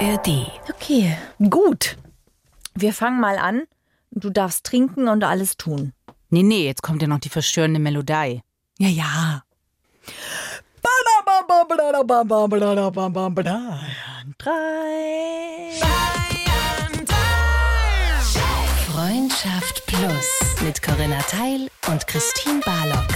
ARD. 0.00 0.50
Okay, 0.68 1.16
gut. 1.50 1.96
Wir 2.74 2.94
fangen 2.94 3.20
mal 3.20 3.36
an. 3.36 3.64
Du 4.10 4.30
darfst 4.30 4.64
trinken 4.64 5.08
und 5.08 5.24
alles 5.24 5.56
tun. 5.56 5.92
Nee, 6.30 6.42
nee, 6.42 6.64
jetzt 6.64 6.82
kommt 6.82 7.02
ja 7.02 7.08
noch 7.08 7.18
die 7.18 7.28
verstörende 7.28 7.78
Melodie. 7.80 8.40
Ja, 8.78 8.88
ja. 8.88 9.42
Freundschaft 18.86 19.86
Plus 19.86 20.62
mit 20.62 20.82
Corinna 20.82 21.20
Teil 21.22 21.68
und 21.88 22.06
Christine 22.06 22.60
Barlock. 22.60 23.06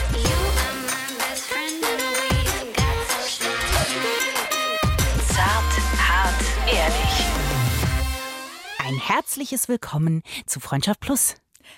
Herzliches 9.09 9.69
Willkommen 9.69 10.23
zu 10.47 10.61
Freundschaft 10.61 11.01
Plus. 11.01 11.35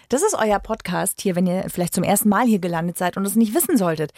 Das 0.09 0.23
ist 0.23 0.37
euer 0.39 0.61
Podcast 0.61 1.21
hier, 1.21 1.35
wenn 1.35 1.47
ihr 1.47 1.67
vielleicht 1.69 1.95
zum 1.95 2.05
ersten 2.05 2.29
Mal 2.29 2.47
hier 2.47 2.61
gelandet 2.61 2.99
seid 2.99 3.17
und 3.17 3.27
es 3.27 3.35
nicht 3.35 3.53
wissen 3.53 3.77
solltet. 3.77 4.13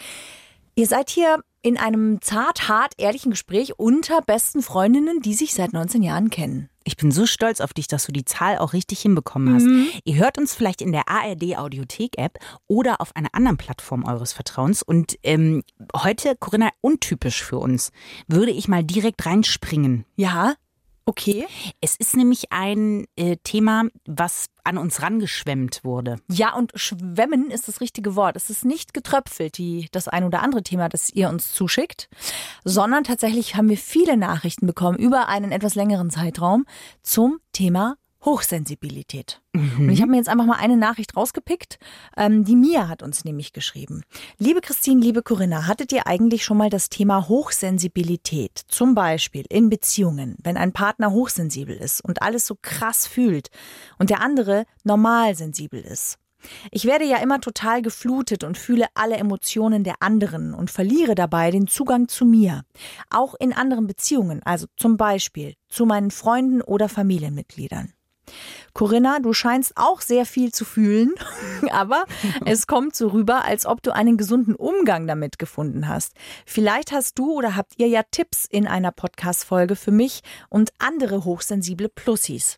Ihr 0.75 0.85
seid 0.85 1.09
hier 1.09 1.43
in 1.63 1.77
einem 1.77 2.21
zart, 2.21 2.69
hart, 2.69 2.93
ehrlichen 2.97 3.31
Gespräch 3.31 3.79
unter 3.79 4.21
besten 4.21 4.61
Freundinnen, 4.61 5.21
die 5.21 5.33
sich 5.33 5.55
seit 5.55 5.73
19 5.73 6.03
Jahren 6.03 6.29
kennen. 6.29 6.69
Ich 6.83 6.97
bin 6.97 7.11
so 7.11 7.25
stolz 7.25 7.61
auf 7.61 7.73
dich, 7.73 7.87
dass 7.87 8.05
du 8.05 8.11
die 8.11 8.25
Zahl 8.25 8.59
auch 8.59 8.73
richtig 8.73 9.01
hinbekommen 9.01 9.55
hast. 9.55 9.65
Mhm. 9.65 9.87
Ihr 10.03 10.15
hört 10.15 10.37
uns 10.37 10.53
vielleicht 10.53 10.81
in 10.81 10.91
der 10.91 11.09
ARD 11.09 11.57
Audiothek 11.57 12.17
App 12.17 12.37
oder 12.67 13.01
auf 13.01 13.15
einer 13.15 13.29
anderen 13.33 13.57
Plattform 13.57 14.05
eures 14.05 14.33
Vertrauens. 14.33 14.83
Und 14.83 15.17
ähm, 15.23 15.63
heute, 15.95 16.35
Corinna, 16.39 16.69
untypisch 16.81 17.43
für 17.43 17.57
uns, 17.57 17.91
würde 18.27 18.51
ich 18.51 18.67
mal 18.67 18.83
direkt 18.83 19.25
reinspringen. 19.25 20.05
Ja, 20.15 20.53
okay. 21.09 21.47
Es 21.81 21.95
ist 21.95 22.15
nämlich 22.15 22.51
ein 22.51 23.05
äh, 23.15 23.37
Thema, 23.43 23.85
was 24.05 24.45
an 24.63 24.77
uns 24.77 25.01
rangeschwemmt 25.01 25.83
wurde. 25.83 26.17
Ja, 26.29 26.53
und 26.55 26.71
schwemmen 26.75 27.49
ist 27.49 27.67
das 27.67 27.81
richtige 27.81 28.15
Wort. 28.15 28.35
Es 28.35 28.49
ist 28.49 28.63
nicht 28.63 28.93
getröpfelt, 28.93 29.57
die, 29.57 29.87
das 29.91 30.07
ein 30.07 30.23
oder 30.23 30.43
andere 30.43 30.61
Thema, 30.61 30.87
das 30.87 31.09
ihr 31.09 31.29
uns 31.29 31.51
zuschickt, 31.53 32.09
sondern 32.63 33.03
tatsächlich 33.03 33.55
haben 33.55 33.69
wir 33.69 33.77
viele 33.77 34.17
Nachrichten 34.17 34.67
bekommen 34.67 34.97
über 34.97 35.27
einen 35.27 35.51
etwas 35.51 35.73
längeren 35.73 36.11
Zeitraum 36.11 36.65
zum 37.01 37.39
Thema 37.53 37.95
Hochsensibilität. 38.23 39.41
Und 39.53 39.89
ich 39.89 40.01
habe 40.01 40.11
mir 40.11 40.17
jetzt 40.17 40.29
einfach 40.29 40.45
mal 40.45 40.57
eine 40.57 40.77
Nachricht 40.77 41.15
rausgepickt. 41.15 41.79
Ähm, 42.17 42.43
die 42.43 42.55
Mia 42.55 42.87
hat 42.87 43.01
uns 43.01 43.25
nämlich 43.25 43.53
geschrieben. 43.53 44.03
Liebe 44.37 44.61
Christine, 44.61 45.01
liebe 45.01 45.23
Corinna, 45.23 45.67
hattet 45.67 45.91
ihr 45.91 46.05
eigentlich 46.05 46.43
schon 46.43 46.57
mal 46.57 46.69
das 46.69 46.89
Thema 46.89 47.27
Hochsensibilität? 47.27 48.61
Zum 48.67 48.93
Beispiel 48.93 49.45
in 49.49 49.69
Beziehungen, 49.69 50.35
wenn 50.43 50.57
ein 50.57 50.73
Partner 50.73 51.11
hochsensibel 51.11 51.75
ist 51.75 52.01
und 52.03 52.21
alles 52.21 52.45
so 52.45 52.55
krass 52.61 53.07
fühlt 53.07 53.49
und 53.97 54.09
der 54.09 54.21
andere 54.21 54.65
normal 54.83 55.35
sensibel 55.35 55.81
ist. 55.81 56.17
Ich 56.71 56.85
werde 56.85 57.05
ja 57.05 57.17
immer 57.17 57.41
total 57.41 57.81
geflutet 57.81 58.43
und 58.43 58.57
fühle 58.57 58.85
alle 58.93 59.17
Emotionen 59.17 59.83
der 59.83 59.95
anderen 59.99 60.53
und 60.53 60.71
verliere 60.71 61.15
dabei 61.15 61.51
den 61.51 61.67
Zugang 61.67 62.07
zu 62.07 62.25
mir. 62.25 62.63
Auch 63.09 63.35
in 63.39 63.53
anderen 63.53 63.87
Beziehungen, 63.87 64.41
also 64.43 64.67
zum 64.77 64.97
Beispiel 64.97 65.55
zu 65.67 65.85
meinen 65.85 66.11
Freunden 66.11 66.61
oder 66.61 66.87
Familienmitgliedern. 66.87 67.93
Corinna, 68.73 69.19
du 69.19 69.33
scheinst 69.33 69.73
auch 69.75 70.01
sehr 70.01 70.25
viel 70.25 70.51
zu 70.51 70.65
fühlen, 70.65 71.13
aber 71.71 72.05
es 72.45 72.67
kommt 72.67 72.95
so 72.95 73.09
rüber, 73.09 73.45
als 73.45 73.65
ob 73.65 73.81
du 73.83 73.93
einen 73.93 74.17
gesunden 74.17 74.55
Umgang 74.55 75.07
damit 75.07 75.39
gefunden 75.39 75.87
hast. 75.87 76.13
Vielleicht 76.45 76.91
hast 76.91 77.17
du 77.19 77.33
oder 77.33 77.55
habt 77.55 77.73
ihr 77.77 77.87
ja 77.87 78.03
Tipps 78.03 78.45
in 78.45 78.67
einer 78.67 78.91
Podcast-Folge 78.91 79.75
für 79.75 79.91
mich 79.91 80.21
und 80.49 80.71
andere 80.79 81.25
hochsensible 81.25 81.89
Plussis. 81.89 82.57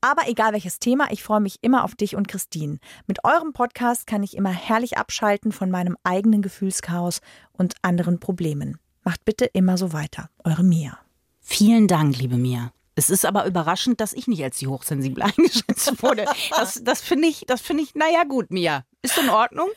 Aber 0.00 0.28
egal 0.28 0.54
welches 0.54 0.78
Thema, 0.78 1.08
ich 1.10 1.22
freue 1.22 1.40
mich 1.40 1.58
immer 1.60 1.84
auf 1.84 1.94
dich 1.94 2.16
und 2.16 2.26
Christine. 2.26 2.78
Mit 3.06 3.24
eurem 3.24 3.52
Podcast 3.52 4.06
kann 4.06 4.22
ich 4.22 4.34
immer 4.36 4.50
herrlich 4.50 4.96
abschalten 4.96 5.52
von 5.52 5.70
meinem 5.70 5.96
eigenen 6.04 6.40
Gefühlschaos 6.40 7.20
und 7.52 7.74
anderen 7.82 8.18
Problemen. 8.18 8.78
Macht 9.04 9.24
bitte 9.24 9.44
immer 9.44 9.76
so 9.76 9.92
weiter. 9.92 10.30
Eure 10.44 10.62
Mia. 10.62 10.98
Vielen 11.40 11.86
Dank, 11.86 12.16
liebe 12.18 12.36
Mia. 12.36 12.72
Es 13.00 13.08
ist 13.08 13.24
aber 13.24 13.46
überraschend, 13.46 13.98
dass 14.02 14.12
ich 14.12 14.28
nicht 14.28 14.42
als 14.44 14.58
die 14.58 14.66
hochsensibel 14.66 15.22
eingeschätzt 15.22 16.02
wurde. 16.02 16.26
Das, 16.50 16.82
das 16.84 17.00
finde 17.00 17.28
ich, 17.28 17.44
das 17.46 17.62
finde 17.62 17.82
ich, 17.82 17.94
naja, 17.94 18.24
gut, 18.28 18.50
Mia. 18.50 18.84
Ist 19.00 19.16
in 19.16 19.30
Ordnung. 19.30 19.68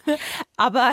Aber, 0.57 0.91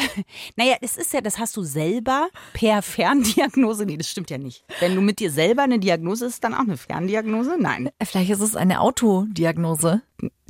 naja, 0.54 0.76
das 0.80 0.96
ist 0.96 1.12
ja, 1.12 1.20
das 1.20 1.38
hast 1.40 1.56
du 1.56 1.64
selber 1.64 2.28
per 2.52 2.82
Ferndiagnose. 2.82 3.84
Nee, 3.84 3.96
das 3.96 4.08
stimmt 4.08 4.30
ja 4.30 4.38
nicht. 4.38 4.62
Wenn 4.78 4.94
du 4.94 5.00
mit 5.00 5.18
dir 5.18 5.32
selber 5.32 5.62
eine 5.62 5.80
Diagnose 5.80 6.26
ist, 6.26 6.44
dann 6.44 6.54
auch 6.54 6.60
eine 6.60 6.76
Ferndiagnose? 6.76 7.56
Nein. 7.58 7.90
Vielleicht 8.00 8.30
ist 8.30 8.40
es 8.40 8.54
eine 8.54 8.80
Autodiagnose. 8.80 10.02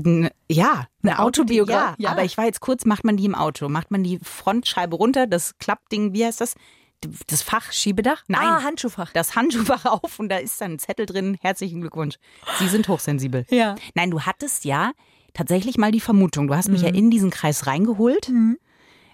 N- 0.05 0.29
Ja, 0.51 0.89
Eine 1.03 1.21
Autobiografie, 1.21 2.03
Ja, 2.03 2.09
ja. 2.09 2.11
aber 2.11 2.25
ich 2.25 2.37
war 2.37 2.45
jetzt 2.45 2.61
kurz, 2.61 2.85
macht 2.85 3.05
man 3.05 3.17
die 3.17 3.25
im 3.25 3.35
Auto? 3.35 3.71
Macht 3.71 3.91
man 3.91 4.03
die 4.05 4.19
Frontscheibe 4.23 4.97
runter, 4.97 5.27
das 5.27 5.57
Klappding, 5.59 6.13
wie 6.13 6.27
heißt 6.27 6.43
das? 6.43 6.57
Das 7.27 7.43
Fach? 7.43 7.73
Schiebedach? 7.73 8.25
Nein. 8.29 8.43
Ah, 8.43 8.63
Handschuhfach. 8.63 9.13
Das 9.13 9.35
Handschuhfach 9.35 9.85
auf 10.03 10.19
und 10.19 10.29
da 10.29 10.37
ist 10.37 10.61
dann 10.61 10.73
ein 10.73 10.79
Zettel 10.79 11.07
drin. 11.07 11.39
Herzlichen 11.41 11.81
Glückwunsch. 11.81 12.17
Sie 12.59 12.69
sind 12.69 12.89
hochsensibel. 12.89 13.47
Ja. 13.51 13.75
Nein, 13.95 14.11
du 14.11 14.21
hattest 14.23 14.65
ja 14.65 14.93
tatsächlich 15.33 15.79
mal 15.79 15.93
die 15.93 16.01
Vermutung. 16.01 16.49
Du 16.49 16.55
hast 16.55 16.69
mich 16.69 16.83
ja 16.83 16.89
in 16.89 17.11
diesen 17.11 17.31
Kreis 17.31 17.67
reingeholt. 17.67 18.31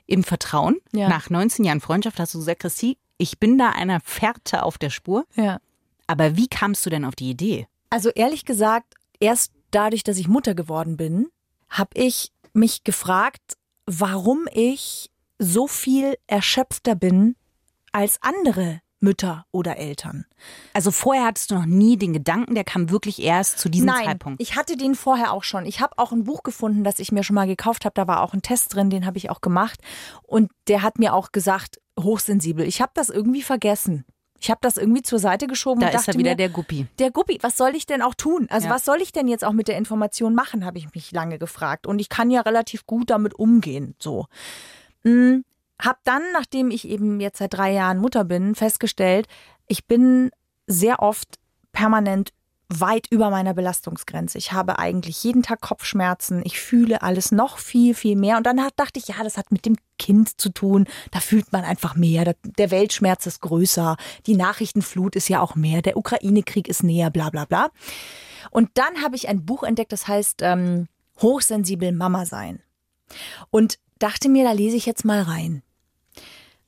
Im 0.07 0.25
Vertrauen. 0.25 0.77
Ja. 0.93 1.09
Nach 1.09 1.31
19 1.31 1.65
Jahren 1.65 1.81
Freundschaft 1.81 2.19
hast 2.19 2.35
du 2.35 2.39
gesagt, 2.39 2.61
Christi, 2.61 2.99
ich 3.19 3.39
bin 3.39 3.59
da 3.59 3.71
einer 3.71 4.01
Fährte 4.01 4.63
auf 4.63 4.79
der 4.79 4.91
Spur. 4.91 5.27
Ja. 5.35 5.59
Aber 6.07 6.37
wie 6.37 6.49
kamst 6.49 6.87
du 6.87 6.91
denn 6.91 7.05
auf 7.05 7.17
die 7.17 7.31
Idee? 7.31 7.67
Also 7.91 8.11
ehrlich 8.11 8.45
gesagt, 8.45 8.95
erst 9.21 9.53
dadurch, 9.71 10.05
dass 10.05 10.19
ich 10.19 10.29
Mutter 10.29 10.55
geworden 10.55 10.97
bin, 10.97 11.29
habe 11.69 11.91
ich 11.95 12.33
mich 12.53 12.85
gefragt, 12.85 13.57
warum 13.87 14.49
ich 14.53 15.11
so 15.39 15.67
viel 15.67 16.17
erschöpfter 16.27 16.95
bin 16.95 17.37
als 17.97 18.19
andere 18.21 18.81
Mütter 19.01 19.45
oder 19.53 19.77
Eltern. 19.77 20.25
Also 20.73 20.91
vorher 20.91 21.27
hattest 21.27 21.51
du 21.51 21.55
noch 21.55 21.67
nie 21.67 21.97
den 21.97 22.13
Gedanken, 22.13 22.55
der 22.55 22.65
kam 22.65 22.91
wirklich 22.91 23.23
erst 23.23 23.59
zu 23.59 23.69
diesem 23.69 23.87
Nein, 23.87 24.05
Zeitpunkt. 24.07 24.41
ich 24.41 24.57
hatte 24.57 24.77
den 24.77 24.95
vorher 24.95 25.33
auch 25.33 25.45
schon. 25.45 25.67
Ich 25.67 25.81
habe 25.81 25.99
auch 25.99 26.13
ein 26.13 26.25
Buch 26.25 26.43
gefunden, 26.43 26.83
das 26.85 26.99
ich 26.99 27.13
mir 27.13 27.23
schon 27.23 27.35
mal 27.35 27.47
gekauft 27.47 27.85
habe. 27.85 27.95
Da 27.95 28.07
war 28.07 28.23
auch 28.23 28.33
ein 28.35 28.43
Test 28.43 28.75
drin, 28.75 28.89
den 28.91 29.05
habe 29.07 29.19
ich 29.19 29.29
auch 29.31 29.41
gemacht. 29.41 29.81
Und 30.23 30.51
der 30.69 30.83
hat 30.83 30.99
mir 30.99 31.15
auch 31.15 31.33
gesagt, 31.33 31.81
hochsensibel. 31.99 32.67
Ich 32.67 32.81
habe 32.81 32.93
das 32.95 33.09
irgendwie 33.11 33.43
vergessen. 33.43 34.05
Ich 34.41 34.51
habe 34.51 34.59
das 34.63 34.77
irgendwie 34.77 35.03
zur 35.03 35.19
Seite 35.19 35.47
geschoben 35.47 35.81
da 35.81 35.87
und 35.89 35.95
ist 35.95 36.01
dachte 36.09 36.17
er 36.17 36.19
wieder 36.19 36.31
mir, 36.33 36.37
der 36.37 36.49
Guppi. 36.51 36.87
Der 36.99 37.11
Guppi, 37.11 37.39
was 37.43 37.57
soll 37.57 37.75
ich 37.75 37.87
denn 37.87 38.03
auch 38.03 38.15
tun? 38.15 38.47
Also 38.51 38.69
Ja. 38.69 38.75
was 38.75 38.85
soll 38.85 39.01
ich 39.01 39.13
denn 39.13 39.29
jetzt 39.29 39.45
auch 39.45 39.53
mit 39.53 39.69
der 39.69 39.77
Information 39.79 40.35
machen, 40.35 40.65
habe 40.65 40.79
ich 40.79 40.93
mich 40.95 41.11
lange 41.13 41.39
gefragt. 41.39 41.87
Und 41.87 41.99
ich 42.01 42.09
kann 42.11 42.31
ja 42.31 42.43
relativ 42.43 42.87
gut 42.87 43.11
damit 43.11 43.35
umgehen. 43.35 43.95
So. 43.99 44.27
Hm, 45.05 45.45
hab 45.81 46.03
dann, 46.05 46.23
nachdem 46.33 46.71
ich 46.71 46.89
eben 46.89 47.21
jetzt 47.21 47.39
seit 47.39 47.55
drei 47.55 47.73
Jahren 47.73 47.99
Mutter 47.99 48.25
bin, 48.25 48.55
festgestellt, 48.55 49.27
ich 49.67 49.87
bin 49.87 50.31
sehr 50.67 51.03
oft 51.03 51.39
permanent 51.73 52.33
weit 52.69 53.07
über 53.11 53.31
meiner 53.31 53.55
Belastungsgrenze. 53.55 54.39
Ich 54.39 54.53
habe 54.53 54.79
eigentlich 54.79 55.23
jeden 55.23 55.43
Tag 55.43 55.61
Kopfschmerzen. 55.61 56.43
Ich 56.45 56.59
fühle 56.59 57.03
alles 57.03 57.31
noch 57.31 57.59
viel, 57.59 57.95
viel 57.95 58.17
mehr. 58.17 58.37
Und 58.37 58.47
dann 58.47 58.57
dachte 58.77 58.99
ich, 58.99 59.09
ja, 59.09 59.23
das 59.23 59.37
hat 59.37 59.53
mit 59.53 59.67
dem 59.67 59.77
Kind 59.99 60.41
zu 60.41 60.49
tun. 60.49 60.87
Da 61.13 61.21
fühlt 61.21 61.53
man 61.53 61.65
einfach 61.65 61.95
mehr. 61.95 62.35
Der 62.43 62.71
Weltschmerz 62.71 63.27
ist 63.27 63.41
größer. 63.41 63.97
Die 64.27 64.35
Nachrichtenflut 64.35 65.15
ist 65.15 65.29
ja 65.29 65.41
auch 65.41 65.55
mehr. 65.55 65.83
Der 65.83 65.97
Ukraine-Krieg 65.97 66.67
ist 66.67 66.83
näher, 66.83 67.11
bla, 67.11 67.31
bla, 67.31 67.45
bla. 67.45 67.71
Und 68.51 68.71
dann 68.75 69.03
habe 69.03 69.17
ich 69.17 69.29
ein 69.29 69.45
Buch 69.45 69.63
entdeckt, 69.63 69.93
das 69.93 70.09
heißt 70.09 70.41
ähm, 70.43 70.89
Hochsensibel 71.21 71.93
Mama 71.93 72.27
sein. 72.27 72.63
Und 73.51 73.79
dachte 73.99 74.29
mir, 74.29 74.45
da 74.45 74.53
lese 74.53 74.77
ich 74.77 74.87
jetzt 74.87 75.05
mal 75.05 75.23
rein. 75.23 75.63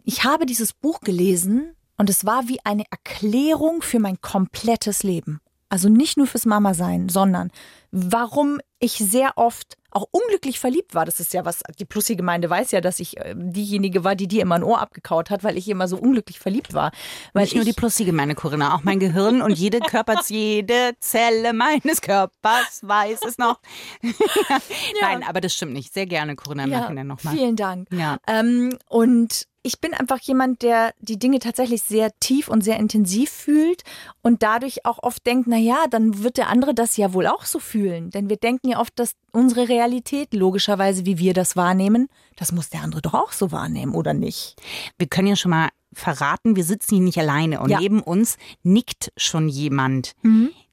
Ich 0.04 0.24
habe 0.24 0.46
dieses 0.46 0.72
Buch 0.72 1.00
gelesen 1.00 1.74
und 1.96 2.08
es 2.08 2.24
war 2.24 2.48
wie 2.48 2.60
eine 2.64 2.84
Erklärung 2.90 3.82
für 3.82 3.98
mein 3.98 4.20
komplettes 4.20 5.02
Leben. 5.02 5.40
Also 5.68 5.88
nicht 5.88 6.16
nur 6.16 6.26
fürs 6.26 6.46
Mama 6.46 6.72
sein, 6.72 7.08
sondern 7.08 7.50
warum 7.90 8.58
ich 8.78 8.92
sehr 8.92 9.32
oft 9.36 9.76
auch 9.90 10.06
unglücklich 10.10 10.60
verliebt 10.60 10.94
war. 10.94 11.06
Das 11.06 11.18
ist 11.18 11.32
ja 11.32 11.44
was, 11.44 11.62
die 11.78 11.84
Plussi-Gemeinde 11.84 12.50
weiß 12.50 12.72
ja, 12.72 12.80
dass 12.80 13.00
ich 13.00 13.16
äh, 13.16 13.34
diejenige 13.36 14.04
war, 14.04 14.14
die 14.14 14.28
dir 14.28 14.42
immer 14.42 14.56
ein 14.56 14.62
Ohr 14.62 14.80
abgekaut 14.80 15.30
hat, 15.30 15.44
weil 15.44 15.56
ich 15.56 15.68
immer 15.68 15.88
so 15.88 15.96
unglücklich 15.96 16.38
verliebt 16.38 16.74
war. 16.74 16.92
Weil 17.32 17.44
Nicht 17.44 17.54
nur 17.54 17.64
die 17.64 17.70
ich, 17.70 17.76
plussige, 17.76 18.12
meine 18.12 18.34
Corinna, 18.34 18.74
auch 18.74 18.84
mein 18.84 19.00
Gehirn 19.00 19.40
und 19.40 19.58
jede 19.58 19.80
Körper, 19.80 20.20
jede 20.28 20.92
Zelle 21.00 21.54
meines 21.54 22.02
Körpers 22.02 22.80
weiß 22.82 23.20
es 23.26 23.38
noch. 23.38 23.60
Nein, 25.00 25.24
aber 25.26 25.40
das 25.40 25.54
stimmt 25.54 25.72
nicht. 25.72 25.94
Sehr 25.94 26.06
gerne, 26.06 26.36
Corinna, 26.36 26.64
im 26.64 26.70
Nachhinein 26.70 27.06
nochmal. 27.06 27.34
Vielen 27.34 27.56
Dank. 27.56 27.88
Ja. 27.90 28.18
Ähm, 28.26 28.78
und 28.88 29.46
ich 29.68 29.80
bin 29.80 29.94
einfach 29.94 30.18
jemand, 30.20 30.62
der 30.62 30.92
die 30.98 31.18
Dinge 31.18 31.38
tatsächlich 31.38 31.82
sehr 31.82 32.10
tief 32.20 32.48
und 32.48 32.62
sehr 32.64 32.76
intensiv 32.78 33.30
fühlt 33.30 33.82
und 34.22 34.42
dadurch 34.42 34.84
auch 34.86 34.98
oft 35.02 35.24
denkt, 35.26 35.46
na 35.46 35.56
ja, 35.58 35.84
dann 35.90 36.22
wird 36.24 36.38
der 36.38 36.48
andere 36.48 36.74
das 36.74 36.96
ja 36.96 37.12
wohl 37.12 37.26
auch 37.26 37.44
so 37.44 37.58
fühlen. 37.58 38.10
Denn 38.10 38.28
wir 38.30 38.36
denken 38.38 38.68
ja 38.70 38.80
oft, 38.80 38.98
dass 38.98 39.12
unsere 39.32 39.68
Realität, 39.68 40.32
logischerweise, 40.34 41.04
wie 41.06 41.18
wir 41.18 41.34
das 41.34 41.54
wahrnehmen, 41.54 42.08
das 42.36 42.50
muss 42.52 42.70
der 42.70 42.82
andere 42.82 43.02
doch 43.02 43.14
auch 43.14 43.32
so 43.32 43.52
wahrnehmen, 43.52 43.94
oder 43.94 44.14
nicht? 44.14 44.56
Wir 44.98 45.06
können 45.06 45.28
ja 45.28 45.36
schon 45.36 45.50
mal 45.50 45.68
verraten, 45.92 46.56
wir 46.56 46.64
sitzen 46.64 46.96
hier 46.96 47.04
nicht 47.04 47.18
alleine 47.18 47.60
und 47.60 47.70
Ja. 47.70 47.78
neben 47.80 48.00
uns 48.02 48.36
nickt 48.62 49.12
schon 49.16 49.48
jemand. 49.48 50.14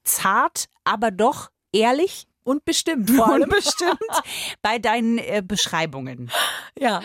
Zart, 0.03 0.65
aber 0.83 1.12
doch 1.12 1.50
ehrlich 1.71 2.27
Und 2.44 2.63
bestimmt 2.63 3.09
vor 3.12 3.27
allem. 3.27 3.44
und 3.44 3.50
bestimmt 3.50 4.00
bei 4.62 4.77
deinen 4.80 5.18
äh, 5.18 5.42
Beschreibungen. 5.45 6.31
Ja. 6.80 7.01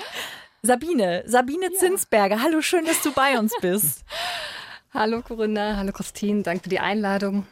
Sabine, 0.63 1.23
Sabine 1.27 1.73
Zinsberger, 1.73 2.43
hallo, 2.43 2.61
schön, 2.61 2.85
dass 2.85 3.03
du 3.03 3.13
bei 3.13 3.39
uns 3.39 3.53
bist. 3.61 4.05
Hallo 4.93 5.23
Corinna, 5.23 5.77
hallo 5.77 5.93
Christine, 5.93 6.43
danke 6.43 6.65
für 6.65 6.69
die 6.69 6.81
Einladung. 6.81 7.47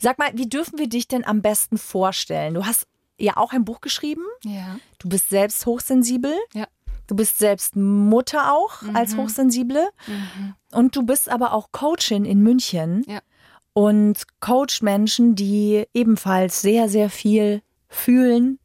Sag 0.00 0.16
mal, 0.16 0.30
wie 0.34 0.48
dürfen 0.48 0.78
wir 0.78 0.88
dich 0.88 1.08
denn 1.08 1.24
am 1.24 1.42
besten 1.42 1.76
vorstellen? 1.76 2.54
Du 2.54 2.66
hast 2.66 2.86
ja 3.18 3.36
auch 3.36 3.52
ein 3.52 3.64
Buch 3.64 3.80
geschrieben. 3.80 4.22
Ja. 4.44 4.76
Du 5.00 5.08
bist 5.08 5.28
selbst 5.28 5.66
hochsensibel. 5.66 6.32
Ja. 6.52 6.68
Du 7.08 7.16
bist 7.16 7.40
selbst 7.40 7.74
Mutter 7.74 8.52
auch 8.54 8.82
als 8.94 9.16
Hochsensible. 9.16 9.90
Und 10.70 10.94
du 10.94 11.02
bist 11.02 11.28
aber 11.28 11.52
auch 11.52 11.72
Coachin 11.72 12.24
in 12.24 12.44
München. 12.44 13.02
Ja. 13.08 13.18
Und 13.72 14.22
coach 14.38 14.80
Menschen, 14.80 15.34
die 15.34 15.88
ebenfalls 15.94 16.62
sehr, 16.62 16.88
sehr 16.88 17.10
viel 17.10 17.60
fühlen, 17.88 18.60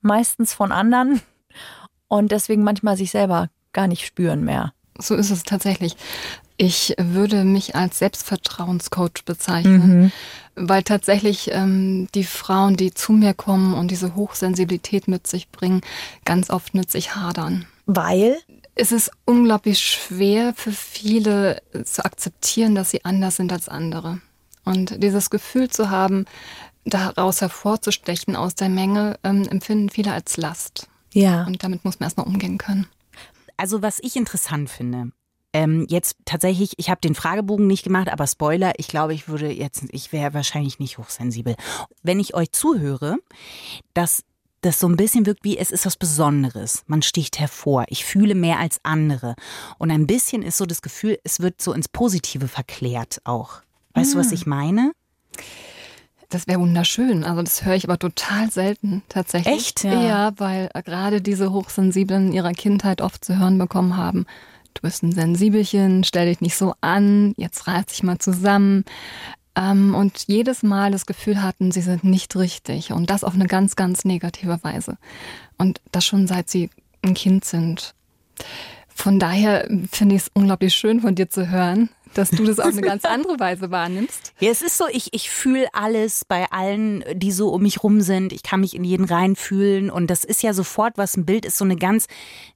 meistens 0.00 0.54
von 0.54 0.72
anderen 0.72 1.20
und 2.18 2.32
deswegen 2.32 2.62
manchmal 2.62 2.96
sich 2.96 3.10
selber 3.10 3.48
gar 3.72 3.88
nicht 3.88 4.06
spüren 4.06 4.44
mehr. 4.44 4.72
So 4.98 5.14
ist 5.14 5.30
es 5.30 5.42
tatsächlich. 5.42 5.96
Ich 6.56 6.94
würde 6.96 7.44
mich 7.44 7.74
als 7.74 7.98
Selbstvertrauenscoach 7.98 9.24
bezeichnen, 9.26 10.12
weil 10.54 10.84
tatsächlich 10.84 11.50
ähm, 11.50 12.06
die 12.14 12.22
Frauen, 12.22 12.76
die 12.76 12.94
zu 12.94 13.12
mir 13.12 13.34
kommen 13.34 13.74
und 13.74 13.90
diese 13.90 14.14
Hochsensibilität 14.14 15.08
mit 15.08 15.26
sich 15.26 15.48
bringen, 15.50 15.80
ganz 16.24 16.50
oft 16.50 16.72
mit 16.74 16.92
sich 16.92 17.16
hadern. 17.16 17.66
Weil, 17.86 18.36
Es 18.76 18.92
ist 18.92 19.10
unglaublich 19.24 19.80
schwer 19.80 20.52
für 20.54 20.72
viele 20.72 21.60
zu 21.84 22.04
akzeptieren, 22.04 22.74
dass 22.74 22.90
sie 22.90 23.04
anders 23.04 23.36
sind 23.36 23.52
als 23.52 23.68
andere. 23.68 24.20
Und 24.64 25.02
dieses 25.02 25.30
Gefühl 25.30 25.68
zu 25.68 25.90
haben, 25.90 26.24
daraus 26.84 27.40
hervorzustechen 27.40 28.36
aus 28.36 28.54
der 28.54 28.68
Menge, 28.68 29.18
ähm, 29.24 29.42
empfinden 29.48 29.90
viele 29.90 30.12
als 30.12 30.36
Last. 30.36 30.88
Ja, 31.14 31.46
Und 31.46 31.62
damit 31.62 31.84
muss 31.84 32.00
man 32.00 32.06
erstmal 32.06 32.26
umgehen 32.26 32.58
können. 32.58 32.86
Also 33.56 33.82
was 33.82 34.00
ich 34.02 34.16
interessant 34.16 34.68
finde, 34.68 35.12
ähm, 35.52 35.86
jetzt 35.88 36.16
tatsächlich, 36.24 36.72
ich 36.78 36.90
habe 36.90 37.00
den 37.00 37.14
Fragebogen 37.14 37.68
nicht 37.68 37.84
gemacht, 37.84 38.08
aber 38.08 38.26
Spoiler, 38.26 38.72
ich 38.78 38.88
glaube, 38.88 39.14
ich 39.14 39.28
würde 39.28 39.50
jetzt, 39.50 39.84
ich 39.92 40.12
wäre 40.12 40.34
wahrscheinlich 40.34 40.80
nicht 40.80 40.98
hochsensibel. 40.98 41.54
Wenn 42.02 42.18
ich 42.18 42.34
euch 42.34 42.50
zuhöre, 42.50 43.16
dass 43.94 44.24
das 44.62 44.80
so 44.80 44.88
ein 44.88 44.96
bisschen 44.96 45.26
wirkt 45.26 45.44
wie, 45.44 45.56
es 45.56 45.70
ist 45.70 45.86
was 45.86 45.96
Besonderes. 45.96 46.82
Man 46.86 47.02
sticht 47.02 47.38
hervor. 47.38 47.84
Ich 47.88 48.04
fühle 48.04 48.34
mehr 48.34 48.58
als 48.58 48.80
andere. 48.82 49.36
Und 49.78 49.90
ein 49.90 50.06
bisschen 50.06 50.42
ist 50.42 50.56
so 50.56 50.66
das 50.66 50.82
Gefühl, 50.82 51.18
es 51.22 51.38
wird 51.40 51.62
so 51.62 51.72
ins 51.72 51.86
Positive 51.86 52.48
verklärt 52.48 53.20
auch. 53.24 53.60
Weißt 53.92 54.14
du, 54.14 54.18
was 54.18 54.32
ich 54.32 54.46
meine? 54.46 54.92
Das 56.34 56.48
wäre 56.48 56.58
wunderschön. 56.58 57.22
Also 57.22 57.42
das 57.42 57.64
höre 57.64 57.76
ich 57.76 57.84
aber 57.84 57.96
total 57.96 58.50
selten 58.50 59.02
tatsächlich. 59.08 59.54
Echt? 59.54 59.84
Ja, 59.84 60.02
Ja. 60.02 60.32
weil 60.38 60.68
gerade 60.84 61.22
diese 61.22 61.52
Hochsensiblen 61.52 62.26
in 62.28 62.32
ihrer 62.32 62.50
Kindheit 62.52 63.00
oft 63.00 63.24
zu 63.24 63.38
hören 63.38 63.56
bekommen 63.56 63.96
haben, 63.96 64.26
du 64.74 64.82
bist 64.82 65.04
ein 65.04 65.12
Sensibelchen, 65.12 66.02
stell 66.02 66.26
dich 66.26 66.40
nicht 66.40 66.56
so 66.56 66.74
an, 66.80 67.34
jetzt 67.36 67.68
reiß 67.68 67.86
dich 67.86 68.02
mal 68.02 68.18
zusammen. 68.18 68.84
Ähm, 69.54 69.94
und 69.94 70.24
jedes 70.26 70.64
Mal 70.64 70.90
das 70.90 71.06
Gefühl 71.06 71.40
hatten, 71.40 71.70
sie 71.70 71.82
sind 71.82 72.02
nicht 72.02 72.34
richtig. 72.34 72.90
Und 72.90 73.10
das 73.10 73.22
auf 73.22 73.34
eine 73.34 73.46
ganz, 73.46 73.76
ganz 73.76 74.04
negative 74.04 74.58
Weise. 74.64 74.98
Und 75.56 75.80
das 75.92 76.04
schon 76.04 76.26
seit 76.26 76.50
sie 76.50 76.68
ein 77.02 77.14
Kind 77.14 77.44
sind. 77.44 77.94
Von 78.92 79.20
daher 79.20 79.68
finde 79.92 80.16
ich 80.16 80.22
es 80.22 80.30
unglaublich 80.34 80.74
schön 80.74 81.00
von 81.00 81.14
dir 81.14 81.30
zu 81.30 81.48
hören, 81.48 81.90
dass 82.14 82.30
du 82.30 82.44
das 82.44 82.58
auf 82.58 82.72
eine 82.72 82.80
ganz 82.82 83.04
andere 83.04 83.38
Weise 83.38 83.70
wahrnimmst. 83.70 84.32
Ja, 84.40 84.50
es 84.50 84.62
ist 84.62 84.76
so, 84.76 84.86
ich, 84.90 85.12
ich 85.12 85.30
fühle 85.30 85.68
alles 85.72 86.24
bei 86.24 86.50
allen, 86.50 87.04
die 87.14 87.32
so 87.32 87.50
um 87.50 87.62
mich 87.62 87.82
rum 87.82 88.00
sind. 88.00 88.32
Ich 88.32 88.42
kann 88.42 88.60
mich 88.60 88.74
in 88.74 88.84
jeden 88.84 89.04
reinfühlen. 89.04 89.90
Und 89.90 90.08
das 90.08 90.24
ist 90.24 90.42
ja 90.42 90.54
sofort, 90.54 90.96
was 90.96 91.16
ein 91.16 91.26
Bild 91.26 91.44
ist, 91.44 91.58
so 91.58 91.64
eine 91.64 91.76
ganz 91.76 92.06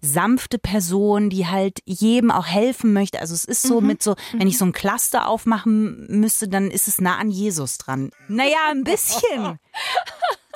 sanfte 0.01 0.59
Person, 0.59 1.31
die 1.31 1.47
halt 1.47 1.81
jedem 1.85 2.31
auch 2.31 2.47
helfen 2.47 2.93
möchte. 2.93 3.21
Also 3.21 3.35
es 3.35 3.45
ist 3.45 3.63
so 3.63 3.81
mit 3.81 4.03
so, 4.03 4.17
wenn 4.33 4.49
ich 4.49 4.59
so 4.59 4.65
ein 4.65 4.73
Cluster 4.73 5.29
aufmachen 5.29 6.07
müsste, 6.09 6.49
dann 6.49 6.71
ist 6.71 6.89
es 6.89 7.01
nah 7.01 7.17
an 7.17 7.31
Jesus 7.31 7.79
dran. 7.79 8.11
Naja, 8.29 8.71
ein 8.71 8.85
bisschen. 8.85 9.59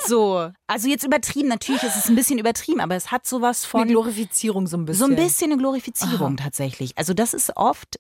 So. 0.07 0.51
Also 0.67 0.89
jetzt 0.89 1.05
übertrieben, 1.05 1.49
natürlich 1.49 1.83
ist 1.83 1.97
es 1.97 2.09
ein 2.09 2.15
bisschen 2.15 2.39
übertrieben, 2.39 2.81
aber 2.81 2.97
es 2.97 3.11
hat 3.11 3.27
sowas 3.27 3.65
von. 3.65 3.83
Eine 3.83 3.93
Glorifizierung 3.93 4.67
so 4.67 4.77
ein 4.77 4.85
bisschen. 4.85 5.07
So 5.07 5.13
ein 5.13 5.17
bisschen 5.17 5.53
eine 5.53 5.61
Glorifizierung 5.61 6.37
tatsächlich. 6.37 6.99
Also 6.99 7.15
das 7.15 7.35
ist 7.35 7.57
oft, 7.57 7.99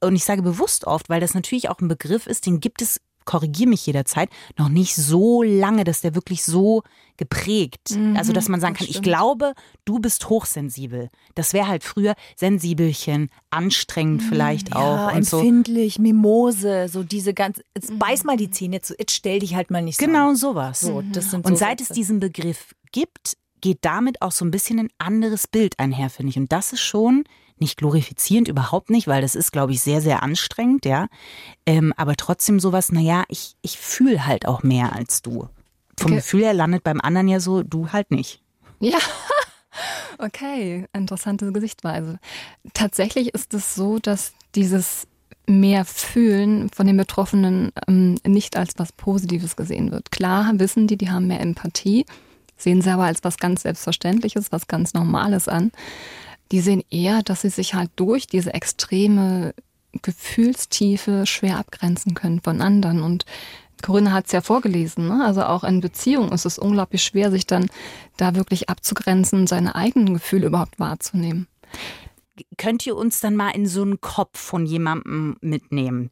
und 0.00 0.16
ich 0.16 0.24
sage 0.24 0.42
bewusst 0.42 0.86
oft, 0.86 1.08
weil 1.08 1.20
das 1.20 1.34
natürlich 1.34 1.68
auch 1.68 1.80
ein 1.80 1.88
Begriff 1.88 2.26
ist, 2.26 2.46
den 2.46 2.60
gibt 2.60 2.80
es, 2.82 3.00
korrigiere 3.26 3.70
mich 3.70 3.86
jederzeit, 3.86 4.28
noch 4.58 4.68
nicht 4.68 4.94
so 4.94 5.42
lange, 5.42 5.84
dass 5.84 6.00
der 6.02 6.14
wirklich 6.14 6.44
so 6.44 6.82
geprägt. 7.16 7.96
also 8.16 8.32
dass 8.32 8.48
man 8.48 8.60
sagen 8.60 8.74
das 8.74 8.78
kann, 8.80 8.86
ich 8.86 8.94
stimmt. 8.96 9.06
glaube, 9.06 9.54
du 9.84 9.98
bist 9.98 10.28
hochsensibel. 10.28 11.08
Das 11.34 11.52
wäre 11.52 11.68
halt 11.68 11.84
früher 11.84 12.14
Sensibelchen, 12.36 13.30
anstrengend 13.50 14.22
vielleicht 14.22 14.74
auch 14.76 15.08
Ja, 15.10 15.16
und 15.16 15.24
so. 15.24 15.38
empfindlich, 15.38 15.98
Mimose, 15.98 16.88
so 16.88 17.02
diese 17.02 17.32
ganz. 17.34 17.60
Jetzt 17.74 17.98
beiß 17.98 18.24
mal 18.24 18.36
die 18.36 18.50
Zähne 18.50 18.80
zu, 18.82 18.94
jetzt 18.98 19.12
stell 19.12 19.38
dich 19.38 19.54
halt 19.54 19.70
mal 19.70 19.82
nicht 19.82 19.98
so. 19.98 20.04
Genau 20.06 20.30
an. 20.30 20.36
sowas. 20.36 20.80
So, 20.80 21.02
das 21.12 21.30
sind 21.30 21.46
Und 21.46 21.54
so 21.54 21.60
seit 21.60 21.80
es 21.80 21.88
Sätze. 21.88 21.98
diesen 22.00 22.20
Begriff 22.20 22.74
gibt, 22.92 23.36
geht 23.60 23.78
damit 23.82 24.20
auch 24.22 24.32
so 24.32 24.44
ein 24.44 24.50
bisschen 24.50 24.78
ein 24.78 24.88
anderes 24.98 25.46
Bild 25.46 25.78
einher, 25.78 26.10
finde 26.10 26.30
ich. 26.30 26.36
Und 26.36 26.52
das 26.52 26.72
ist 26.74 26.80
schon 26.82 27.24
nicht 27.58 27.76
glorifizierend, 27.76 28.48
überhaupt 28.48 28.90
nicht, 28.90 29.06
weil 29.06 29.22
das 29.22 29.34
ist, 29.34 29.52
glaube 29.52 29.72
ich, 29.72 29.80
sehr, 29.80 30.00
sehr 30.00 30.22
anstrengend, 30.22 30.84
ja. 30.84 31.06
Ähm, 31.66 31.92
aber 31.96 32.16
trotzdem 32.16 32.60
sowas, 32.60 32.92
naja, 32.92 33.24
ich, 33.28 33.56
ich 33.62 33.78
fühle 33.78 34.26
halt 34.26 34.46
auch 34.46 34.62
mehr 34.62 34.94
als 34.94 35.22
du. 35.22 35.48
Vom 35.98 36.10
Okay. 36.10 36.16
Gefühl 36.16 36.44
her 36.44 36.54
landet 36.54 36.82
beim 36.82 37.00
anderen 37.00 37.28
ja 37.28 37.40
so, 37.40 37.62
du 37.62 37.92
halt 37.92 38.10
nicht. 38.10 38.42
Ja. 38.80 38.98
Okay, 40.18 40.86
interessante 40.92 41.50
Gesichtweise. 41.50 42.20
Tatsächlich 42.72 43.34
ist 43.34 43.52
es 43.52 43.74
so, 43.74 43.98
dass 43.98 44.32
dieses 44.54 45.08
mehr 45.46 45.84
Fühlen 45.84 46.70
von 46.70 46.86
den 46.86 46.96
Betroffenen 46.96 47.72
ähm, 47.88 48.16
nicht 48.26 48.56
als 48.56 48.74
was 48.76 48.92
Positives 48.92 49.56
gesehen 49.56 49.90
wird. 49.90 50.10
Klar 50.10 50.52
wissen 50.54 50.86
die, 50.86 50.96
die 50.96 51.10
haben 51.10 51.26
mehr 51.26 51.40
Empathie, 51.40 52.06
sehen 52.56 52.80
sie 52.80 52.90
aber 52.90 53.04
als 53.04 53.24
was 53.24 53.36
ganz 53.38 53.62
Selbstverständliches, 53.62 54.52
was 54.52 54.68
ganz 54.68 54.94
Normales 54.94 55.48
an. 55.48 55.72
Die 56.52 56.60
sehen 56.60 56.82
eher, 56.90 57.22
dass 57.22 57.42
sie 57.42 57.50
sich 57.50 57.74
halt 57.74 57.90
durch 57.96 58.26
diese 58.26 58.54
extreme 58.54 59.54
Gefühlstiefe 60.02 61.26
schwer 61.26 61.58
abgrenzen 61.58 62.14
können 62.14 62.40
von 62.40 62.60
anderen. 62.60 63.02
Und 63.02 63.24
Corinna 63.82 64.12
hat 64.12 64.26
es 64.26 64.32
ja 64.32 64.40
vorgelesen, 64.40 65.08
ne? 65.08 65.24
also 65.24 65.42
auch 65.44 65.64
in 65.64 65.80
Beziehungen 65.80 66.32
ist 66.32 66.46
es 66.46 66.58
unglaublich 66.58 67.02
schwer, 67.02 67.30
sich 67.30 67.46
dann 67.46 67.66
da 68.16 68.34
wirklich 68.34 68.68
abzugrenzen, 68.68 69.46
seine 69.46 69.74
eigenen 69.74 70.14
Gefühle 70.14 70.46
überhaupt 70.46 70.78
wahrzunehmen. 70.78 71.48
Könnt 72.56 72.84
ihr 72.84 72.96
uns 72.96 73.20
dann 73.20 73.36
mal 73.36 73.50
in 73.50 73.66
so 73.66 73.82
einen 73.82 74.00
Kopf 74.00 74.40
von 74.40 74.66
jemandem 74.66 75.36
mitnehmen? 75.40 76.10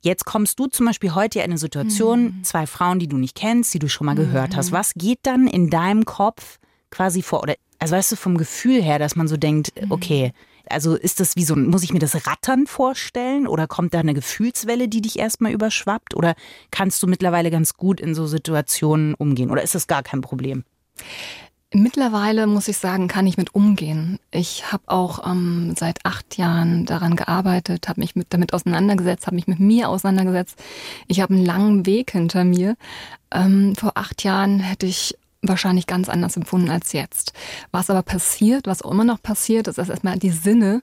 Jetzt 0.00 0.26
kommst 0.26 0.58
du 0.58 0.66
zum 0.66 0.84
Beispiel 0.84 1.14
heute 1.14 1.38
in 1.38 1.46
eine 1.46 1.58
Situation, 1.58 2.40
zwei 2.42 2.66
Frauen, 2.66 2.98
die 2.98 3.08
du 3.08 3.16
nicht 3.16 3.34
kennst, 3.34 3.72
die 3.72 3.78
du 3.78 3.88
schon 3.88 4.04
mal 4.04 4.14
gehört 4.14 4.54
hast. 4.54 4.72
Was 4.72 4.92
geht 4.94 5.20
dann 5.22 5.46
in 5.46 5.70
deinem 5.70 6.04
Kopf 6.04 6.58
quasi 6.90 7.22
vor? 7.22 7.42
Oder, 7.42 7.54
also 7.82 7.96
weißt 7.96 8.12
du, 8.12 8.16
vom 8.16 8.38
Gefühl 8.38 8.82
her, 8.82 8.98
dass 8.98 9.16
man 9.16 9.28
so 9.28 9.36
denkt, 9.36 9.72
okay, 9.90 10.32
also 10.70 10.94
ist 10.94 11.20
das 11.20 11.36
wie 11.36 11.44
so, 11.44 11.54
ein- 11.54 11.66
muss 11.66 11.82
ich 11.82 11.92
mir 11.92 11.98
das 11.98 12.26
Rattern 12.26 12.66
vorstellen? 12.66 13.46
Oder 13.46 13.66
kommt 13.66 13.92
da 13.94 13.98
eine 14.00 14.14
Gefühlswelle, 14.14 14.88
die 14.88 15.00
dich 15.02 15.18
erstmal 15.18 15.52
überschwappt? 15.52 16.14
Oder 16.14 16.34
kannst 16.70 17.02
du 17.02 17.06
mittlerweile 17.06 17.50
ganz 17.50 17.74
gut 17.76 18.00
in 18.00 18.14
so 18.14 18.26
Situationen 18.26 19.14
umgehen? 19.14 19.50
Oder 19.50 19.62
ist 19.62 19.74
das 19.74 19.86
gar 19.88 20.02
kein 20.02 20.20
Problem? 20.20 20.64
Mittlerweile 21.74 22.46
muss 22.46 22.68
ich 22.68 22.76
sagen, 22.76 23.08
kann 23.08 23.26
ich 23.26 23.38
mit 23.38 23.54
umgehen. 23.54 24.18
Ich 24.30 24.70
habe 24.70 24.82
auch 24.86 25.26
ähm, 25.26 25.74
seit 25.76 26.04
acht 26.04 26.36
Jahren 26.36 26.84
daran 26.84 27.16
gearbeitet, 27.16 27.88
habe 27.88 28.00
mich 28.02 28.14
mit, 28.14 28.26
damit 28.34 28.52
auseinandergesetzt, 28.52 29.26
habe 29.26 29.36
mich 29.36 29.46
mit 29.46 29.58
mir 29.58 29.88
auseinandergesetzt. 29.88 30.62
Ich 31.08 31.22
habe 31.22 31.32
einen 31.32 31.46
langen 31.46 31.86
Weg 31.86 32.10
hinter 32.12 32.44
mir. 32.44 32.76
Ähm, 33.30 33.74
vor 33.74 33.92
acht 33.94 34.22
Jahren 34.22 34.60
hätte 34.60 34.84
ich 34.84 35.16
wahrscheinlich 35.42 35.86
ganz 35.86 36.08
anders 36.08 36.36
empfunden 36.36 36.70
als 36.70 36.92
jetzt. 36.92 37.32
Was 37.72 37.90
aber 37.90 38.02
passiert, 38.02 38.66
was 38.66 38.80
immer 38.80 39.04
noch 39.04 39.22
passiert, 39.22 39.68
ist, 39.68 39.78
dass 39.78 39.88
erstmal 39.88 40.18
die 40.18 40.30
Sinne 40.30 40.82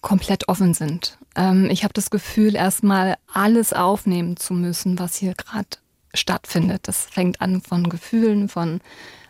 komplett 0.00 0.48
offen 0.48 0.74
sind. 0.74 1.18
Ähm, 1.36 1.68
ich 1.70 1.84
habe 1.84 1.94
das 1.94 2.10
Gefühl, 2.10 2.56
erstmal 2.56 3.16
alles 3.32 3.72
aufnehmen 3.72 4.36
zu 4.36 4.52
müssen, 4.52 4.98
was 4.98 5.16
hier 5.16 5.34
gerade 5.34 5.68
stattfindet. 6.12 6.88
Das 6.88 7.06
fängt 7.06 7.40
an 7.40 7.62
von 7.62 7.88
Gefühlen, 7.88 8.48
von 8.48 8.80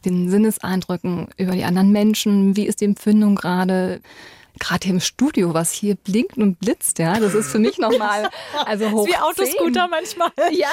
den 0.04 0.28
Sinneseindrücken 0.30 1.28
über 1.36 1.52
die 1.52 1.64
anderen 1.64 1.92
Menschen. 1.92 2.56
Wie 2.56 2.66
ist 2.66 2.80
die 2.80 2.86
Empfindung 2.86 3.36
gerade? 3.36 4.00
Gerade 4.58 4.84
hier 4.84 4.94
im 4.94 5.00
Studio, 5.00 5.54
was 5.54 5.72
hier 5.72 5.94
blinkt 5.94 6.36
und 6.36 6.58
blitzt, 6.58 6.98
ja, 6.98 7.18
das 7.18 7.32
ist 7.32 7.50
für 7.50 7.58
mich 7.58 7.78
nochmal, 7.78 8.28
also 8.66 8.90
hoch 8.90 9.06
Wie 9.06 9.16
Autoscooter 9.16 9.88
manchmal. 9.88 10.30
Ja, 10.50 10.70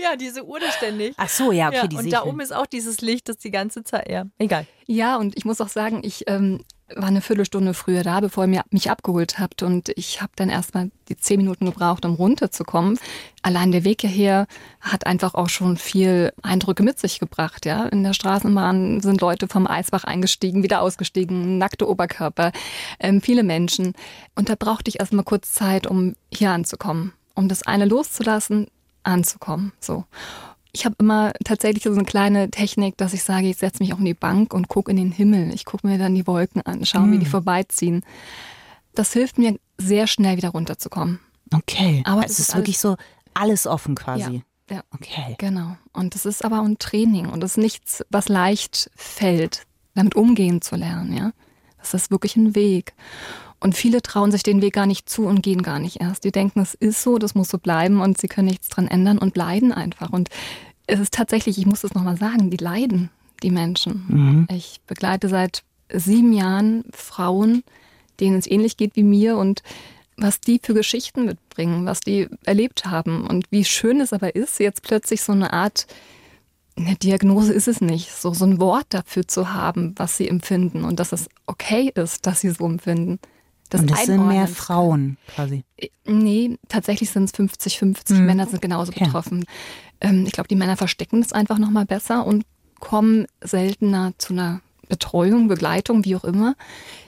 Ja, 0.00 0.16
diese 0.16 0.44
Uhr 0.44 0.58
da 0.58 0.70
ständig. 0.72 1.14
Ach 1.16 1.28
so, 1.28 1.52
ja, 1.52 1.68
okay, 1.68 1.76
ja, 1.76 1.86
die 1.86 1.96
und 1.96 2.12
da 2.12 2.24
oben 2.24 2.40
ist 2.40 2.52
auch 2.52 2.66
dieses 2.66 3.00
Licht, 3.00 3.28
das 3.28 3.38
die 3.38 3.50
ganze 3.50 3.84
Zeit, 3.84 4.10
ja, 4.10 4.24
egal. 4.38 4.66
Ja, 4.86 5.16
und 5.16 5.36
ich 5.36 5.44
muss 5.44 5.60
auch 5.60 5.68
sagen, 5.68 6.00
ich 6.02 6.24
ähm, 6.28 6.64
war 6.96 7.08
eine 7.08 7.20
Viertelstunde 7.20 7.74
früher 7.74 8.02
da, 8.02 8.20
bevor 8.20 8.46
ihr 8.46 8.62
mich 8.70 8.90
abgeholt 8.90 9.38
habt. 9.38 9.62
Und 9.62 9.90
ich 9.96 10.20
habe 10.20 10.32
dann 10.36 10.48
erstmal 10.48 10.90
die 11.08 11.16
zehn 11.16 11.38
Minuten 11.38 11.66
gebraucht, 11.66 12.04
um 12.04 12.14
runterzukommen. 12.14 12.98
Allein 13.42 13.72
der 13.72 13.84
Weg 13.84 14.02
hierher 14.02 14.46
hat 14.80 15.06
einfach 15.06 15.34
auch 15.34 15.48
schon 15.48 15.76
viel 15.76 16.32
Eindrücke 16.42 16.82
mit 16.82 16.98
sich 16.98 17.18
gebracht. 17.20 17.66
Ja, 17.66 17.86
in 17.86 18.02
der 18.02 18.14
Straßenbahn 18.14 19.00
sind 19.00 19.20
Leute 19.20 19.48
vom 19.48 19.66
Eisbach 19.66 20.04
eingestiegen, 20.04 20.62
wieder 20.62 20.82
ausgestiegen, 20.82 21.58
nackte 21.58 21.88
Oberkörper, 21.88 22.52
ähm, 22.98 23.20
viele 23.20 23.42
Menschen. 23.42 23.94
Und 24.34 24.48
da 24.48 24.54
brauchte 24.58 24.88
ich 24.88 25.00
erstmal 25.00 25.24
kurz 25.24 25.52
Zeit, 25.52 25.86
um 25.86 26.14
hier 26.32 26.50
anzukommen, 26.50 27.12
um 27.34 27.48
das 27.48 27.66
eine 27.66 27.84
loszulassen, 27.84 28.68
anzukommen. 29.02 29.72
So. 29.80 30.04
Ich 30.72 30.84
habe 30.86 30.96
immer 30.98 31.32
tatsächlich 31.44 31.84
so 31.84 31.92
eine 31.92 32.04
kleine 32.04 32.50
Technik, 32.50 32.96
dass 32.96 33.12
ich 33.12 33.22
sage, 33.22 33.48
ich 33.48 33.58
setze 33.58 33.82
mich 33.82 33.92
auf 33.92 33.98
die 34.00 34.14
Bank 34.14 34.54
und 34.54 34.68
gucke 34.68 34.90
in 34.90 34.96
den 34.96 35.12
Himmel. 35.12 35.52
Ich 35.52 35.64
gucke 35.64 35.86
mir 35.86 35.98
dann 35.98 36.14
die 36.14 36.26
Wolken 36.26 36.62
an, 36.62 36.84
schaue, 36.86 37.02
mm. 37.02 37.12
wie 37.12 37.18
die 37.18 37.24
hm. 37.26 37.30
vorbeiziehen. 37.30 38.04
Das 38.94 39.12
hilft 39.12 39.38
mir 39.38 39.58
sehr 39.76 40.06
schnell 40.06 40.36
wieder 40.36 40.50
runterzukommen. 40.50 41.20
Okay. 41.52 42.02
Aber 42.06 42.24
es 42.24 42.38
ist, 42.38 42.50
ist 42.50 42.54
wirklich 42.54 42.78
so 42.78 42.96
alles 43.34 43.66
offen 43.66 43.94
quasi. 43.94 44.42
Ja, 44.68 44.76
ja. 44.76 44.82
Okay. 44.92 45.34
Genau. 45.38 45.76
Und 45.92 46.14
es 46.14 46.24
ist 46.24 46.44
aber 46.44 46.60
ein 46.62 46.78
Training 46.78 47.28
und 47.28 47.44
es 47.44 47.52
ist 47.52 47.62
nichts, 47.62 48.04
was 48.10 48.28
leicht 48.28 48.90
fällt, 48.94 49.64
damit 49.94 50.14
umgehen 50.14 50.62
zu 50.62 50.76
lernen, 50.76 51.16
ja. 51.16 51.32
Das 51.78 51.94
ist 51.94 52.10
wirklich 52.10 52.36
ein 52.36 52.54
Weg. 52.54 52.94
Und 53.62 53.76
viele 53.76 54.02
trauen 54.02 54.32
sich 54.32 54.42
den 54.42 54.60
Weg 54.60 54.74
gar 54.74 54.86
nicht 54.86 55.08
zu 55.08 55.24
und 55.24 55.40
gehen 55.40 55.62
gar 55.62 55.78
nicht 55.78 56.00
erst. 56.00 56.24
Die 56.24 56.32
denken, 56.32 56.60
es 56.60 56.74
ist 56.74 57.00
so, 57.00 57.18
das 57.18 57.36
muss 57.36 57.48
so 57.48 57.58
bleiben 57.58 58.00
und 58.00 58.18
sie 58.18 58.26
können 58.26 58.48
nichts 58.48 58.68
dran 58.68 58.88
ändern 58.88 59.18
und 59.18 59.36
leiden 59.36 59.70
einfach. 59.70 60.10
Und 60.10 60.30
es 60.88 60.98
ist 60.98 61.14
tatsächlich, 61.14 61.58
ich 61.58 61.66
muss 61.66 61.84
es 61.84 61.94
nochmal 61.94 62.18
sagen, 62.18 62.50
die 62.50 62.56
leiden, 62.56 63.08
die 63.44 63.52
Menschen. 63.52 64.04
Mhm. 64.08 64.48
Ich 64.50 64.80
begleite 64.88 65.28
seit 65.28 65.62
sieben 65.92 66.32
Jahren 66.32 66.84
Frauen, 66.92 67.62
denen 68.18 68.36
es 68.36 68.48
ähnlich 68.48 68.76
geht 68.76 68.96
wie 68.96 69.04
mir 69.04 69.36
und 69.36 69.62
was 70.16 70.40
die 70.40 70.60
für 70.60 70.74
Geschichten 70.74 71.24
mitbringen, 71.24 71.86
was 71.86 72.00
die 72.00 72.28
erlebt 72.44 72.86
haben 72.86 73.24
und 73.28 73.46
wie 73.50 73.64
schön 73.64 74.00
es 74.00 74.12
aber 74.12 74.34
ist, 74.34 74.58
jetzt 74.58 74.82
plötzlich 74.82 75.22
so 75.22 75.32
eine 75.32 75.52
Art, 75.52 75.86
eine 76.76 76.96
Diagnose 76.96 77.52
ist 77.52 77.68
es 77.68 77.80
nicht, 77.80 78.10
so, 78.10 78.34
so 78.34 78.44
ein 78.44 78.58
Wort 78.58 78.86
dafür 78.90 79.28
zu 79.28 79.54
haben, 79.54 79.94
was 79.96 80.16
sie 80.16 80.28
empfinden 80.28 80.82
und 80.82 80.98
dass 80.98 81.12
es 81.12 81.28
okay 81.46 81.92
ist, 81.94 82.26
dass 82.26 82.40
sie 82.40 82.50
so 82.50 82.66
empfinden 82.66 83.20
das 83.72 83.80
Und 83.80 83.90
das 83.90 84.04
sind 84.04 84.28
mehr 84.28 84.46
Frauen 84.46 85.16
quasi. 85.34 85.64
Äh, 85.76 85.88
nee, 86.04 86.58
tatsächlich 86.68 87.10
sind 87.10 87.24
es 87.24 87.34
50-50. 87.34 88.10
Hm. 88.10 88.26
Männer 88.26 88.46
sind 88.46 88.60
genauso 88.60 88.92
okay. 88.92 89.04
betroffen. 89.04 89.44
Ähm, 90.00 90.24
ich 90.26 90.32
glaube, 90.32 90.48
die 90.48 90.56
Männer 90.56 90.76
verstecken 90.76 91.22
das 91.22 91.32
einfach 91.32 91.58
nochmal 91.58 91.86
besser 91.86 92.26
und 92.26 92.44
kommen 92.80 93.26
seltener 93.40 94.12
zu 94.18 94.32
einer 94.32 94.60
Betreuung, 94.88 95.48
Begleitung, 95.48 96.04
wie 96.04 96.16
auch 96.16 96.24
immer. 96.24 96.54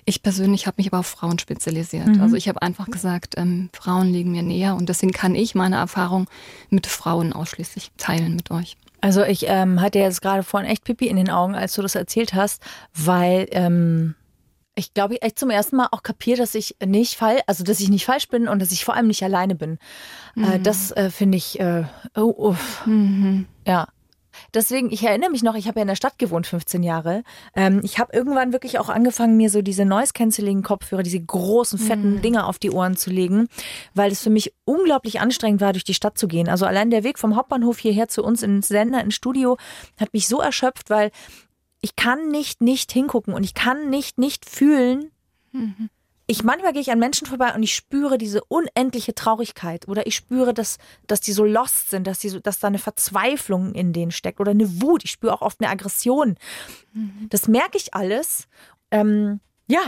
Ich 0.07 0.23
persönlich 0.23 0.67
habe 0.67 0.77
mich 0.79 0.87
aber 0.87 1.01
auf 1.01 1.07
Frauen 1.07 1.39
spezialisiert. 1.39 2.07
Mhm. 2.07 2.23
Also 2.23 2.37
ich 2.37 2.49
habe 2.49 2.63
einfach 2.63 2.87
gesagt, 2.87 3.35
ähm, 3.37 3.69
Frauen 3.75 4.11
liegen 4.11 4.33
mir 4.33 4.43
näher 4.43 4.75
und 4.75 4.89
deswegen 4.89 5.13
kann 5.13 5.35
ich 5.35 5.55
meine 5.55 5.77
Erfahrung 5.77 6.27
mit 6.71 6.87
Frauen 6.87 7.35
ausschließlich 7.35 7.91
teilen 7.99 8.37
mit 8.37 8.51
euch. 8.51 8.79
Also 9.03 9.23
ich 9.23 9.45
ähm, 9.49 9.83
hatte 9.83 9.99
jetzt 9.99 10.23
gerade 10.23 10.43
vorhin 10.43 10.71
echt 10.71 10.85
Pipi 10.85 11.09
in 11.09 11.17
den 11.17 11.29
Augen, 11.29 11.55
als 11.55 11.75
du 11.75 11.83
das 11.83 11.95
erzählt 11.95 12.33
hast, 12.33 12.63
weil 12.95 13.49
ähm, 13.51 14.15
ich 14.75 14.95
glaube, 14.95 15.15
ich 15.15 15.23
echt 15.23 15.39
zum 15.39 15.51
ersten 15.51 15.77
Mal 15.77 15.89
auch 15.93 16.03
kapiert, 16.03 16.39
dass 16.39 16.55
ich 16.55 16.77
nicht 16.85 17.17
fall, 17.17 17.41
also 17.47 17.65
dass 17.65 17.81
ich 17.81 17.91
nicht 17.91 18.05
falsch 18.05 18.29
bin 18.29 18.49
und 18.49 18.61
dass 18.61 18.73
ich 18.73 18.85
vor 18.85 18.95
allem 18.95 19.07
nicht 19.07 19.23
alleine 19.23 19.55
bin. 19.55 19.79
Äh, 20.37 20.59
mhm. 20.59 20.63
Das 20.63 20.91
äh, 20.93 21.11
finde 21.11 21.39
ich, 21.39 21.61
äh, 21.61 21.85
oh, 22.17 22.57
mhm. 22.87 23.47
ja. 23.67 23.89
Deswegen, 24.53 24.91
ich 24.91 25.05
erinnere 25.05 25.31
mich 25.31 25.45
noch, 25.45 25.55
ich 25.55 25.69
habe 25.69 25.79
ja 25.79 25.83
in 25.83 25.89
der 25.89 25.95
Stadt 25.95 26.19
gewohnt, 26.19 26.49
15 26.49 26.83
Jahre. 26.83 27.23
Ähm, 27.55 27.81
ich 27.85 28.01
habe 28.01 28.17
irgendwann 28.17 28.53
wirklich 28.53 28.81
auch 28.81 28.89
angefangen, 28.89 29.37
mir 29.37 29.49
so 29.49 29.63
diese 29.63 29.85
Noise-Canceling-Kopfhörer, 29.85 31.05
diese 31.05 31.21
großen, 31.21 31.79
fetten 31.79 32.17
mhm. 32.17 32.23
Dinger 32.23 32.49
auf 32.49 32.59
die 32.59 32.73
Ohren 32.73 32.97
zu 32.97 33.11
legen, 33.11 33.47
weil 33.95 34.11
es 34.11 34.23
für 34.23 34.31
mich 34.31 34.53
unglaublich 34.65 35.21
anstrengend 35.21 35.61
war, 35.61 35.73
durch 35.73 35.85
die 35.85 35.95
Stadt 35.95 36.19
zu 36.19 36.27
gehen. 36.27 36.49
Also 36.49 36.67
allein 36.67 36.91
der 36.91 37.05
Weg 37.05 37.21
vom 37.21 37.37
Hauptbahnhof 37.37 37.79
hierher 37.79 38.09
zu 38.09 38.25
uns 38.25 38.43
ins 38.43 38.67
Sender, 38.67 39.01
ins 39.01 39.15
Studio, 39.15 39.57
hat 40.01 40.13
mich 40.13 40.27
so 40.27 40.41
erschöpft, 40.41 40.91
weil 40.91 41.13
ich 41.85 41.97
kann 41.97 42.29
nicht 42.29 42.63
nicht 42.63 42.91
hingucken 42.93 43.35
und 43.35 43.45
ich 43.45 43.53
kann 43.53 43.91
nicht 43.91 44.17
nicht 44.17 44.49
fühlen. 44.49 45.11
Mhm. 45.53 45.91
Ich 46.27 46.43
manchmal 46.43 46.73
gehe 46.73 46.81
ich 46.81 46.91
an 46.91 46.99
Menschen 46.99 47.27
vorbei 47.27 47.55
und 47.55 47.63
ich 47.63 47.75
spüre 47.75 48.17
diese 48.17 48.43
unendliche 48.45 49.15
Traurigkeit 49.15 49.87
oder 49.87 50.07
ich 50.07 50.17
spüre, 50.17 50.55
dass, 50.55 50.79
dass 51.07 51.21
die 51.21 51.33
so 51.33 51.45
lost 51.45 51.91
sind, 51.91 52.07
dass, 52.07 52.21
die 52.21 52.31
so, 52.31 52.41
dass 52.41 52.59
da 52.59 52.69
eine 52.69 52.79
Verzweiflung 52.79 53.75
in 53.75 53.93
denen 53.93 54.13
steckt 54.13 54.41
oder 54.41 54.53
eine 54.53 54.81
Wut. 54.81 55.05
Ich 55.05 55.11
spüre 55.11 55.35
auch 55.35 55.43
oft 55.43 55.61
eine 55.61 55.69
Aggression. 55.69 56.39
Mhm. 56.95 57.27
Das 57.29 57.49
merke 57.49 57.77
ich 57.77 57.93
alles. 57.93 58.49
Ähm, 58.91 59.41
ja, 59.67 59.83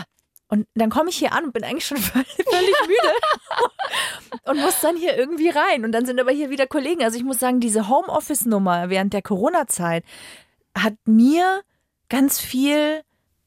und 0.48 0.66
dann 0.74 0.90
komme 0.90 1.08
ich 1.08 1.16
hier 1.16 1.32
an 1.32 1.44
und 1.44 1.54
bin 1.54 1.64
eigentlich 1.64 1.86
schon 1.86 1.96
völlig, 2.12 2.28
völlig 2.28 2.74
müde 2.82 3.14
und 4.44 4.60
muss 4.60 4.82
dann 4.82 4.98
hier 4.98 5.16
irgendwie 5.16 5.48
rein. 5.48 5.86
Und 5.86 5.92
dann 5.92 6.04
sind 6.04 6.20
aber 6.20 6.32
hier 6.32 6.50
wieder 6.50 6.66
Kollegen. 6.66 7.02
Also 7.02 7.16
ich 7.16 7.24
muss 7.24 7.38
sagen, 7.38 7.60
diese 7.60 7.88
Homeoffice-Nummer 7.88 8.90
während 8.90 9.14
der 9.14 9.22
Corona-Zeit 9.22 10.04
hat 10.76 10.92
mir 11.06 11.62
ganz 12.08 12.38
viel 12.40 13.02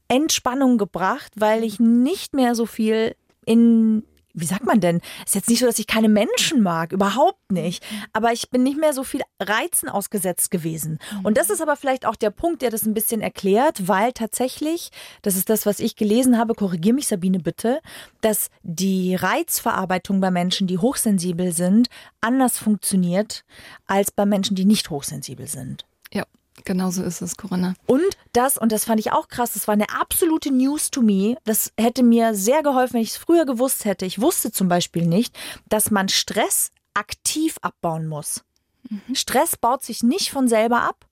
Entspannung 0.08 0.78
gebracht, 0.78 1.32
weil 1.36 1.64
ich 1.64 1.78
nicht 1.80 2.34
mehr 2.34 2.54
so 2.54 2.66
viel 2.66 3.14
in 3.46 4.04
wie 4.32 4.46
sagt 4.46 4.64
man 4.64 4.80
denn? 4.80 5.00
Ist 5.24 5.34
jetzt 5.34 5.48
nicht 5.48 5.60
so, 5.60 5.66
dass 5.66 5.78
ich 5.78 5.86
keine 5.86 6.08
Menschen 6.08 6.62
mag, 6.62 6.92
überhaupt 6.92 7.50
nicht. 7.50 7.84
Aber 8.12 8.32
ich 8.32 8.50
bin 8.50 8.62
nicht 8.62 8.78
mehr 8.78 8.92
so 8.92 9.02
viel 9.02 9.22
Reizen 9.40 9.88
ausgesetzt 9.88 10.50
gewesen. 10.50 10.98
Und 11.22 11.36
das 11.36 11.50
ist 11.50 11.60
aber 11.60 11.76
vielleicht 11.76 12.06
auch 12.06 12.16
der 12.16 12.30
Punkt, 12.30 12.62
der 12.62 12.70
das 12.70 12.84
ein 12.84 12.94
bisschen 12.94 13.20
erklärt, 13.20 13.88
weil 13.88 14.12
tatsächlich, 14.12 14.90
das 15.22 15.36
ist 15.36 15.50
das, 15.50 15.66
was 15.66 15.80
ich 15.80 15.96
gelesen 15.96 16.38
habe, 16.38 16.54
korrigier 16.54 16.94
mich 16.94 17.08
Sabine 17.08 17.40
bitte, 17.40 17.80
dass 18.20 18.50
die 18.62 19.14
Reizverarbeitung 19.14 20.20
bei 20.20 20.30
Menschen, 20.30 20.66
die 20.66 20.78
hochsensibel 20.78 21.52
sind, 21.52 21.88
anders 22.20 22.58
funktioniert 22.58 23.44
als 23.86 24.10
bei 24.10 24.26
Menschen, 24.26 24.54
die 24.54 24.64
nicht 24.64 24.90
hochsensibel 24.90 25.48
sind. 25.48 25.86
Ja, 26.12 26.24
Genau 26.64 26.90
so 26.90 27.02
ist 27.02 27.20
es, 27.22 27.36
Corinna. 27.36 27.74
Und 27.86 28.16
das, 28.32 28.56
und 28.56 28.72
das 28.72 28.84
fand 28.84 29.00
ich 29.00 29.12
auch 29.12 29.28
krass, 29.28 29.52
das 29.52 29.68
war 29.68 29.74
eine 29.74 29.90
absolute 29.90 30.50
News 30.52 30.90
to 30.90 31.02
me. 31.02 31.36
Das 31.44 31.72
hätte 31.78 32.02
mir 32.02 32.34
sehr 32.34 32.62
geholfen, 32.62 32.94
wenn 32.94 33.02
ich 33.02 33.10
es 33.10 33.16
früher 33.16 33.46
gewusst 33.46 33.84
hätte. 33.84 34.06
Ich 34.06 34.20
wusste 34.20 34.52
zum 34.52 34.68
Beispiel 34.68 35.06
nicht, 35.06 35.36
dass 35.68 35.90
man 35.90 36.08
Stress 36.08 36.70
aktiv 36.94 37.56
abbauen 37.62 38.06
muss. 38.06 38.44
Mhm. 38.88 39.14
Stress 39.14 39.56
baut 39.56 39.82
sich 39.82 40.02
nicht 40.02 40.30
von 40.30 40.48
selber 40.48 40.82
ab, 40.82 41.06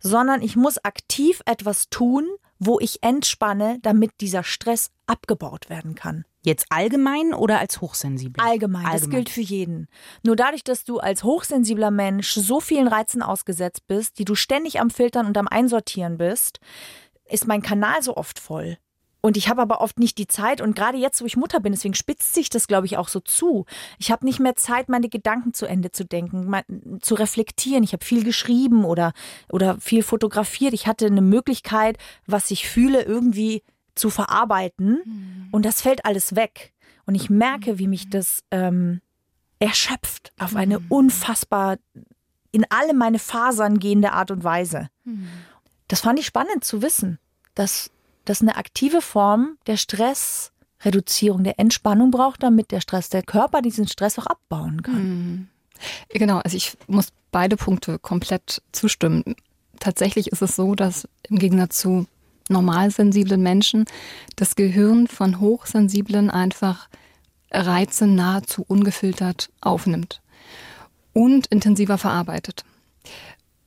sondern 0.00 0.42
ich 0.42 0.56
muss 0.56 0.78
aktiv 0.84 1.40
etwas 1.44 1.88
tun, 1.90 2.26
wo 2.58 2.80
ich 2.80 3.02
entspanne, 3.02 3.78
damit 3.82 4.20
dieser 4.20 4.42
Stress 4.42 4.90
abgebaut 5.06 5.70
werden 5.70 5.94
kann. 5.94 6.24
Jetzt 6.42 6.66
allgemein 6.70 7.34
oder 7.34 7.58
als 7.58 7.80
hochsensibel? 7.80 8.42
Allgemein, 8.42 8.84
allgemein, 8.84 9.00
das 9.00 9.10
gilt 9.10 9.28
für 9.28 9.40
jeden. 9.40 9.88
Nur 10.24 10.36
dadurch, 10.36 10.64
dass 10.64 10.84
du 10.84 10.98
als 10.98 11.24
hochsensibler 11.24 11.90
Mensch 11.90 12.32
so 12.32 12.60
vielen 12.60 12.88
Reizen 12.88 13.22
ausgesetzt 13.22 13.86
bist, 13.86 14.18
die 14.18 14.24
du 14.24 14.34
ständig 14.34 14.80
am 14.80 14.90
Filtern 14.90 15.26
und 15.26 15.36
am 15.36 15.48
Einsortieren 15.48 16.18
bist, 16.18 16.60
ist 17.24 17.46
mein 17.46 17.62
Kanal 17.62 18.02
so 18.02 18.16
oft 18.16 18.38
voll. 18.38 18.78
Und 19.20 19.36
ich 19.36 19.48
habe 19.48 19.62
aber 19.62 19.80
oft 19.80 19.98
nicht 19.98 20.16
die 20.18 20.28
Zeit 20.28 20.60
und 20.60 20.76
gerade 20.76 20.96
jetzt, 20.96 21.20
wo 21.20 21.26
ich 21.26 21.36
Mutter 21.36 21.58
bin, 21.60 21.72
deswegen 21.72 21.94
spitzt 21.94 22.34
sich 22.34 22.50
das, 22.50 22.68
glaube 22.68 22.86
ich, 22.86 22.96
auch 22.96 23.08
so 23.08 23.18
zu. 23.18 23.66
Ich 23.98 24.12
habe 24.12 24.24
nicht 24.24 24.38
mehr 24.38 24.54
Zeit, 24.54 24.88
meine 24.88 25.08
Gedanken 25.08 25.54
zu 25.54 25.66
Ende 25.66 25.90
zu 25.90 26.04
denken, 26.04 26.54
zu 27.00 27.14
reflektieren. 27.14 27.82
Ich 27.82 27.92
habe 27.92 28.04
viel 28.04 28.22
geschrieben 28.22 28.84
oder, 28.84 29.12
oder 29.50 29.78
viel 29.80 30.02
fotografiert. 30.02 30.72
Ich 30.72 30.86
hatte 30.86 31.06
eine 31.06 31.22
Möglichkeit, 31.22 31.98
was 32.26 32.50
ich 32.52 32.68
fühle, 32.68 33.02
irgendwie 33.02 33.62
zu 33.96 34.08
verarbeiten. 34.08 35.02
Mhm. 35.04 35.48
Und 35.50 35.64
das 35.64 35.82
fällt 35.82 36.04
alles 36.04 36.36
weg. 36.36 36.72
Und 37.04 37.16
ich 37.16 37.28
merke, 37.28 37.78
wie 37.78 37.88
mich 37.88 38.10
das 38.10 38.44
ähm, 38.50 39.00
erschöpft 39.58 40.32
auf 40.38 40.54
eine 40.54 40.78
mhm. 40.78 40.86
unfassbar 40.88 41.78
in 42.52 42.64
alle 42.70 42.94
meine 42.94 43.18
Fasern 43.18 43.78
gehende 43.78 44.12
Art 44.12 44.30
und 44.30 44.44
Weise. 44.44 44.88
Mhm. 45.04 45.28
Das 45.88 46.00
fand 46.00 46.18
ich 46.18 46.26
spannend 46.26 46.64
zu 46.64 46.82
wissen, 46.82 47.18
dass 47.54 47.90
das 48.28 48.42
eine 48.42 48.56
aktive 48.56 49.00
Form 49.00 49.56
der 49.66 49.76
Stressreduzierung, 49.76 51.44
der 51.44 51.58
Entspannung 51.58 52.10
braucht, 52.10 52.42
damit 52.42 52.70
der 52.70 52.80
Stress, 52.80 53.08
der 53.08 53.22
Körper 53.22 53.62
diesen 53.62 53.88
Stress 53.88 54.18
auch 54.18 54.26
abbauen 54.26 54.82
kann. 54.82 55.02
Mhm. 55.02 55.48
Genau, 56.08 56.38
also 56.38 56.56
ich 56.56 56.76
muss 56.86 57.08
beide 57.30 57.56
Punkte 57.56 57.98
komplett 57.98 58.62
zustimmen. 58.72 59.36
Tatsächlich 59.78 60.28
ist 60.32 60.42
es 60.42 60.56
so, 60.56 60.74
dass 60.74 61.08
im 61.28 61.38
Gegensatz 61.38 61.78
zu 61.78 62.06
normalsensiblen 62.48 63.42
Menschen 63.42 63.84
das 64.36 64.56
Gehirn 64.56 65.06
von 65.06 65.40
Hochsensiblen 65.40 66.30
einfach 66.30 66.88
Reize 67.50 68.06
nahezu 68.06 68.64
ungefiltert 68.66 69.50
aufnimmt 69.60 70.20
und 71.12 71.46
intensiver 71.46 71.98
verarbeitet. 71.98 72.64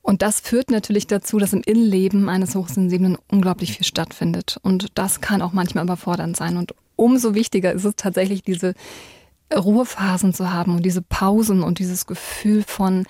Und 0.01 0.21
das 0.21 0.39
führt 0.39 0.71
natürlich 0.71 1.07
dazu, 1.07 1.37
dass 1.37 1.53
im 1.53 1.61
Innenleben 1.61 2.27
eines 2.27 2.55
Hochsensiblen 2.55 3.17
unglaublich 3.29 3.73
viel 3.73 3.85
stattfindet. 3.85 4.57
Und 4.63 4.87
das 4.95 5.21
kann 5.21 5.41
auch 5.41 5.53
manchmal 5.53 5.83
überfordernd 5.83 6.35
sein. 6.35 6.57
Und 6.57 6.73
umso 6.95 7.35
wichtiger 7.35 7.71
ist 7.71 7.85
es 7.85 7.95
tatsächlich, 7.95 8.41
diese 8.41 8.73
Ruhephasen 9.53 10.33
zu 10.33 10.51
haben 10.51 10.75
und 10.75 10.83
diese 10.83 11.01
Pausen 11.01 11.61
und 11.61 11.79
dieses 11.79 12.07
Gefühl 12.07 12.63
von, 12.63 13.05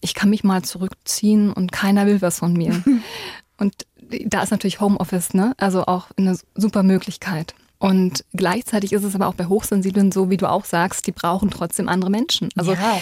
ich 0.00 0.14
kann 0.14 0.30
mich 0.30 0.44
mal 0.44 0.62
zurückziehen 0.62 1.52
und 1.52 1.72
keiner 1.72 2.06
will 2.06 2.22
was 2.22 2.38
von 2.38 2.52
mir. 2.52 2.82
und 3.58 3.74
da 4.26 4.42
ist 4.42 4.50
natürlich 4.50 4.80
Homeoffice, 4.80 5.34
ne? 5.34 5.54
Also 5.58 5.84
auch 5.86 6.06
eine 6.16 6.38
super 6.54 6.82
Möglichkeit. 6.82 7.54
Und 7.78 8.24
gleichzeitig 8.34 8.92
ist 8.92 9.04
es 9.04 9.14
aber 9.14 9.26
auch 9.26 9.34
bei 9.34 9.46
Hochsensiblen 9.46 10.12
so, 10.12 10.30
wie 10.30 10.36
du 10.36 10.48
auch 10.48 10.64
sagst, 10.64 11.06
die 11.06 11.12
brauchen 11.12 11.50
trotzdem 11.50 11.88
andere 11.88 12.10
Menschen. 12.10 12.48
Also 12.56 12.72
Ja. 12.72 13.00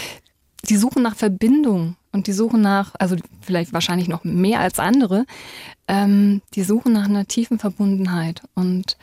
die 0.68 0.76
suchen 0.76 1.02
nach 1.02 1.16
Verbindung 1.16 1.96
und 2.12 2.26
die 2.26 2.32
suchen 2.32 2.60
nach, 2.60 2.94
also 2.98 3.16
vielleicht 3.40 3.72
wahrscheinlich 3.72 4.08
noch 4.08 4.24
mehr 4.24 4.60
als 4.60 4.78
andere, 4.78 5.24
ähm, 5.86 6.42
die 6.54 6.62
suchen 6.62 6.92
nach 6.92 7.06
einer 7.06 7.26
tiefen 7.26 7.58
Verbundenheit. 7.58 8.42
Und 8.54 8.96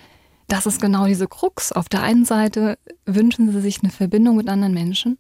das 0.47 0.65
ist 0.65 0.81
genau 0.81 1.05
diese 1.07 1.27
Krux. 1.27 1.71
Auf 1.71 1.89
der 1.89 2.01
einen 2.03 2.25
Seite 2.25 2.77
wünschen 3.05 3.51
sie 3.51 3.61
sich 3.61 3.81
eine 3.81 3.91
Verbindung 3.91 4.35
mit 4.37 4.47
anderen 4.49 4.73
Menschen, 4.73 5.17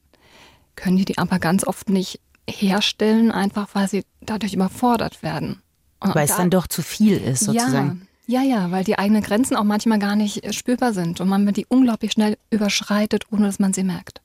können 0.75 0.97
die 0.97 1.05
die 1.05 1.17
aber 1.17 1.39
ganz 1.39 1.65
oft 1.65 1.89
nicht 1.89 2.19
herstellen, 2.49 3.31
einfach 3.31 3.69
weil 3.73 3.87
sie 3.87 4.03
dadurch 4.21 4.53
überfordert 4.53 5.23
werden. 5.23 5.61
Und 5.99 6.13
Weil 6.13 6.25
es 6.25 6.31
da- 6.31 6.37
dann 6.37 6.49
doch 6.51 6.67
zu 6.67 6.81
viel 6.83 7.17
ist, 7.17 7.45
sozusagen. 7.45 8.07
ja, 8.27 8.41
ja, 8.41 8.57
ja, 8.59 8.71
weil 8.71 8.83
die 8.83 8.99
eigenen 8.99 9.23
Grenzen 9.23 9.55
auch 9.55 9.63
manchmal 9.63 9.97
gar 9.99 10.15
nicht 10.15 10.53
spürbar 10.53 10.93
sind 10.93 11.21
und 11.21 11.27
man 11.29 11.45
die 11.53 11.65
unglaublich 11.69 12.11
schnell 12.11 12.37
überschreitet, 12.51 13.23
ohne 13.31 13.45
dass 13.47 13.57
man 13.59 13.73
sie 13.73 13.83
merkt. 13.83 14.21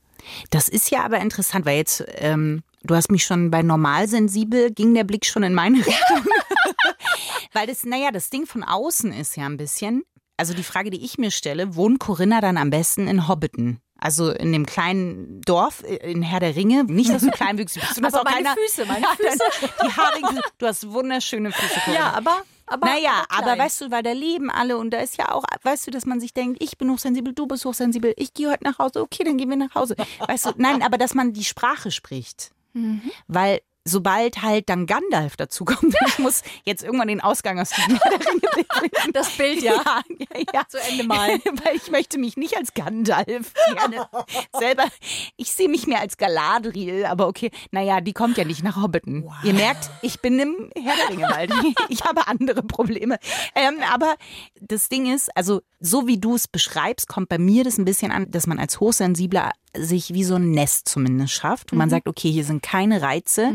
Das 0.50 0.69
ist 0.69 0.90
ja 0.90 1.02
aber 1.05 1.19
interessant, 1.21 1.64
weil 1.64 1.79
jetzt, 1.79 2.05
ähm, 2.17 2.62
du 2.83 2.95
hast 2.95 3.11
mich 3.11 3.25
schon 3.25 3.51
bei 3.51 3.63
normalsensibel, 3.63 4.71
ging 4.71 4.95
der 4.95 5.05
Blick 5.05 5.27
schon 5.27 5.43
in 5.43 5.55
meine 5.55 5.79
Richtung. 5.87 6.25
weil 7.53 7.67
das, 7.67 7.85
naja, 7.85 8.11
das 8.11 8.31
Ding 8.31 8.47
von 8.47 8.63
außen 8.63 9.13
ist 9.13 9.37
ja 9.37 9.47
ein 9.47 9.57
bisschen, 9.57 10.03
also 10.37 10.55
die 10.55 10.63
Frage, 10.63 10.91
die 10.91 11.05
ich 11.05 11.19
mir 11.19 11.31
stelle, 11.31 11.75
wohnt 11.75 12.01
Corinna 12.01 12.41
dann 12.41 12.57
am 12.57 12.71
besten 12.71 13.09
in 13.09 13.29
Hobbiton? 13.29 13.81
Also 14.03 14.31
in 14.31 14.53
dem 14.53 14.65
kleinen 14.65 15.43
Dorf 15.43 15.83
äh, 15.83 15.97
in 16.11 16.23
Herr 16.23 16.41
der 16.41 16.57
Ringe. 16.57 16.85
Nicht, 16.85 17.11
dass 17.11 17.23
du 17.23 17.31
kleinwüchsig 17.31 17.83
bist. 17.83 17.99
Du 17.99 18.03
hast 18.07 18.15
Aber 18.15 18.23
auch 18.23 18.33
meine 18.33 18.45
keiner, 18.45 18.57
Füße, 18.57 18.87
meine 18.87 19.07
Füße. 19.07 19.71
Die 19.85 19.93
haarigen, 19.93 20.41
du 20.57 20.67
hast 20.67 20.91
wunderschöne 20.91 21.53
Füße. 21.53 21.81
Corinna. 21.85 21.99
Ja, 21.99 22.13
aber. 22.13 22.43
aber 22.67 22.87
Naja, 22.87 23.25
aber, 23.29 23.53
aber 23.53 23.63
weißt 23.63 23.83
du, 23.83 23.91
weil 23.91 24.03
da 24.03 24.13
leben 24.13 24.51
alle 24.51 24.79
und 24.79 24.91
da 24.91 25.01
ist 25.01 25.19
ja 25.19 25.31
auch, 25.31 25.45
weißt 25.63 25.87
du, 25.87 25.91
dass 25.91 26.07
man 26.07 26.19
sich 26.19 26.33
denkt, 26.33 26.63
ich 26.63 26.79
bin 26.79 26.91
hochsensibel, 26.91 27.35
du 27.35 27.47
bist 27.47 27.67
hochsensibel, 27.67 28.15
ich 28.17 28.33
gehe 28.33 28.51
heute 28.51 28.65
nach 28.65 28.79
Hause, 28.79 29.03
okay, 29.03 29.25
dann 29.25 29.37
gehen 29.37 29.51
wir 29.51 29.59
nach 29.59 29.75
Hause. 29.75 29.97
Weißt 30.27 30.47
du, 30.47 30.53
nein, 30.57 30.81
aber 30.81 30.97
dass 30.97 31.13
man 31.13 31.35
die 31.35 31.45
Sprache 31.45 31.91
spricht. 31.91 32.53
Weil 33.29 33.61
sobald 33.85 34.43
halt 34.43 34.69
dann 34.69 34.87
Gandalf 34.87 35.37
dazukommt, 35.37 35.95
ich 36.07 36.19
muss 36.19 36.43
jetzt 36.65 36.83
irgendwann 36.83 37.09
den 37.09 37.21
Ausgang 37.21 37.59
aus 37.59 37.71
diesem. 37.71 37.99
Das 39.12 39.31
Bild, 39.31 39.62
ja. 39.62 39.73
ja, 39.83 40.03
ja, 40.35 40.45
ja. 40.55 40.69
Zu 40.69 40.79
Ende 40.81 41.05
malen. 41.05 41.41
Weil 41.65 41.77
ich 41.77 41.91
möchte 41.91 42.19
mich 42.19 42.37
nicht 42.37 42.57
als 42.57 42.75
Gandalf 42.75 43.53
gerne 43.73 44.07
selber. 44.59 44.85
Ich 45.37 45.53
sehe 45.53 45.69
mich 45.69 45.87
mehr 45.87 46.00
als 46.00 46.17
Galadriel, 46.17 47.05
aber 47.05 47.27
okay. 47.27 47.50
Naja, 47.71 48.00
die 48.00 48.12
kommt 48.12 48.37
ja 48.37 48.45
nicht 48.45 48.62
nach 48.62 48.81
Hobbiton. 48.81 49.31
Ihr 49.43 49.55
merkt, 49.55 49.91
ich 50.03 50.21
bin 50.21 50.39
im 50.39 50.71
Herr 50.77 50.97
der 50.97 51.09
Ringe 51.09 51.29
Wald. 51.29 51.53
Ich 51.89 52.05
habe 52.05 52.29
andere 52.29 52.62
Probleme. 52.62 53.19
Ähm, 53.55 53.77
aber 53.93 54.17
das 54.61 54.89
Ding 54.89 55.12
ist, 55.12 55.35
also 55.37 55.62
so 55.81 56.07
wie 56.07 56.19
du 56.19 56.35
es 56.35 56.49
beschreibst, 56.49 57.09
kommt 57.09 57.29
bei 57.29 57.39
mir 57.39 57.65
das 57.65 57.79
ein 57.79 57.85
bisschen 57.85 58.12
an, 58.12 58.31
dass 58.31 58.47
man 58.47 58.59
als 58.59 58.81
Hochsensibler 58.81 59.53
sich 59.77 60.12
wie 60.15 60.25
so 60.25 60.37
ein 60.37 60.50
Nest 60.50 60.89
zumindest 60.89 61.35
schafft. 61.35 61.73
Und 61.73 61.79
man 61.79 61.91
sagt, 61.91 62.09
okay, 62.09 62.31
hier 62.31 62.45
sind 62.45 62.62
keine 62.62 63.03
Reize, 63.03 63.53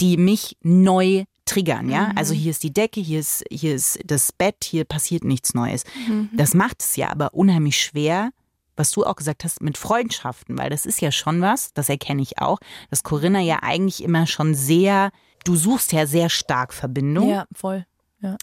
die 0.00 0.16
mich 0.16 0.56
neu 0.62 1.24
triggern, 1.44 1.88
ja? 1.88 2.10
Also 2.16 2.34
hier 2.34 2.50
ist 2.50 2.64
die 2.64 2.72
Decke, 2.72 3.00
hier 3.00 3.20
ist, 3.20 3.44
hier 3.50 3.74
ist 3.74 4.00
das 4.04 4.32
Bett, 4.32 4.64
hier 4.64 4.84
passiert 4.84 5.24
nichts 5.24 5.54
Neues. 5.54 5.84
Das 6.32 6.54
macht 6.54 6.82
es 6.82 6.96
ja 6.96 7.10
aber 7.10 7.34
unheimlich 7.34 7.80
schwer, 7.80 8.30
was 8.74 8.90
du 8.90 9.04
auch 9.04 9.16
gesagt 9.16 9.44
hast, 9.44 9.62
mit 9.62 9.78
Freundschaften, 9.78 10.58
weil 10.58 10.70
das 10.70 10.84
ist 10.84 11.00
ja 11.00 11.12
schon 11.12 11.40
was, 11.40 11.72
das 11.72 11.88
erkenne 11.88 12.20
ich 12.20 12.38
auch, 12.38 12.58
dass 12.90 13.04
Corinna 13.04 13.40
ja 13.40 13.60
eigentlich 13.62 14.02
immer 14.02 14.26
schon 14.26 14.54
sehr, 14.54 15.10
du 15.44 15.56
suchst 15.56 15.92
ja 15.92 16.06
sehr 16.06 16.28
stark 16.28 16.74
Verbindung. 16.74 17.30
Ja, 17.30 17.46
voll. 17.54 17.86
Ja. 18.20 18.36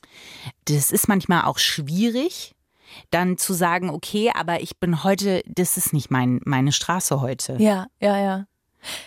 Das 0.66 0.92
ist 0.92 1.08
manchmal 1.08 1.44
auch 1.44 1.58
schwierig, 1.58 2.53
dann 3.12 3.38
zu 3.38 3.54
sagen, 3.54 3.90
okay, 3.90 4.32
aber 4.34 4.62
ich 4.62 4.78
bin 4.78 5.04
heute, 5.04 5.42
das 5.46 5.78
ist 5.78 5.94
nicht 5.94 6.12
mein, 6.12 6.42
meine 6.46 6.72
Straße 6.72 7.22
heute. 7.22 7.58
Ja, 7.60 7.88
ja, 8.00 8.18
ja. 8.18 8.46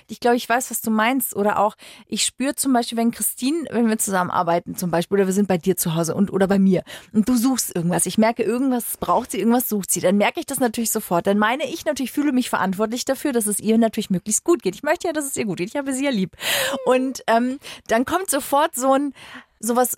Ich 0.08 0.20
glaube, 0.20 0.36
ich 0.36 0.48
weiß, 0.48 0.70
was 0.70 0.80
du 0.80 0.90
meinst. 0.90 1.36
Oder 1.36 1.58
auch, 1.58 1.76
ich 2.06 2.24
spüre 2.24 2.54
zum 2.54 2.72
Beispiel, 2.72 2.98
wenn 2.98 3.10
Christine, 3.10 3.66
wenn 3.70 3.88
wir 3.88 3.98
zusammenarbeiten 3.98 4.76
zum 4.76 4.90
Beispiel, 4.90 5.16
oder 5.16 5.26
wir 5.26 5.34
sind 5.34 5.48
bei 5.48 5.58
dir 5.58 5.76
zu 5.76 5.94
Hause 5.94 6.14
und 6.14 6.32
oder 6.32 6.46
bei 6.48 6.58
mir 6.58 6.82
und 7.12 7.28
du 7.28 7.36
suchst 7.36 7.74
irgendwas. 7.74 8.06
Ich 8.06 8.18
merke, 8.18 8.42
irgendwas 8.42 8.96
braucht 8.98 9.32
sie, 9.32 9.38
irgendwas 9.38 9.68
sucht 9.68 9.90
sie. 9.90 10.00
Dann 10.00 10.16
merke 10.16 10.40
ich 10.40 10.46
das 10.46 10.60
natürlich 10.60 10.90
sofort. 10.90 11.26
Dann 11.26 11.38
meine 11.38 11.68
ich 11.68 11.84
natürlich, 11.84 12.12
fühle 12.12 12.32
mich 12.32 12.50
verantwortlich 12.50 13.04
dafür, 13.04 13.32
dass 13.32 13.46
es 13.46 13.58
ihr 13.58 13.78
natürlich 13.78 14.10
möglichst 14.10 14.44
gut 14.44 14.62
geht. 14.62 14.74
Ich 14.74 14.82
möchte 14.82 15.08
ja, 15.08 15.12
dass 15.12 15.26
es 15.26 15.36
ihr 15.36 15.44
gut 15.44 15.58
geht. 15.58 15.68
Ich 15.68 15.76
habe 15.76 15.92
sie 15.92 16.04
ja 16.04 16.10
lieb. 16.10 16.36
Und 16.84 17.22
ähm, 17.26 17.58
dann 17.88 18.04
kommt 18.04 18.30
sofort 18.30 18.74
so 18.74 18.92
ein 18.92 19.12
sowas 19.60 19.96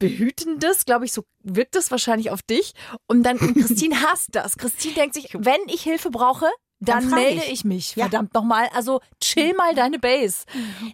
überbehütendes, 0.00 0.84
glaube 0.84 1.04
ich, 1.04 1.12
so 1.12 1.24
wirkt 1.42 1.74
das 1.74 1.90
wahrscheinlich 1.90 2.30
auf 2.30 2.42
dich. 2.42 2.72
Und 3.06 3.22
dann 3.22 3.38
und 3.38 3.54
Christine 3.54 4.02
hasst 4.02 4.30
das. 4.32 4.56
Christine 4.56 4.94
denkt 4.94 5.14
sich, 5.14 5.28
wenn 5.38 5.60
ich 5.68 5.82
Hilfe 5.82 6.10
brauche, 6.10 6.46
dann, 6.82 7.10
Dann 7.10 7.20
melde 7.20 7.42
ich. 7.44 7.52
ich 7.52 7.64
mich. 7.64 7.94
Ja. 7.96 8.04
Verdammt 8.04 8.32
nochmal. 8.32 8.68
Also 8.74 9.00
chill 9.20 9.52
mal 9.54 9.74
deine 9.74 9.98
Base. 9.98 10.44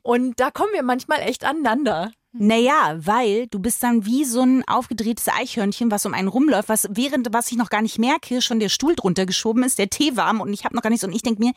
Und 0.03 0.41
da 0.41 0.51
kommen 0.51 0.73
wir 0.73 0.83
manchmal 0.83 1.21
echt 1.21 1.45
aneinander. 1.45 2.11
Naja, 2.33 2.97
weil 2.99 3.47
du 3.47 3.61
bist 3.61 3.83
dann 3.85 4.05
wie 4.05 4.25
so 4.25 4.43
ein 4.43 4.67
aufgedrehtes 4.67 5.29
Eichhörnchen, 5.29 5.91
was 5.93 6.05
um 6.05 6.13
einen 6.13 6.29
rumläuft, 6.29 6.69
was 6.69 6.89
während, 6.91 7.33
was 7.33 7.51
ich 7.53 7.57
noch 7.57 7.71
gar 7.71 7.83
nicht 7.83 7.99
merke, 7.99 8.43
schon 8.43 8.59
der 8.59 8.69
Stuhl 8.69 8.97
drunter 8.97 9.27
geschoben 9.27 9.63
ist, 9.63 9.79
der 9.79 9.89
Tee 9.89 10.17
warm 10.17 10.41
und 10.41 10.53
ich 10.53 10.65
habe 10.65 10.75
noch 10.75 10.83
gar 10.83 10.91
nichts. 10.91 11.05
Und 11.05 11.15
ich 11.15 11.23
denke 11.23 11.41
mir, 11.43 11.53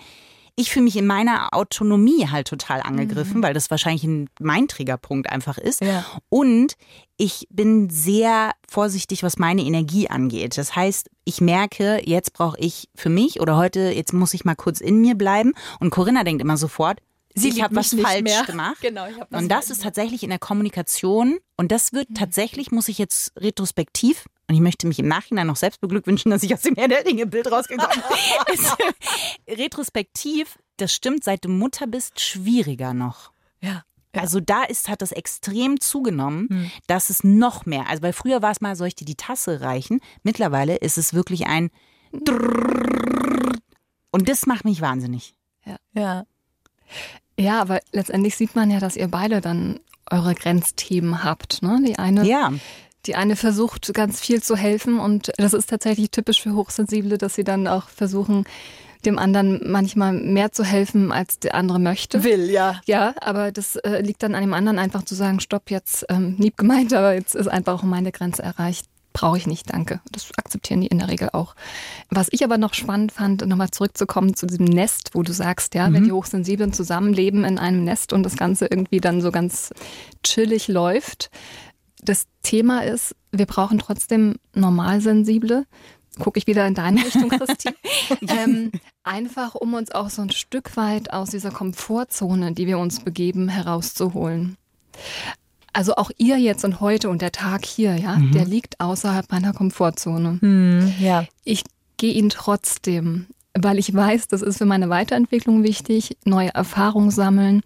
ich 0.59 0.71
fühle 0.71 0.83
mich 0.83 0.97
in 0.97 1.07
meiner 1.07 1.53
Autonomie 1.53 2.27
halt 2.27 2.49
total 2.49 2.81
angegriffen, 2.81 3.41
weil 3.41 3.53
das 3.53 3.71
wahrscheinlich 3.71 4.03
ein, 4.03 4.29
mein 4.41 4.67
Triggerpunkt 4.67 5.29
einfach 5.29 5.57
ist. 5.57 5.79
Ja. 5.79 6.03
Und 6.27 6.75
ich 7.15 7.47
bin 7.49 7.89
sehr 7.89 8.51
vorsichtig, 8.67 9.23
was 9.23 9.37
meine 9.37 9.61
Energie 9.61 10.09
angeht. 10.09 10.57
Das 10.57 10.75
heißt, 10.75 11.09
ich 11.23 11.39
merke, 11.39 12.01
jetzt 12.03 12.33
brauche 12.33 12.59
ich 12.59 12.89
für 12.93 13.07
mich 13.07 13.39
oder 13.39 13.55
heute, 13.55 13.91
jetzt 13.91 14.11
muss 14.11 14.33
ich 14.33 14.43
mal 14.43 14.55
kurz 14.55 14.81
in 14.81 14.99
mir 14.99 15.15
bleiben. 15.15 15.53
Und 15.79 15.91
Corinna 15.91 16.25
denkt 16.25 16.41
immer 16.41 16.57
sofort, 16.57 16.99
Sie 17.35 17.49
ich 17.49 17.61
habe 17.63 17.75
was 17.77 17.95
falsch 17.95 18.23
mehr. 18.23 18.43
gemacht. 18.43 18.81
Genau, 18.81 19.07
ich 19.07 19.17
hab 19.17 19.31
was 19.31 19.41
und 19.41 19.47
das 19.49 19.69
ist 19.69 19.83
tatsächlich 19.83 20.23
in 20.23 20.29
der 20.29 20.39
Kommunikation 20.39 21.37
und 21.55 21.71
das 21.71 21.93
wird 21.93 22.09
tatsächlich, 22.15 22.71
muss 22.71 22.89
ich 22.89 22.97
jetzt 22.97 23.31
retrospektiv, 23.37 24.25
und 24.49 24.55
ich 24.55 24.61
möchte 24.61 24.87
mich 24.87 24.97
im 24.99 25.07
Nachhinein 25.07 25.47
noch 25.47 25.55
selbst 25.55 25.79
beglückwünschen, 25.79 26.31
dass 26.31 26.43
ich 26.43 26.53
aus 26.53 26.61
dem 26.61 26.75
Herr 26.75 26.87
der 26.87 27.05
Ringe 27.05 27.25
Bild 27.27 27.51
rausgekommen 27.51 27.95
bin. 27.95 28.53
ist, 28.55 28.75
retrospektiv, 29.47 30.57
das 30.77 30.91
stimmt, 30.93 31.23
seit 31.23 31.45
du 31.45 31.49
Mutter 31.49 31.85
bist, 31.87 32.19
schwieriger 32.19 32.93
noch. 32.93 33.31
Ja. 33.61 33.83
Also 34.11 34.39
da 34.39 34.63
ist, 34.63 34.89
hat 34.89 35.03
das 35.03 35.11
extrem 35.11 35.79
zugenommen, 35.79 36.47
Hm. 36.49 36.71
dass 36.87 37.11
es 37.11 37.23
noch 37.23 37.67
mehr, 37.67 37.87
also 37.87 38.01
weil 38.01 38.11
früher 38.11 38.41
war 38.41 38.49
es 38.51 38.59
mal, 38.59 38.75
soll 38.75 38.87
ich 38.87 38.95
dir 38.95 39.05
die 39.05 39.15
Tasse 39.15 39.61
reichen? 39.61 40.01
Mittlerweile 40.23 40.77
ist 40.77 40.97
es 40.97 41.13
wirklich 41.13 41.45
ein 41.45 41.69
und 44.11 44.27
das 44.27 44.47
macht 44.47 44.65
mich 44.65 44.81
wahnsinnig. 44.81 45.35
Ja. 45.93 46.25
Ja, 47.39 47.61
aber 47.61 47.79
letztendlich 47.91 48.35
sieht 48.35 48.55
man 48.55 48.71
ja, 48.71 48.79
dass 48.79 48.95
ihr 48.95 49.07
beide 49.07 49.41
dann 49.41 49.79
eure 50.09 50.33
Grenzthemen 50.33 51.23
habt. 51.23 51.61
Ne? 51.61 51.79
Die 51.85 51.99
eine, 51.99 52.25
Ja, 52.25 52.51
die 53.05 53.15
eine 53.15 53.35
versucht 53.35 53.93
ganz 53.93 54.19
viel 54.19 54.41
zu 54.43 54.55
helfen 54.55 54.99
und 54.99 55.31
das 55.37 55.53
ist 55.53 55.69
tatsächlich 55.69 56.11
typisch 56.11 56.41
für 56.41 56.53
Hochsensible, 56.53 57.17
dass 57.17 57.35
sie 57.35 57.43
dann 57.43 57.67
auch 57.67 57.89
versuchen, 57.89 58.45
dem 59.05 59.17
anderen 59.17 59.61
manchmal 59.71 60.13
mehr 60.13 60.51
zu 60.51 60.63
helfen, 60.63 61.11
als 61.11 61.39
der 61.39 61.55
andere 61.55 61.79
möchte. 61.79 62.23
Will, 62.23 62.49
ja. 62.49 62.81
Ja, 62.85 63.15
aber 63.21 63.51
das 63.51 63.77
äh, 63.77 64.01
liegt 64.01 64.23
dann 64.23 64.35
an 64.35 64.41
dem 64.41 64.53
anderen 64.53 64.77
einfach 64.77 65.03
zu 65.03 65.15
sagen, 65.15 65.39
stopp, 65.39 65.71
jetzt 65.71 66.05
ähm, 66.09 66.35
lieb 66.37 66.57
gemeint, 66.57 66.93
aber 66.93 67.13
jetzt 67.13 67.35
ist 67.35 67.47
einfach 67.47 67.83
meine 67.83 68.11
Grenze 68.11 68.43
erreicht. 68.43 68.87
Brauche 69.11 69.37
ich 69.37 69.47
nicht, 69.47 69.73
danke. 69.73 70.01
Das 70.11 70.29
akzeptieren 70.37 70.81
die 70.81 70.87
in 70.87 70.99
der 70.99 71.07
Regel 71.07 71.29
auch. 71.33 71.55
Was 72.09 72.27
ich 72.31 72.43
aber 72.43 72.59
noch 72.59 72.75
spannend 72.75 73.11
fand, 73.11 73.45
nochmal 73.47 73.71
zurückzukommen 73.71 74.35
zu 74.35 74.45
diesem 74.45 74.65
Nest, 74.65 75.11
wo 75.13 75.23
du 75.23 75.33
sagst, 75.33 75.73
ja, 75.73 75.91
wenn 75.91 76.03
die 76.03 76.11
Hochsensiblen 76.11 76.73
zusammenleben 76.73 77.43
in 77.43 77.57
einem 77.57 77.83
Nest 77.83 78.13
und 78.13 78.21
das 78.21 78.37
Ganze 78.37 78.67
irgendwie 78.67 78.99
dann 78.99 79.21
so 79.21 79.31
ganz 79.31 79.71
chillig 80.23 80.67
läuft. 80.67 81.31
Das 82.03 82.25
Thema 82.43 82.83
ist, 82.83 83.15
wir 83.31 83.45
brauchen 83.45 83.79
trotzdem 83.79 84.35
Normalsensible. 84.55 85.65
Gucke 86.19 86.39
ich 86.39 86.47
wieder 86.47 86.67
in 86.67 86.73
deine 86.73 87.05
Richtung, 87.05 87.29
Christine. 87.29 87.75
ähm, 88.27 88.71
einfach, 89.03 89.55
um 89.55 89.73
uns 89.73 89.91
auch 89.91 90.09
so 90.09 90.21
ein 90.21 90.31
Stück 90.31 90.75
weit 90.75 91.13
aus 91.13 91.29
dieser 91.29 91.51
Komfortzone, 91.51 92.53
die 92.53 92.67
wir 92.67 92.79
uns 92.79 93.01
begeben, 93.01 93.47
herauszuholen. 93.47 94.57
Also 95.71 95.95
auch 95.95 96.11
ihr 96.17 96.37
jetzt 96.37 96.65
und 96.65 96.81
heute 96.81 97.09
und 97.09 97.21
der 97.21 97.31
Tag 97.31 97.63
hier, 97.63 97.95
ja, 97.95 98.17
der 98.33 98.45
liegt 98.45 98.79
außerhalb 98.79 99.31
meiner 99.31 99.53
Komfortzone. 99.53 100.39
Hm, 100.41 100.93
ja. 100.99 101.25
Ich 101.43 101.63
gehe 101.97 102.13
ihn 102.13 102.29
trotzdem, 102.29 103.27
weil 103.53 103.77
ich 103.77 103.93
weiß, 103.93 104.27
das 104.27 104.41
ist 104.41 104.57
für 104.57 104.65
meine 104.65 104.89
Weiterentwicklung 104.89 105.63
wichtig, 105.63 106.17
neue 106.25 106.53
Erfahrungen 106.53 107.11
sammeln. 107.11 107.61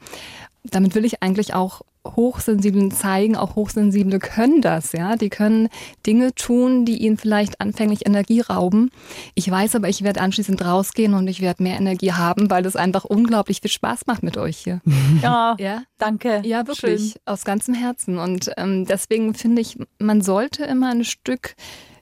Damit 0.63 0.95
will 0.95 1.05
ich 1.05 1.23
eigentlich 1.23 1.53
auch 1.53 1.81
Hochsensiblen 2.05 2.91
zeigen, 2.91 3.35
auch 3.35 3.55
Hochsensible 3.55 4.19
können 4.19 4.61
das, 4.61 4.91
ja. 4.91 5.15
Die 5.15 5.29
können 5.29 5.69
Dinge 6.05 6.35
tun, 6.35 6.85
die 6.85 6.97
ihnen 6.97 7.17
vielleicht 7.17 7.61
anfänglich 7.61 8.05
Energie 8.05 8.41
rauben. 8.41 8.89
Ich 9.35 9.49
weiß 9.49 9.75
aber, 9.75 9.87
ich 9.89 10.03
werde 10.03 10.21
anschließend 10.21 10.63
rausgehen 10.63 11.13
und 11.13 11.27
ich 11.27 11.41
werde 11.41 11.63
mehr 11.63 11.77
Energie 11.77 12.11
haben, 12.11 12.49
weil 12.49 12.63
das 12.63 12.75
einfach 12.75 13.05
unglaublich 13.05 13.61
viel 13.61 13.71
Spaß 13.71 14.05
macht 14.05 14.23
mit 14.23 14.37
euch 14.37 14.57
hier. 14.57 14.81
Ja, 15.21 15.55
ja. 15.59 15.83
danke. 15.97 16.41
Ja, 16.43 16.67
wirklich. 16.67 17.11
Schön. 17.11 17.21
Aus 17.25 17.45
ganzem 17.45 17.73
Herzen. 17.73 18.17
Und 18.17 18.51
ähm, 18.57 18.85
deswegen 18.85 19.33
finde 19.33 19.61
ich, 19.61 19.77
man 19.99 20.21
sollte 20.21 20.65
immer 20.65 20.91
ein 20.91 21.05
Stück 21.05 21.55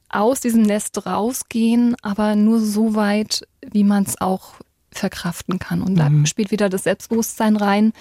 aus 0.09 0.39
diesem 0.39 0.63
Nest 0.63 1.05
rausgehen, 1.05 1.95
aber 2.01 2.35
nur 2.35 2.59
so 2.59 2.95
weit, 2.95 3.47
wie 3.69 3.83
man 3.83 4.03
es 4.03 4.19
auch 4.19 4.55
verkraften 4.91 5.59
kann. 5.59 5.81
Und 5.81 5.95
da 5.95 6.09
mhm. 6.09 6.25
spielt 6.25 6.51
wieder 6.51 6.69
das 6.69 6.83
Selbstbewusstsein 6.83 7.55
rein. 7.55 7.93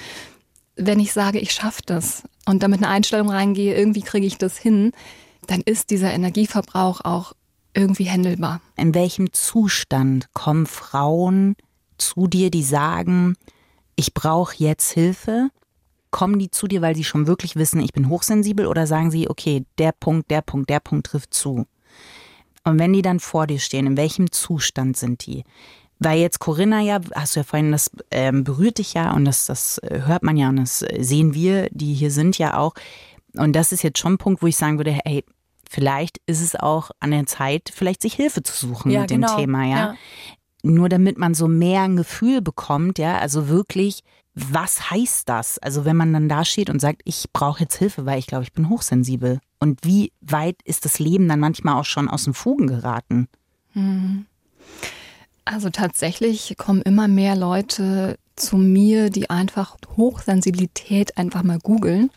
Wenn 0.77 1.01
ich 1.01 1.13
sage, 1.13 1.39
ich 1.39 1.53
schaffe 1.53 1.83
das 1.85 2.23
und 2.47 2.63
damit 2.63 2.79
eine 2.79 2.89
Einstellung 2.89 3.31
reingehe, 3.31 3.75
irgendwie 3.75 4.03
kriege 4.03 4.27
ich 4.27 4.39
das 4.39 4.57
hin, 4.57 4.93
dann 5.47 5.61
ist 5.61 5.91
dieser 5.91 6.13
Energieverbrauch 6.13 7.01
auch 7.03 7.33
irgendwie 7.75 8.05
händelbar. 8.05 8.61
In 8.77 8.95
welchem 8.95 9.33
Zustand 9.33 10.33
kommen 10.33 10.67
Frauen 10.67 11.57
zu 11.99 12.27
dir, 12.27 12.51
die 12.51 12.63
sagen, 12.63 13.37
ich 13.97 14.15
brauche 14.15 14.55
jetzt 14.57 14.91
Hilfe? 14.93 15.51
Kommen 16.11 16.39
die 16.39 16.51
zu 16.51 16.67
dir, 16.67 16.83
weil 16.83 16.97
sie 16.97 17.05
schon 17.05 17.27
wirklich 17.27 17.57
wissen, 17.57 17.81
ich 17.81 17.93
bin 17.93 18.09
hochsensibel 18.09 18.67
oder 18.67 18.87
sagen 18.87 19.11
sie, 19.11 19.29
okay, 19.29 19.65
der 19.79 19.93
Punkt, 19.93 20.31
der 20.31 20.43
Punkt, 20.43 20.71
der 20.71 20.81
Punkt 20.81 21.07
trifft 21.07 21.35
zu? 21.35 21.67
Und 22.65 22.79
wenn 22.79 22.93
die 22.93 23.03
dann 23.03 23.21
vor 23.21 23.47
dir 23.47 23.59
stehen, 23.59 23.87
in 23.87 23.97
welchem 23.97 24.33
Zustand 24.33 24.97
sind 24.97 25.25
die? 25.27 25.45
Weil 26.03 26.19
jetzt 26.19 26.41
Corinna 26.41 26.81
ja, 26.81 26.99
hast 27.15 27.37
du 27.37 27.41
ja 27.41 27.45
vorhin, 27.45 27.73
das 27.73 27.91
ähm, 28.11 28.43
berührt 28.43 28.79
dich 28.79 28.95
ja 28.95 29.13
und 29.13 29.27
das, 29.27 29.45
das 29.45 29.79
äh, 29.79 30.01
hört 30.07 30.23
man 30.23 30.37
ja 30.39 30.49
und 30.49 30.57
das 30.57 30.81
äh, 30.81 31.03
sehen 31.03 31.35
wir, 31.35 31.69
die 31.71 31.93
hier 31.93 32.11
sind 32.11 32.39
ja 32.39 32.57
auch. 32.57 32.73
Und 33.37 33.55
das 33.55 33.71
ist 33.71 33.83
jetzt 33.83 33.99
schon 33.99 34.15
ein 34.15 34.19
Punkt, 34.19 34.43
wo 34.43 34.47
ich 34.47 34.57
sagen 34.57 34.79
würde, 34.79 34.99
hey, 35.05 35.25
vielleicht 35.69 36.19
ist 36.25 36.41
es 36.41 36.57
auch 36.57 36.91
an 37.01 37.11
der 37.11 37.27
Zeit, 37.27 37.71
vielleicht 37.73 38.01
sich 38.01 38.15
Hilfe 38.15 38.43
zu 38.43 38.55
suchen 38.55 38.91
ja, 38.91 39.03
mit 39.03 39.11
genau. 39.11 39.29
dem 39.29 39.41
Thema, 39.41 39.65
ja? 39.65 39.77
ja. 39.77 39.95
Nur 40.63 40.89
damit 40.89 41.19
man 41.19 41.35
so 41.35 41.47
mehr 41.49 41.83
ein 41.83 41.97
Gefühl 41.97 42.41
bekommt, 42.41 42.99
ja, 42.99 43.19
also 43.19 43.49
wirklich, 43.49 44.03
was 44.35 44.91
heißt 44.91 45.29
das? 45.29 45.59
Also 45.59 45.85
wenn 45.85 45.97
man 45.97 46.15
dann 46.15 46.31
da 46.31 46.47
steht 46.47 46.71
und 46.71 46.81
sagt, 46.81 47.03
ich 47.05 47.27
brauche 47.33 47.61
jetzt 47.61 47.77
Hilfe, 47.77 48.07
weil 48.07 48.19
ich 48.19 48.27
glaube, 48.27 48.45
ich 48.45 48.53
bin 48.55 48.71
hochsensibel. 48.71 49.39
Und 49.59 49.85
wie 49.85 50.13
weit 50.23 50.57
ist 50.65 50.87
das 50.87 50.99
Leben 50.99 51.29
dann 51.29 51.41
manchmal 51.41 51.75
auch 51.75 51.85
schon 51.85 52.09
aus 52.09 52.25
den 52.25 52.35
Fugen 52.35 52.67
geraten? 52.67 53.29
Hm. 53.73 54.25
Also 55.53 55.69
tatsächlich 55.69 56.55
kommen 56.59 56.81
immer 56.83 57.09
mehr 57.09 57.35
Leute 57.35 58.19
zu 58.37 58.57
mir, 58.57 59.11
die 59.11 59.31
einfach 59.31 59.77
Hochsensibilität 59.97 61.19
einfach 61.19 61.43
mal 61.43 61.59
googeln 61.59 62.11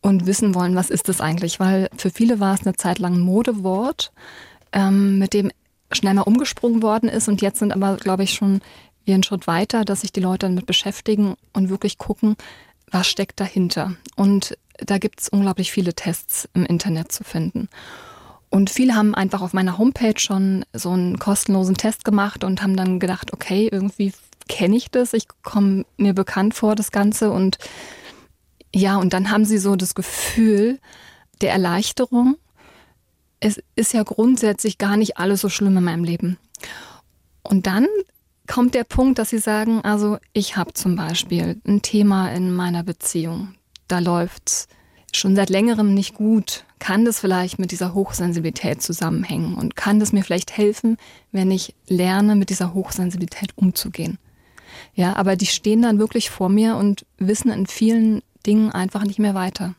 und 0.00 0.26
wissen 0.26 0.54
wollen, 0.54 0.76
was 0.76 0.88
ist 0.88 1.08
das 1.08 1.20
eigentlich? 1.20 1.58
Weil 1.58 1.88
für 1.96 2.10
viele 2.10 2.38
war 2.38 2.54
es 2.54 2.64
eine 2.64 2.76
Zeit 2.76 3.00
lang 3.00 3.14
ein 3.14 3.20
Modewort, 3.20 4.12
ähm, 4.70 5.18
mit 5.18 5.34
dem 5.34 5.50
schnell 5.90 6.14
mal 6.14 6.22
umgesprungen 6.22 6.80
worden 6.80 7.08
ist 7.08 7.26
und 7.26 7.42
jetzt 7.42 7.58
sind 7.58 7.72
aber, 7.72 7.96
glaube 7.96 8.22
ich, 8.22 8.34
schon 8.34 8.60
wir 9.04 9.14
einen 9.14 9.24
Schritt 9.24 9.48
weiter, 9.48 9.84
dass 9.84 10.02
sich 10.02 10.12
die 10.12 10.20
Leute 10.20 10.46
damit 10.46 10.66
beschäftigen 10.66 11.34
und 11.54 11.70
wirklich 11.70 11.98
gucken, 11.98 12.36
was 12.88 13.08
steckt 13.08 13.40
dahinter. 13.40 13.96
Und 14.14 14.56
da 14.78 14.98
gibt 14.98 15.22
es 15.22 15.28
unglaublich 15.28 15.72
viele 15.72 15.94
Tests 15.94 16.48
im 16.54 16.64
Internet 16.64 17.10
zu 17.10 17.24
finden. 17.24 17.68
Und 18.54 18.70
viele 18.70 18.94
haben 18.94 19.16
einfach 19.16 19.42
auf 19.42 19.52
meiner 19.52 19.78
Homepage 19.78 20.16
schon 20.16 20.64
so 20.72 20.90
einen 20.90 21.18
kostenlosen 21.18 21.76
Test 21.76 22.04
gemacht 22.04 22.44
und 22.44 22.62
haben 22.62 22.76
dann 22.76 23.00
gedacht, 23.00 23.32
okay, 23.32 23.68
irgendwie 23.72 24.12
kenne 24.48 24.76
ich 24.76 24.92
das, 24.92 25.12
ich 25.12 25.26
komme 25.42 25.84
mir 25.96 26.14
bekannt 26.14 26.54
vor, 26.54 26.76
das 26.76 26.92
Ganze. 26.92 27.32
Und 27.32 27.58
ja, 28.72 28.96
und 28.96 29.12
dann 29.12 29.32
haben 29.32 29.44
sie 29.44 29.58
so 29.58 29.74
das 29.74 29.96
Gefühl 29.96 30.78
der 31.40 31.50
Erleichterung. 31.50 32.36
Es 33.40 33.60
ist 33.74 33.92
ja 33.92 34.04
grundsätzlich 34.04 34.78
gar 34.78 34.96
nicht 34.96 35.16
alles 35.16 35.40
so 35.40 35.48
schlimm 35.48 35.76
in 35.76 35.82
meinem 35.82 36.04
Leben. 36.04 36.38
Und 37.42 37.66
dann 37.66 37.88
kommt 38.46 38.76
der 38.76 38.84
Punkt, 38.84 39.18
dass 39.18 39.30
sie 39.30 39.38
sagen, 39.38 39.80
also 39.80 40.18
ich 40.32 40.56
habe 40.56 40.74
zum 40.74 40.94
Beispiel 40.94 41.60
ein 41.66 41.82
Thema 41.82 42.30
in 42.30 42.54
meiner 42.54 42.84
Beziehung. 42.84 43.56
Da 43.88 43.98
läuft's 43.98 44.68
schon 45.16 45.36
seit 45.36 45.50
längerem 45.50 45.94
nicht 45.94 46.14
gut. 46.14 46.64
Kann 46.78 47.04
das 47.04 47.20
vielleicht 47.20 47.58
mit 47.58 47.70
dieser 47.70 47.94
Hochsensibilität 47.94 48.82
zusammenhängen? 48.82 49.54
Und 49.54 49.76
kann 49.76 50.00
das 50.00 50.12
mir 50.12 50.22
vielleicht 50.22 50.56
helfen, 50.56 50.96
wenn 51.32 51.50
ich 51.50 51.74
lerne, 51.88 52.36
mit 52.36 52.50
dieser 52.50 52.74
Hochsensibilität 52.74 53.56
umzugehen? 53.56 54.18
Ja, 54.94 55.16
aber 55.16 55.36
die 55.36 55.46
stehen 55.46 55.82
dann 55.82 55.98
wirklich 55.98 56.30
vor 56.30 56.48
mir 56.48 56.76
und 56.76 57.06
wissen 57.18 57.50
in 57.50 57.66
vielen 57.66 58.22
Dingen 58.46 58.70
einfach 58.70 59.04
nicht 59.04 59.18
mehr 59.18 59.34
weiter. 59.34 59.74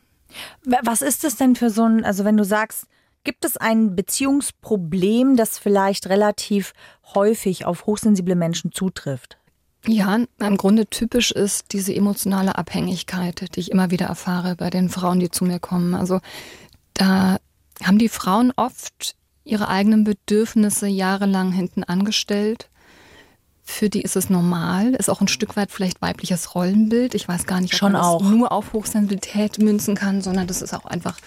Was 0.64 1.02
ist 1.02 1.24
das 1.24 1.36
denn 1.36 1.54
für 1.54 1.70
so 1.70 1.84
ein, 1.84 2.04
also 2.04 2.24
wenn 2.24 2.36
du 2.36 2.44
sagst, 2.44 2.86
Gibt 3.26 3.44
es 3.44 3.56
ein 3.56 3.96
Beziehungsproblem, 3.96 5.34
das 5.34 5.58
vielleicht 5.58 6.06
relativ 6.06 6.74
häufig 7.12 7.64
auf 7.64 7.86
hochsensible 7.86 8.36
Menschen 8.36 8.70
zutrifft? 8.70 9.36
Ja, 9.88 10.18
im 10.40 10.56
Grunde 10.56 10.86
typisch 10.86 11.30
ist 11.30 11.72
diese 11.72 11.94
emotionale 11.94 12.56
Abhängigkeit, 12.56 13.54
die 13.54 13.60
ich 13.60 13.70
immer 13.70 13.90
wieder 13.90 14.06
erfahre 14.06 14.56
bei 14.56 14.70
den 14.70 14.88
Frauen, 14.88 15.20
die 15.20 15.30
zu 15.30 15.44
mir 15.44 15.60
kommen. 15.60 15.94
Also 15.94 16.20
da 16.94 17.38
haben 17.82 17.98
die 17.98 18.08
Frauen 18.08 18.52
oft 18.56 19.14
ihre 19.44 19.68
eigenen 19.68 20.04
Bedürfnisse 20.04 20.88
jahrelang 20.88 21.52
hinten 21.52 21.84
angestellt. 21.84 22.68
Für 23.62 23.88
die 23.88 24.02
ist 24.02 24.16
es 24.16 24.30
normal, 24.30 24.94
ist 24.94 25.08
auch 25.08 25.20
ein 25.20 25.28
Stück 25.28 25.56
weit 25.56 25.70
vielleicht 25.70 26.02
weibliches 26.02 26.54
Rollenbild. 26.54 27.14
Ich 27.14 27.28
weiß 27.28 27.46
gar 27.46 27.60
nicht, 27.60 27.74
ob 27.74 27.78
Schon 27.78 27.92
man 27.92 28.02
auch. 28.02 28.22
das 28.22 28.30
nur 28.30 28.52
auf 28.52 28.72
Hochsensibilität 28.72 29.58
münzen 29.58 29.94
kann, 29.94 30.20
sondern 30.20 30.46
das 30.46 30.62
ist 30.62 30.74
auch 30.74 30.84
einfach 30.84 31.18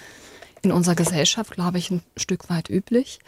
in 0.62 0.72
unserer 0.72 0.96
Gesellschaft, 0.96 1.52
glaube 1.52 1.78
ich, 1.78 1.92
ein 1.92 2.02
Stück 2.18 2.50
weit 2.50 2.70
üblich. 2.70 3.20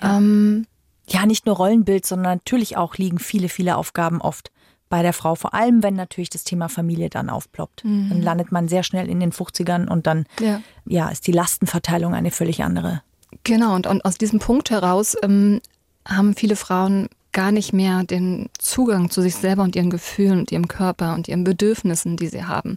Ja. 0.00 0.16
Ähm, 0.16 0.66
ja, 1.08 1.26
nicht 1.26 1.46
nur 1.46 1.56
Rollenbild, 1.56 2.06
sondern 2.06 2.38
natürlich 2.38 2.76
auch 2.76 2.96
liegen 2.96 3.18
viele, 3.18 3.48
viele 3.48 3.76
Aufgaben 3.76 4.20
oft 4.20 4.52
bei 4.90 5.02
der 5.02 5.14
Frau, 5.14 5.34
vor 5.36 5.54
allem 5.54 5.82
wenn 5.82 5.94
natürlich 5.94 6.28
das 6.28 6.44
Thema 6.44 6.68
Familie 6.68 7.08
dann 7.08 7.30
aufploppt. 7.30 7.84
Mhm. 7.84 8.10
Dann 8.10 8.22
landet 8.22 8.52
man 8.52 8.68
sehr 8.68 8.82
schnell 8.82 9.08
in 9.08 9.20
den 9.20 9.32
50ern 9.32 9.88
und 9.88 10.06
dann 10.06 10.26
ja. 10.40 10.60
ja 10.84 11.08
ist 11.08 11.26
die 11.26 11.32
Lastenverteilung 11.32 12.12
eine 12.12 12.30
völlig 12.30 12.62
andere. 12.62 13.00
Genau, 13.44 13.74
und, 13.74 13.86
und 13.86 14.04
aus 14.04 14.18
diesem 14.18 14.40
Punkt 14.40 14.70
heraus 14.70 15.16
ähm, 15.22 15.60
haben 16.06 16.34
viele 16.34 16.56
Frauen 16.56 17.08
gar 17.32 17.52
nicht 17.52 17.72
mehr 17.72 18.02
den 18.02 18.50
Zugang 18.58 19.08
zu 19.08 19.22
sich 19.22 19.36
selber 19.36 19.62
und 19.62 19.76
ihren 19.76 19.90
Gefühlen 19.90 20.40
und 20.40 20.52
ihrem 20.52 20.66
Körper 20.68 21.14
und 21.14 21.28
ihren 21.28 21.44
Bedürfnissen, 21.44 22.16
die 22.16 22.26
sie 22.26 22.44
haben. 22.44 22.76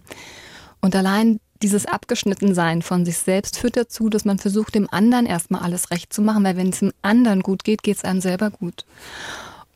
Und 0.80 0.94
allein 0.94 1.40
dieses 1.62 1.86
Abgeschnittensein 1.86 2.82
von 2.82 3.04
sich 3.04 3.18
selbst 3.18 3.58
führt 3.58 3.76
dazu, 3.76 4.08
dass 4.08 4.24
man 4.24 4.38
versucht, 4.38 4.76
dem 4.76 4.88
anderen 4.90 5.26
erstmal 5.26 5.62
alles 5.62 5.90
recht 5.90 6.12
zu 6.12 6.22
machen, 6.22 6.44
weil 6.44 6.56
wenn 6.56 6.68
es 6.68 6.78
dem 6.78 6.92
anderen 7.02 7.40
gut 7.40 7.64
geht, 7.64 7.82
geht 7.82 7.96
es 7.96 8.04
einem 8.04 8.20
selber 8.20 8.50
gut. 8.50 8.84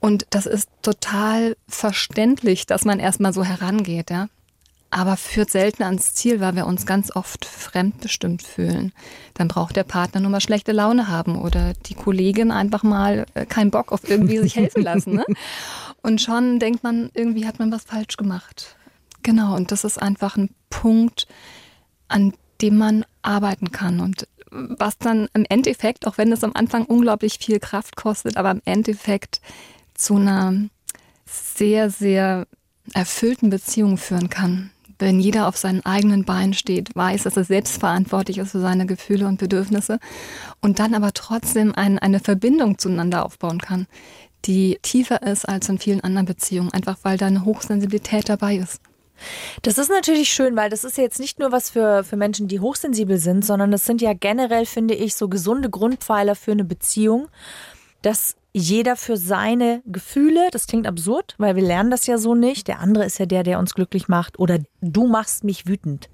Und 0.01 0.27
das 0.31 0.47
ist 0.47 0.69
total 0.83 1.57
verständlich, 1.69 2.67
dass 2.67 2.85
man 2.85 3.01
erstmal 3.01 3.33
so 3.33 3.45
herangeht, 3.45 4.11
ja. 4.11 4.29
Aber 4.91 5.19
führt 5.19 5.51
selten 5.51 5.83
ans 5.83 6.15
Ziel, 6.15 6.41
weil 6.41 6.57
wir 6.57 6.67
uns 6.67 6.87
ganz 6.87 7.15
oft 7.15 7.45
fremdbestimmt 7.45 8.43
fühlen. 8.43 8.93
Dann 9.35 9.49
braucht 9.49 9.77
der 9.77 9.85
Partner 9.85 10.21
nur 10.21 10.31
mal 10.31 10.41
schlechte 10.41 10.73
Laune 10.73 11.09
haben 11.09 11.37
oder 11.37 11.75
die 11.75 11.95
Kollegin 11.95 12.51
einfach 12.51 12.83
mal 12.83 13.27
äh, 13.35 13.45
keinen 13.45 13.71
Bock 13.71 13.93
auf 13.93 14.09
irgendwie 14.09 14.39
sich 14.39 14.57
helfen 14.57 14.83
lassen. 14.83 15.17
Ne? 15.17 15.27
Und 16.03 16.23
schon 16.23 16.59
denkt 16.59 16.85
man, 16.85 17.11
irgendwie 17.13 17.47
hat 17.47 17.59
man 17.59 17.71
was 17.71 17.85
falsch 17.85 18.17
gemacht. 18.17 18.77
Genau, 19.23 19.57
und 19.57 19.73
das 19.73 19.85
ist 19.85 20.01
einfach 20.01 20.37
ein 20.37 20.49
Punkt, 20.71 21.27
an 22.07 22.33
dem 22.63 22.79
man 22.79 23.05
arbeiten 23.21 23.73
kann 23.73 24.01
und 24.01 24.27
was 24.51 24.97
dann 24.99 25.29
im 25.35 25.45
Endeffekt, 25.49 26.07
auch 26.07 26.19
wenn 26.19 26.33
es 26.33 26.43
am 26.43 26.53
Anfang 26.55 26.87
unglaublich 26.87 27.39
viel 27.39 27.61
Kraft 27.61 27.97
kostet, 27.97 28.37
aber 28.37 28.51
im 28.51 28.63
Endeffekt 28.65 29.41
zu 29.99 30.17
einer 30.17 30.55
sehr, 31.27 31.91
sehr 31.91 32.47
erfüllten 32.95 33.51
Beziehung 33.51 33.99
führen 33.99 34.31
kann. 34.31 34.71
Wenn 34.99 35.21
jeder 35.21 35.47
auf 35.47 35.57
seinen 35.57 35.85
eigenen 35.85 36.25
Beinen 36.25 36.55
steht, 36.55 36.95
weiß, 36.97 37.25
dass 37.25 37.37
er 37.37 37.45
selbstverantwortlich 37.45 38.39
ist 38.39 38.53
für 38.53 38.61
seine 38.61 38.87
Gefühle 38.87 39.27
und 39.27 39.39
Bedürfnisse 39.39 40.01
und 40.61 40.79
dann 40.81 40.95
aber 40.95 41.13
trotzdem 41.13 41.73
ein, 41.75 41.99
eine 41.99 42.19
Verbindung 42.19 42.79
zueinander 42.79 43.25
aufbauen 43.25 43.61
kann, 43.61 43.87
die 44.45 44.79
tiefer 44.83 45.23
ist 45.23 45.49
als 45.49 45.69
in 45.69 45.79
vielen 45.79 46.01
anderen 46.01 46.27
Beziehungen, 46.27 46.73
einfach 46.73 46.99
weil 47.03 47.17
da 47.17 47.27
eine 47.27 47.45
Hochsensibilität 47.45 48.29
dabei 48.29 48.57
ist. 48.57 48.81
Das 49.63 49.79
ist 49.79 49.91
natürlich 49.91 50.33
schön, 50.33 50.57
weil 50.57 50.71
das 50.71 50.85
ist 50.85 50.97
jetzt 50.97 51.19
nicht 51.19 51.39
nur 51.39 51.53
was 51.53 51.71
für, 51.71 52.05
für 52.05 52.17
Menschen, 52.17 52.49
die 52.49 52.61
hochsensibel 52.61 53.19
sind, 53.19 53.45
sondern 53.45 53.71
das 53.71 53.85
sind 53.85 54.01
ja 54.01 54.15
generell, 54.15 54.65
finde 54.65 54.95
ich, 54.95 55.15
so 55.15 55.29
gesunde 55.29 55.71
Grundpfeiler 55.71 56.35
für 56.35 56.53
eine 56.53 56.65
Beziehung, 56.65 57.29
dass 58.03 58.37
jeder 58.53 58.97
für 58.97 59.17
seine 59.17 59.83
Gefühle, 59.87 60.49
das 60.53 60.67
klingt 60.67 60.87
absurd, 60.87 61.35
weil 61.39 61.57
wir 61.57 61.63
lernen 61.63 61.91
das 61.91 62.07
ja 62.07 62.19
so 62.19 62.35
nicht. 62.35 62.69
Der 62.69 62.81
andere 62.81 63.05
ist 63.05 63.19
ja 63.19 63.27
der, 63.27 63.43
der 63.43 63.59
uns 63.59 63.75
glücklich 63.75 64.09
macht 64.09 64.39
oder 64.39 64.59
du 64.81 65.07
machst 65.07 65.45
mich 65.45 65.67
wütend. 65.67 66.09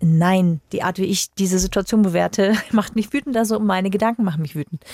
Nein, 0.00 0.60
die 0.72 0.82
Art, 0.82 0.98
wie 0.98 1.04
ich 1.04 1.32
diese 1.34 1.58
Situation 1.58 2.02
bewerte, 2.02 2.56
macht 2.72 2.96
mich 2.96 3.12
wütend, 3.12 3.36
also 3.36 3.58
meine 3.58 3.90
Gedanken 3.90 4.24
machen 4.24 4.42
mich 4.42 4.54
wütend. 4.54 4.84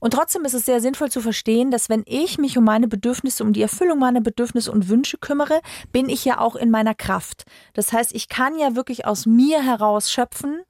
Und 0.00 0.12
trotzdem 0.12 0.44
ist 0.44 0.54
es 0.54 0.64
sehr 0.64 0.80
sinnvoll 0.80 1.10
zu 1.10 1.20
verstehen, 1.20 1.72
dass 1.72 1.88
wenn 1.88 2.04
ich 2.06 2.38
mich 2.38 2.56
um 2.56 2.64
meine 2.64 2.86
Bedürfnisse, 2.86 3.42
um 3.42 3.52
die 3.52 3.62
Erfüllung 3.62 3.98
meiner 3.98 4.20
Bedürfnisse 4.20 4.70
und 4.70 4.88
Wünsche 4.88 5.18
kümmere, 5.18 5.60
bin 5.90 6.08
ich 6.08 6.24
ja 6.24 6.38
auch 6.38 6.54
in 6.54 6.70
meiner 6.70 6.94
Kraft. 6.94 7.44
Das 7.74 7.92
heißt, 7.92 8.14
ich 8.14 8.28
kann 8.28 8.56
ja 8.58 8.76
wirklich 8.76 9.06
aus 9.06 9.26
mir 9.26 9.62
heraus 9.62 10.12
schöpfen, 10.12 10.60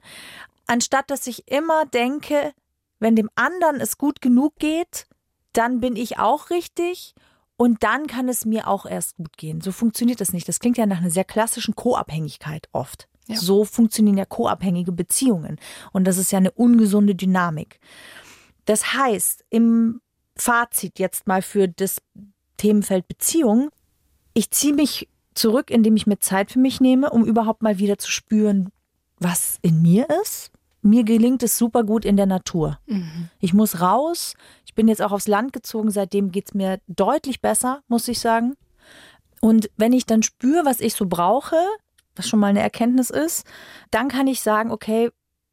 anstatt 0.67 1.11
dass 1.11 1.27
ich 1.27 1.51
immer 1.51 1.85
denke, 1.87 2.53
wenn 2.99 3.17
dem 3.17 3.31
anderen 3.35 3.81
es 3.81 3.99
gut 3.99 4.21
genug 4.21 4.57
geht, 4.57 5.07
dann 5.53 5.81
bin 5.81 5.97
ich 5.97 6.19
auch 6.19 6.51
richtig 6.51 7.15
und 7.57 7.83
dann 7.83 8.07
kann 8.07 8.29
es 8.29 8.45
mir 8.45 8.69
auch 8.69 8.87
erst 8.87 9.17
gut 9.17 9.37
gehen. 9.37 9.61
So 9.61 9.73
funktioniert 9.73 10.21
das 10.21 10.33
nicht. 10.33 10.49
Das 10.49 10.61
klingt 10.61 10.79
ja 10.79 10.87
nach 10.87 10.99
einer 10.99 11.11
sehr 11.11 11.25
klassischen 11.25 11.75
Co-Abhängigkeit 11.75 12.69
oft. 12.73 13.09
Ja. 13.27 13.37
So 13.37 13.65
funktionieren 13.65 14.17
ja 14.17 14.25
co-abhängige 14.25 14.93
Beziehungen. 14.93 15.59
Und 15.93 16.05
das 16.05 16.19
ist 16.19 16.33
ja 16.33 16.39
eine 16.39 16.53
ungesunde 16.53 17.15
Dynamik. 17.15 17.81
Das 18.65 18.95
heißt, 18.95 19.45
im 19.51 20.01
Fazit 20.37 20.99
jetzt 20.99 21.27
mal 21.27 21.43
für 21.43 21.69
das 21.69 22.01
Themenfeld 22.57 23.09
Beziehung, 23.09 23.71
ich 24.35 24.51
ziehe 24.51 24.75
mich 24.75 25.09
zurück, 25.35 25.71
indem 25.71 25.97
ich 25.97 26.07
mir 26.07 26.19
Zeit 26.19 26.53
für 26.53 26.59
mich 26.59 26.81
nehme, 26.81 27.11
um 27.11 27.25
überhaupt 27.25 27.63
mal 27.63 27.79
wieder 27.79 27.99
zu 27.99 28.11
spüren, 28.11 28.71
was 29.19 29.59
in 29.63 29.83
mir 29.83 30.07
ist. 30.23 30.51
Mir 30.83 31.05
gelingt 31.05 31.43
es 31.43 31.59
super 31.59 31.85
gut 31.85 32.05
in 32.05 32.17
der 32.17 32.27
Natur. 32.27 32.79
Mhm. 32.87 33.29
Ich 33.41 33.53
muss 33.53 33.81
raus. 33.81 34.35
Ich 34.65 34.75
bin 34.75 34.89
jetzt 34.89 35.03
auch 35.03 35.13
aufs 35.13 35.29
Land 35.29 35.53
gezogen. 35.53 35.91
Seitdem 35.91 36.31
geht 36.31 36.47
es 36.49 36.55
mir 36.55 36.81
deutlich 36.87 37.41
besser, 37.41 37.83
muss 37.89 38.09
ich 38.09 38.21
sagen. 38.21 38.55
Und 39.41 39.71
wenn 39.77 39.93
ich 39.93 40.07
dann 40.07 40.23
spüre, 40.23 40.65
was 40.65 40.81
ich 40.81 40.95
so 40.95 41.07
brauche, 41.07 41.57
was 42.17 42.29
schon 42.29 42.41
mal 42.41 42.49
eine 42.49 42.61
Erkenntnis 42.61 43.11
ist, 43.11 43.47
dann 43.91 44.09
kann 44.09 44.27
ich 44.27 44.41
sagen, 44.41 44.71
okay, 44.71 45.11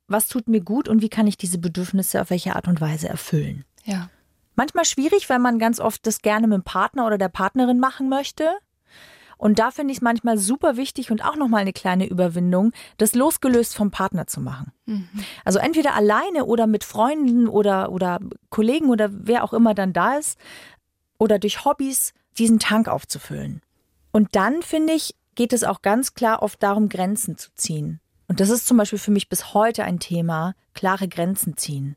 was 0.07 0.27
tut 0.27 0.47
mir 0.47 0.61
gut 0.61 0.87
und 0.87 1.01
wie 1.01 1.09
kann 1.09 1.27
ich 1.27 1.37
diese 1.37 1.57
Bedürfnisse 1.57 2.21
auf 2.21 2.29
welche 2.29 2.55
Art 2.55 2.67
und 2.67 2.81
Weise 2.81 3.07
erfüllen. 3.09 3.65
Ja. 3.83 4.09
Manchmal 4.55 4.85
schwierig, 4.85 5.29
weil 5.29 5.39
man 5.39 5.59
ganz 5.59 5.79
oft 5.79 6.05
das 6.07 6.21
gerne 6.21 6.47
mit 6.47 6.55
dem 6.55 6.63
Partner 6.63 7.05
oder 7.05 7.17
der 7.17 7.29
Partnerin 7.29 7.79
machen 7.79 8.09
möchte. 8.09 8.49
Und 9.37 9.59
da 9.59 9.71
finde 9.71 9.91
ich 9.91 9.97
es 9.97 10.01
manchmal 10.01 10.37
super 10.37 10.77
wichtig 10.77 11.11
und 11.11 11.23
auch 11.23 11.35
nochmal 11.35 11.61
eine 11.61 11.73
kleine 11.73 12.07
Überwindung, 12.07 12.71
das 12.97 13.15
losgelöst 13.15 13.75
vom 13.75 13.91
Partner 13.91 14.27
zu 14.27 14.41
machen. 14.41 14.71
Mhm. 14.85 15.09
Also 15.43 15.59
entweder 15.59 15.95
alleine 15.95 16.45
oder 16.45 16.67
mit 16.67 16.83
Freunden 16.83 17.47
oder, 17.47 17.91
oder 17.91 18.19
Kollegen 18.49 18.89
oder 18.89 19.09
wer 19.11 19.43
auch 19.43 19.53
immer 19.53 19.73
dann 19.73 19.93
da 19.93 20.15
ist 20.15 20.37
oder 21.17 21.39
durch 21.39 21.65
Hobbys 21.65 22.13
diesen 22.37 22.59
Tank 22.59 22.87
aufzufüllen. 22.87 23.61
Und 24.11 24.35
dann 24.35 24.61
finde 24.61 24.93
ich, 24.93 25.15
geht 25.35 25.53
es 25.53 25.63
auch 25.63 25.81
ganz 25.81 26.13
klar 26.13 26.41
oft 26.41 26.61
darum, 26.63 26.89
Grenzen 26.89 27.37
zu 27.37 27.49
ziehen. 27.55 27.99
Und 28.27 28.39
das 28.39 28.49
ist 28.49 28.65
zum 28.65 28.77
Beispiel 28.77 28.99
für 28.99 29.11
mich 29.11 29.29
bis 29.29 29.53
heute 29.53 29.83
ein 29.83 29.99
Thema, 29.99 30.55
klare 30.73 31.07
Grenzen 31.07 31.57
ziehen. 31.57 31.95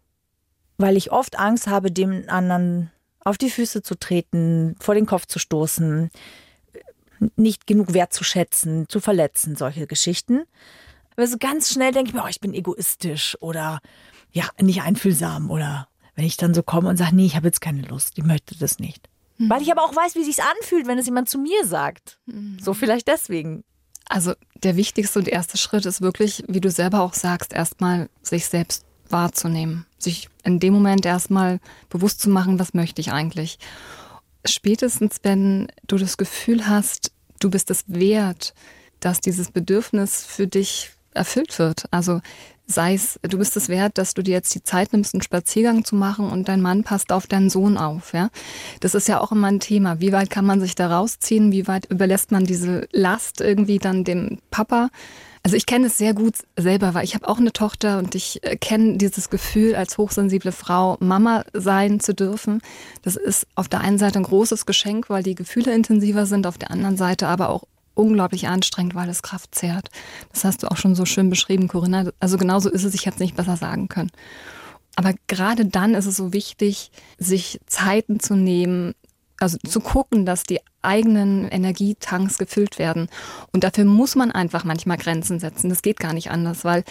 Weil 0.77 0.97
ich 0.97 1.11
oft 1.11 1.39
Angst 1.39 1.67
habe, 1.67 1.91
dem 1.91 2.25
anderen 2.29 2.91
auf 3.21 3.39
die 3.39 3.51
Füße 3.51 3.83
zu 3.83 3.99
treten, 3.99 4.77
vor 4.81 4.95
den 4.95 5.07
Kopf 5.07 5.27
zu 5.27 5.39
stoßen, 5.39 6.11
nicht 7.37 7.67
genug 7.67 7.95
wertzuschätzen, 7.95 8.89
zu 8.89 9.01
verletzen, 9.01 9.57
solche 9.57 9.87
Geschichten. 9.87 10.45
Aber 11.17 11.27
so 11.27 11.37
ganz 11.39 11.73
schnell 11.73 11.93
denke 11.93 12.11
ich 12.11 12.15
mir, 12.15 12.23
oh, 12.25 12.29
ich 12.29 12.41
bin 12.41 12.55
egoistisch 12.55 13.37
oder 13.41 13.81
ja, 14.33 14.49
nicht 14.61 14.83
einfühlsam 14.83 15.51
oder 15.51 15.89
wenn 16.15 16.25
ich 16.25 16.37
dann 16.37 16.55
so 16.55 16.63
komme 16.63 16.89
und 16.89 16.97
sage, 16.97 17.15
nee, 17.15 17.27
ich 17.27 17.37
habe 17.37 17.47
jetzt 17.47 17.61
keine 17.61 17.83
Lust, 17.83 18.19
ich 18.19 18.25
möchte 18.25 18.59
das 18.59 18.79
nicht. 18.79 19.09
Mhm. 19.39 19.51
Weil 19.51 19.63
ich 19.63 19.71
aber 19.71 19.85
auch 19.85 19.95
weiß, 19.95 20.15
wie 20.15 20.25
sich's 20.25 20.41
anfühlt, 20.41 20.87
wenn 20.87 20.99
es 20.99 21.07
jemand 21.07 21.29
zu 21.29 21.39
mir 21.39 21.65
sagt. 21.65 22.19
Mhm. 22.27 22.59
So 22.61 22.75
vielleicht 22.75 23.09
deswegen. 23.09 23.65
Also 24.09 24.33
der 24.63 24.77
wichtigste 24.77 25.19
und 25.19 25.29
erste 25.29 25.59
Schritt 25.59 25.87
ist 25.87 26.01
wirklich, 26.01 26.45
wie 26.49 26.61
du 26.61 26.71
selber 26.71 27.01
auch 27.01 27.15
sagst, 27.15 27.53
erstmal 27.53 28.09
sich 28.23 28.47
selbst 28.47 28.85
wahrzunehmen. 29.11 29.87
Sich 29.99 30.29
in 30.45 30.61
dem 30.61 30.73
Moment 30.73 31.05
erstmal 31.07 31.61
bewusst 31.89 32.21
zu 32.21 32.31
machen, 32.31 32.59
was 32.59 32.75
möchte 32.75 33.01
ich 33.01 33.13
eigentlich. 33.13 33.59
Spätestens, 34.53 35.17
wenn 35.23 35.69
du 35.87 35.97
das 35.97 36.17
Gefühl 36.17 36.69
hast, 36.69 37.13
du 37.41 37.51
bist 37.51 37.71
es 37.71 37.85
wert, 37.87 38.55
dass 39.01 39.21
dieses 39.21 39.51
Bedürfnis 39.51 40.25
für 40.25 40.47
dich 40.47 40.91
erfüllt 41.15 41.59
wird. 41.59 41.85
Also 41.91 42.21
sei 42.67 42.95
es, 42.95 43.19
du 43.23 43.39
bist 43.39 43.57
es 43.57 43.69
wert, 43.69 43.99
dass 43.99 44.15
du 44.15 44.23
dir 44.23 44.33
jetzt 44.33 44.55
die 44.55 44.63
Zeit 44.63 44.93
nimmst, 44.93 45.15
einen 45.15 45.23
Spaziergang 45.23 45.85
zu 45.85 45.97
machen 45.97 46.31
und 46.31 46.49
dein 46.49 46.61
Mann 46.61 46.85
passt 46.85 47.13
auf 47.13 47.27
deinen 47.27 47.51
Sohn 47.51 47.79
auf. 47.79 48.13
Ja, 48.13 48.29
das 48.81 48.95
ist 48.95 49.09
ja 49.09 49.21
auch 49.21 49.33
immer 49.33 49.49
ein 49.49 49.61
Thema. 49.61 50.01
Wie 50.01 50.13
weit 50.13 50.31
kann 50.31 50.45
man 50.45 50.61
sich 50.61 50.75
da 50.75 50.95
rausziehen? 50.95 51.51
Wie 51.51 51.67
weit 51.67 51.87
überlässt 51.87 52.31
man 52.31 52.45
diese 52.45 52.87
Last 52.93 53.41
irgendwie 53.41 53.79
dann 53.79 54.05
dem 54.05 54.39
Papa? 54.51 54.91
Also 55.43 55.57
ich 55.57 55.67
kenne 55.67 55.87
es 55.87 55.99
sehr 55.99 56.15
gut 56.15 56.35
selber, 56.57 56.95
weil 56.95 57.05
ich 57.05 57.15
habe 57.15 57.29
auch 57.29 57.39
eine 57.39 57.53
Tochter 57.53 57.99
und 57.99 58.15
ich 58.15 58.43
äh, 58.45 58.57
kenne 58.57 58.99
dieses 58.99 59.31
Gefühl, 59.31 59.75
als 59.75 59.99
hochsensible 59.99 60.53
Frau 60.53 60.97
Mama 61.01 61.45
sein 61.53 62.01
zu 62.01 62.15
dürfen. 62.15 62.61
Das 63.03 63.17
ist 63.17 63.47
auf 63.55 63.69
der 63.69 63.81
einen 63.81 63.99
Seite 63.99 64.19
ein 64.19 64.25
großes 64.25 64.67
Geschenk, 64.67 65.11
weil 65.11 65.23
die 65.23 65.35
Gefühle 65.35 65.75
intensiver 65.75 66.27
sind, 66.27 66.47
auf 66.47 66.59
der 66.59 66.71
anderen 66.71 66.97
Seite 66.97 67.29
aber 67.29 67.51
auch 67.51 67.65
unglaublich 67.95 68.49
anstrengend, 68.49 68.95
weil 68.95 69.09
es 69.09 69.23
Kraft 69.23 69.55
zehrt. 69.55 69.91
Das 70.33 70.45
hast 70.45 70.63
du 70.63 70.71
auch 70.71 70.77
schon 70.77 70.95
so 70.95 71.05
schön 71.05 71.31
beschrieben, 71.31 71.69
Corinna. 71.69 72.11
Also 72.21 72.39
genauso 72.39 72.71
ist 72.71 72.85
es, 72.85 72.95
ich 72.95 73.07
hätte 73.07 73.17
es 73.17 73.21
nicht 73.21 73.37
besser 73.37 73.57
sagen 73.57 73.89
können. 73.89 74.13
Aber 74.95 75.15
gerade 75.27 75.65
dann 75.65 75.95
ist 75.95 76.07
es 76.07 76.17
so 76.17 76.33
wichtig, 76.33 76.91
sich 77.19 77.61
Zeiten 77.67 78.21
zu 78.21 78.35
nehmen, 78.35 78.95
also 79.39 79.57
zu 79.59 79.81
gucken, 79.81 80.27
dass 80.27 80.43
die 80.43 80.61
eigenen 80.83 81.49
Energietanks 81.49 82.39
gefüllt 82.39 82.79
werden. 82.79 83.09
Und 83.53 83.65
dafür 83.65 83.85
muss 83.85 84.17
man 84.17 84.31
einfach 84.31 84.65
manchmal 84.65 84.97
Grenzen 84.97 85.41
setzen. 85.41 85.69
Das 85.69 85.83
geht 85.83 86.01
gar 86.01 86.13
nicht 86.13 86.31
anders, 86.31 86.65
weil 86.65 86.85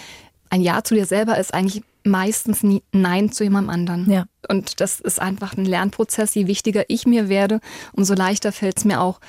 ein 0.49 0.61
Ja 0.61 0.83
zu 0.83 0.95
dir 0.95 1.05
selber 1.05 1.37
ist 1.37 1.53
eigentlich 1.53 1.83
meistens 2.03 2.63
nie 2.63 2.83
Nein 2.93 3.31
zu 3.31 3.43
jemandem 3.43 3.69
anderen. 3.69 4.11
Ja. 4.11 4.25
Und 4.47 4.79
das 4.79 4.99
ist 4.99 5.21
einfach 5.21 5.57
ein 5.57 5.65
Lernprozess. 5.65 6.35
Je 6.35 6.47
wichtiger 6.47 6.85
ich 6.87 7.05
mir 7.05 7.27
werde, 7.27 7.59
umso 7.93 8.13
leichter 8.13 8.51
fällt 8.51 8.77
es 8.77 8.85
mir 8.85 9.01
auch, 9.01 9.19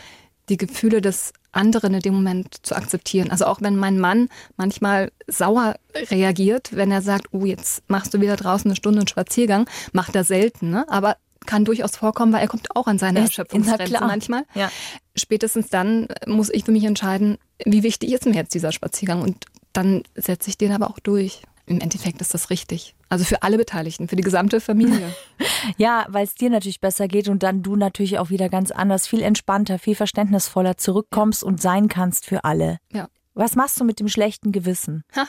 die 0.48 0.56
Gefühle 0.56 1.00
des 1.00 1.32
anderen 1.52 1.94
in 1.94 2.00
dem 2.00 2.14
Moment 2.14 2.64
zu 2.66 2.74
akzeptieren. 2.74 3.30
Also 3.30 3.46
auch 3.46 3.60
wenn 3.60 3.76
mein 3.76 3.98
Mann 3.98 4.28
manchmal 4.56 5.10
sauer 5.26 5.74
reagiert, 6.10 6.70
wenn 6.74 6.90
er 6.90 7.02
sagt, 7.02 7.26
oh, 7.32 7.44
jetzt 7.44 7.82
machst 7.88 8.14
du 8.14 8.20
wieder 8.20 8.36
draußen 8.36 8.70
eine 8.70 8.76
Stunde 8.76 9.00
einen 9.00 9.08
Spaziergang, 9.08 9.68
macht 9.92 10.14
er 10.14 10.24
selten, 10.24 10.70
ne? 10.70 10.86
aber 10.88 11.16
kann 11.48 11.64
durchaus 11.64 11.96
vorkommen, 11.96 12.32
weil 12.32 12.42
er 12.42 12.48
kommt 12.48 12.76
auch 12.76 12.86
an 12.86 12.98
seine 12.98 13.20
Erschöpfungsgrenze 13.20 14.00
manchmal. 14.00 14.44
Ja. 14.54 14.70
Spätestens 15.16 15.70
dann 15.70 16.06
muss 16.26 16.50
ich 16.50 16.64
für 16.64 16.72
mich 16.72 16.84
entscheiden, 16.84 17.38
wie 17.64 17.82
wichtig 17.82 18.12
ist 18.12 18.26
mir 18.26 18.34
jetzt 18.34 18.52
dieser 18.52 18.70
Spaziergang 18.70 19.22
und 19.22 19.46
dann 19.72 20.02
setze 20.14 20.50
ich 20.50 20.58
den 20.58 20.72
aber 20.72 20.90
auch 20.90 20.98
durch. 20.98 21.42
Im 21.64 21.80
Endeffekt 21.80 22.20
ist 22.20 22.34
das 22.34 22.50
richtig. 22.50 22.94
Also 23.08 23.24
für 23.24 23.42
alle 23.42 23.56
Beteiligten, 23.56 24.08
für 24.08 24.16
die 24.16 24.22
gesamte 24.22 24.60
Familie. 24.60 25.14
ja, 25.78 26.04
weil 26.10 26.24
es 26.24 26.34
dir 26.34 26.50
natürlich 26.50 26.80
besser 26.80 27.08
geht 27.08 27.28
und 27.28 27.42
dann 27.42 27.62
du 27.62 27.76
natürlich 27.76 28.18
auch 28.18 28.28
wieder 28.28 28.50
ganz 28.50 28.70
anders, 28.70 29.06
viel 29.06 29.22
entspannter, 29.22 29.78
viel 29.78 29.94
verständnisvoller 29.94 30.76
zurückkommst 30.76 31.42
und 31.42 31.62
sein 31.62 31.88
kannst 31.88 32.26
für 32.26 32.44
alle. 32.44 32.78
Ja. 32.92 33.08
Was 33.38 33.54
machst 33.54 33.78
du 33.78 33.84
mit 33.84 34.00
dem 34.00 34.08
schlechten 34.08 34.50
Gewissen? 34.50 35.04
Ha. 35.14 35.28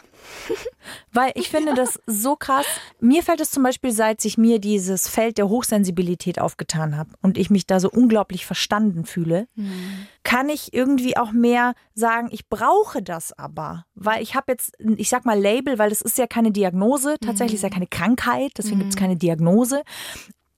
Weil 1.14 1.32
ich 1.36 1.50
finde 1.50 1.76
das 1.76 2.00
so 2.08 2.36
krass. 2.36 2.66
Mir 3.00 3.22
fällt 3.22 3.40
es 3.40 3.52
zum 3.52 3.62
Beispiel, 3.62 3.92
seit 3.92 4.20
sich 4.20 4.36
mir 4.36 4.58
dieses 4.58 5.08
Feld 5.08 5.38
der 5.38 5.48
Hochsensibilität 5.48 6.42
aufgetan 6.42 6.98
habe 6.98 7.12
und 7.22 7.38
ich 7.38 7.52
mich 7.52 7.68
da 7.68 7.80
so 7.80 7.88
unglaublich 7.88 8.48
verstanden 8.48 9.06
fühle, 9.06 9.48
mhm. 9.54 10.08
kann 10.24 10.50
ich 10.50 10.74
irgendwie 10.74 11.18
auch 11.18 11.32
mehr 11.32 11.76
sagen, 11.94 12.30
ich 12.32 12.50
brauche 12.50 13.04
das 13.04 13.38
aber. 13.38 13.86
Weil 13.94 14.24
ich 14.24 14.34
habe 14.34 14.54
jetzt, 14.54 14.74
ich 14.80 15.10
sag 15.10 15.26
mal 15.26 15.40
Label, 15.40 15.78
weil 15.78 15.92
das 15.92 16.02
ist 16.02 16.18
ja 16.18 16.26
keine 16.26 16.52
Diagnose, 16.52 17.18
tatsächlich 17.22 17.62
mhm. 17.62 17.66
ist 17.66 17.70
ja 17.70 17.70
keine 17.70 17.88
Krankheit, 17.88 18.54
deswegen 18.58 18.78
mhm. 18.78 18.80
gibt 18.80 18.94
es 18.94 19.00
keine 19.00 19.18
Diagnose. 19.18 19.84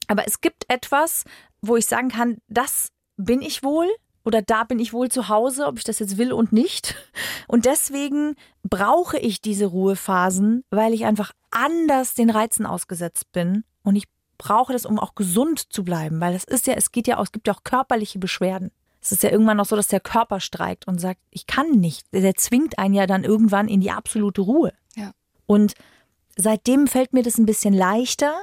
Aber 0.08 0.26
es 0.26 0.40
gibt 0.40 0.64
etwas, 0.70 1.26
wo 1.62 1.76
ich 1.76 1.86
sagen 1.86 2.08
kann, 2.08 2.38
das 2.48 2.94
bin 3.18 3.42
ich 3.42 3.62
wohl 3.62 3.90
oder 4.24 4.42
da 4.42 4.64
bin 4.64 4.80
ich 4.80 4.94
wohl 4.94 5.10
zu 5.10 5.30
Hause, 5.30 5.66
ob 5.66 5.78
ich 5.78 5.84
das 5.84 6.00
jetzt 6.00 6.18
will 6.18 6.32
und 6.32 6.52
nicht. 6.52 6.96
Und 7.48 7.66
deswegen 7.66 8.36
brauche 8.64 9.18
ich 9.18 9.42
diese 9.42 9.66
Ruhephasen, 9.66 10.64
weil 10.70 10.94
ich 10.94 11.06
einfach 11.06 11.34
anders 11.50 12.14
den 12.14 12.30
Reizen 12.30 12.66
ausgesetzt 12.66 13.32
bin 13.32 13.64
und 13.84 13.96
ich 13.96 14.06
brauche 14.38 14.74
das, 14.74 14.86
um 14.86 15.00
auch 15.00 15.16
gesund 15.16 15.72
zu 15.72 15.84
bleiben, 15.84 16.20
weil 16.20 16.34
das 16.34 16.44
ist 16.44 16.66
ja, 16.66 16.74
es 16.74 16.92
geht 16.92 17.08
ja 17.08 17.18
auch, 17.18 17.24
es 17.24 17.32
gibt 17.32 17.48
ja 17.48 17.54
auch 17.54 17.64
körperliche 17.64 18.20
Beschwerden. 18.20 18.72
Es 19.02 19.12
ist 19.12 19.24
ja 19.24 19.32
irgendwann 19.32 19.60
auch 19.60 19.66
so, 19.66 19.76
dass 19.76 19.88
der 19.88 20.00
Körper 20.00 20.40
streikt 20.40 20.88
und 20.88 21.00
sagt, 21.00 21.20
ich 21.32 21.48
kann 21.48 21.72
nicht. 21.72 22.06
Der 22.12 22.36
zwingt 22.36 22.78
einen 22.78 22.94
ja 22.94 23.08
dann 23.08 23.24
irgendwann 23.24 23.68
in 23.68 23.82
die 23.82 23.92
absolute 23.92 24.42
Ruhe. 24.42 24.74
Ja. 24.96 25.12
Und 25.48 25.74
seitdem 26.36 26.88
fällt 26.88 27.14
mir 27.14 27.24
das 27.24 27.38
ein 27.38 27.48
bisschen 27.48 27.74
leichter, 27.74 28.34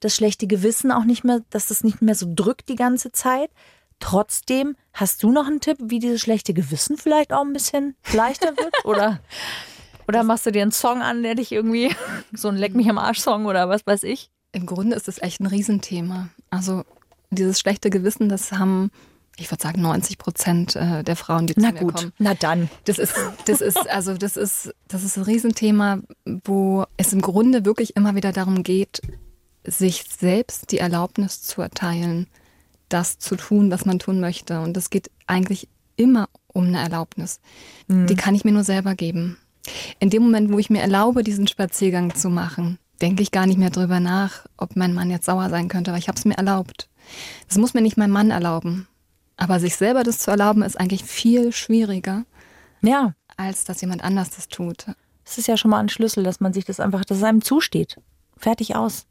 das 0.00 0.14
schlechte 0.14 0.46
Gewissen 0.46 0.92
auch 0.92 1.04
nicht 1.04 1.24
mehr, 1.24 1.42
dass 1.50 1.68
das 1.68 1.84
nicht 1.84 2.02
mehr 2.02 2.14
so 2.14 2.26
drückt 2.28 2.68
die 2.68 2.76
ganze 2.76 3.12
Zeit, 3.12 3.50
Trotzdem, 4.00 4.76
hast 4.92 5.22
du 5.22 5.32
noch 5.32 5.46
einen 5.46 5.60
Tipp, 5.60 5.78
wie 5.80 5.98
dieses 5.98 6.20
schlechte 6.20 6.54
Gewissen 6.54 6.96
vielleicht 6.96 7.32
auch 7.32 7.44
ein 7.44 7.52
bisschen 7.52 7.96
leichter 8.12 8.56
wird? 8.56 8.84
Oder, 8.84 9.20
oder 10.06 10.22
machst 10.22 10.46
du 10.46 10.52
dir 10.52 10.62
einen 10.62 10.72
Song 10.72 11.02
an, 11.02 11.22
der 11.22 11.34
dich 11.34 11.52
irgendwie, 11.52 11.94
so 12.32 12.48
ein 12.48 12.56
Leck 12.56 12.74
mich 12.74 12.88
am 12.88 12.98
Arsch-Song 12.98 13.46
oder 13.46 13.68
was 13.68 13.86
weiß 13.86 14.04
ich? 14.04 14.30
Im 14.52 14.66
Grunde 14.66 14.96
ist 14.96 15.08
es 15.08 15.20
echt 15.20 15.40
ein 15.40 15.46
Riesenthema. 15.46 16.28
Also 16.50 16.84
dieses 17.30 17.60
schlechte 17.60 17.90
Gewissen, 17.90 18.28
das 18.28 18.52
haben 18.52 18.90
ich 19.38 19.50
würde 19.50 19.62
sagen 19.62 19.80
90 19.82 20.18
Prozent 20.18 20.76
äh, 20.76 21.04
der 21.04 21.16
Frauen, 21.16 21.46
die 21.46 21.54
na 21.56 21.74
zu 21.74 21.84
gut, 21.84 21.94
kommen. 21.94 22.12
Na 22.18 22.34
dann. 22.34 22.68
Das 22.84 22.98
ist, 22.98 23.14
das 23.46 23.60
ist, 23.60 23.88
also 23.88 24.14
das 24.14 24.36
ist, 24.36 24.74
das 24.88 25.04
ist 25.04 25.16
ein 25.16 25.22
Riesenthema, 25.22 26.00
wo 26.44 26.84
es 26.96 27.12
im 27.12 27.20
Grunde 27.20 27.64
wirklich 27.64 27.94
immer 27.96 28.14
wieder 28.16 28.32
darum 28.32 28.64
geht, 28.64 29.00
sich 29.64 30.04
selbst 30.08 30.72
die 30.72 30.78
Erlaubnis 30.78 31.42
zu 31.42 31.62
erteilen, 31.62 32.26
das 32.88 33.18
zu 33.18 33.36
tun, 33.36 33.70
was 33.70 33.84
man 33.84 33.98
tun 33.98 34.20
möchte. 34.20 34.60
Und 34.60 34.76
es 34.76 34.90
geht 34.90 35.10
eigentlich 35.26 35.68
immer 35.96 36.28
um 36.46 36.66
eine 36.66 36.80
Erlaubnis. 36.80 37.40
Mhm. 37.86 38.06
Die 38.06 38.14
kann 38.14 38.34
ich 38.34 38.44
mir 38.44 38.52
nur 38.52 38.64
selber 38.64 38.94
geben. 38.94 39.38
In 39.98 40.10
dem 40.10 40.22
Moment, 40.22 40.52
wo 40.52 40.58
ich 40.58 40.70
mir 40.70 40.80
erlaube, 40.80 41.22
diesen 41.22 41.46
Spaziergang 41.46 42.14
zu 42.14 42.30
machen, 42.30 42.78
denke 43.02 43.22
ich 43.22 43.30
gar 43.30 43.46
nicht 43.46 43.58
mehr 43.58 43.70
drüber 43.70 44.00
nach, 44.00 44.46
ob 44.56 44.76
mein 44.76 44.94
Mann 44.94 45.10
jetzt 45.10 45.26
sauer 45.26 45.50
sein 45.50 45.68
könnte, 45.68 45.92
weil 45.92 45.98
ich 45.98 46.08
habe 46.08 46.18
es 46.18 46.24
mir 46.24 46.36
erlaubt. 46.36 46.88
Das 47.48 47.58
muss 47.58 47.74
mir 47.74 47.82
nicht 47.82 47.96
mein 47.96 48.10
Mann 48.10 48.30
erlauben. 48.30 48.88
Aber 49.36 49.60
sich 49.60 49.76
selber 49.76 50.02
das 50.02 50.18
zu 50.18 50.30
erlauben, 50.30 50.62
ist 50.62 50.78
eigentlich 50.78 51.04
viel 51.04 51.52
schwieriger. 51.52 52.24
Ja. 52.82 53.14
Als 53.36 53.64
dass 53.64 53.80
jemand 53.80 54.02
anders 54.02 54.30
das 54.30 54.48
tut. 54.48 54.86
Das 55.24 55.38
ist 55.38 55.46
ja 55.46 55.56
schon 55.56 55.70
mal 55.70 55.78
ein 55.78 55.88
Schlüssel, 55.88 56.24
dass 56.24 56.40
man 56.40 56.52
sich 56.52 56.64
das 56.64 56.80
einfach, 56.80 57.04
dass 57.04 57.18
es 57.18 57.22
einem 57.22 57.42
zusteht. 57.42 58.00
Fertig 58.36 58.74
aus. 58.74 59.06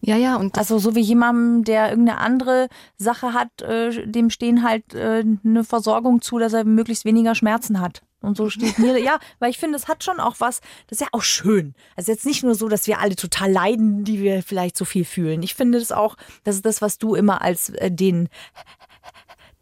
Ja, 0.00 0.16
ja, 0.16 0.36
und 0.36 0.58
also 0.58 0.78
so 0.78 0.94
wie 0.94 1.00
jemandem, 1.00 1.64
der 1.64 1.90
irgendeine 1.90 2.18
andere 2.18 2.68
Sache 2.96 3.32
hat, 3.32 3.62
äh, 3.62 4.06
dem 4.06 4.30
stehen 4.30 4.62
halt 4.62 4.94
äh, 4.94 5.24
eine 5.44 5.64
Versorgung 5.64 6.22
zu, 6.22 6.38
dass 6.38 6.52
er 6.52 6.64
möglichst 6.64 7.04
weniger 7.04 7.34
Schmerzen 7.34 7.80
hat. 7.80 8.02
Und 8.20 8.36
so 8.36 8.50
steht 8.50 8.78
mir, 8.78 8.98
ja, 9.02 9.18
weil 9.38 9.50
ich 9.50 9.58
finde, 9.58 9.76
es 9.76 9.88
hat 9.88 10.04
schon 10.04 10.20
auch 10.20 10.36
was, 10.38 10.60
das 10.88 10.98
ist 10.98 11.00
ja 11.00 11.08
auch 11.12 11.22
schön. 11.22 11.74
Also 11.96 12.12
jetzt 12.12 12.26
nicht 12.26 12.42
nur 12.42 12.54
so, 12.54 12.68
dass 12.68 12.86
wir 12.86 13.00
alle 13.00 13.16
total 13.16 13.50
leiden, 13.50 14.04
die 14.04 14.20
wir 14.20 14.42
vielleicht 14.42 14.76
so 14.76 14.84
viel 14.84 15.04
fühlen. 15.04 15.42
Ich 15.42 15.54
finde 15.54 15.78
das 15.78 15.92
auch, 15.92 16.16
das 16.44 16.56
ist 16.56 16.66
das, 16.66 16.82
was 16.82 16.98
du 16.98 17.14
immer 17.14 17.42
als 17.42 17.70
äh, 17.70 17.90
den, 17.90 18.28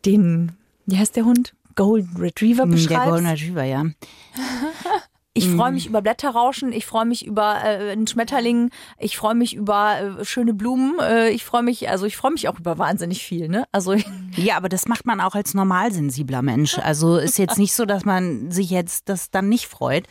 den, 0.04 0.52
wie 0.86 0.98
heißt 0.98 1.16
der 1.16 1.24
Hund? 1.24 1.54
Golden 1.74 2.16
Retriever 2.16 2.66
beschreibst. 2.66 2.90
Der 2.90 3.10
Golden 3.10 3.26
Retriever, 3.26 3.64
ja. 3.64 3.84
Ich 5.38 5.48
freue 5.48 5.72
mich 5.72 5.86
über 5.86 6.02
Blätterrauschen, 6.02 6.72
ich 6.72 6.84
freue 6.84 7.04
mich 7.04 7.24
über 7.24 7.62
äh, 7.64 7.92
einen 7.92 8.06
Schmetterling, 8.06 8.70
ich 8.98 9.16
freue 9.16 9.34
mich 9.34 9.54
über 9.54 10.18
äh, 10.20 10.24
schöne 10.24 10.52
Blumen, 10.52 10.98
äh, 11.00 11.30
ich 11.30 11.44
freue 11.44 11.62
mich, 11.62 11.88
also 11.88 12.06
ich 12.06 12.16
freue 12.16 12.32
mich 12.32 12.48
auch 12.48 12.58
über 12.58 12.76
wahnsinnig 12.78 13.22
viel, 13.22 13.48
ne? 13.48 13.64
Also 13.70 13.94
ja, 14.36 14.56
aber 14.56 14.68
das 14.68 14.88
macht 14.88 15.06
man 15.06 15.20
auch 15.20 15.34
als 15.34 15.54
normalsensibler 15.54 16.42
Mensch. 16.42 16.78
Also 16.78 17.16
ist 17.16 17.38
jetzt 17.38 17.58
nicht 17.58 17.72
so, 17.72 17.84
dass 17.84 18.04
man 18.04 18.50
sich 18.50 18.70
jetzt 18.70 19.08
das 19.08 19.30
dann 19.30 19.48
nicht 19.48 19.66
freut. 19.66 20.06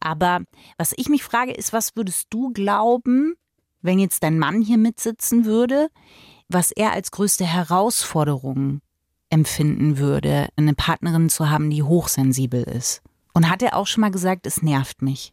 Aber 0.00 0.40
was 0.78 0.94
ich 0.96 1.08
mich 1.08 1.22
frage, 1.22 1.52
ist, 1.52 1.72
was 1.72 1.94
würdest 1.94 2.28
du 2.30 2.50
glauben, 2.52 3.34
wenn 3.82 3.98
jetzt 3.98 4.22
dein 4.22 4.38
Mann 4.38 4.62
hier 4.62 4.78
mitsitzen 4.78 5.44
würde, 5.44 5.88
was 6.48 6.70
er 6.70 6.92
als 6.92 7.10
größte 7.10 7.44
Herausforderung 7.44 8.80
empfinden 9.28 9.98
würde, 9.98 10.48
eine 10.56 10.74
Partnerin 10.74 11.28
zu 11.28 11.50
haben, 11.50 11.70
die 11.70 11.82
hochsensibel 11.82 12.62
ist? 12.62 13.02
Und 13.32 13.48
hat 13.48 13.62
er 13.62 13.76
auch 13.76 13.86
schon 13.86 14.00
mal 14.00 14.10
gesagt, 14.10 14.46
es 14.46 14.62
nervt 14.62 15.02
mich? 15.02 15.32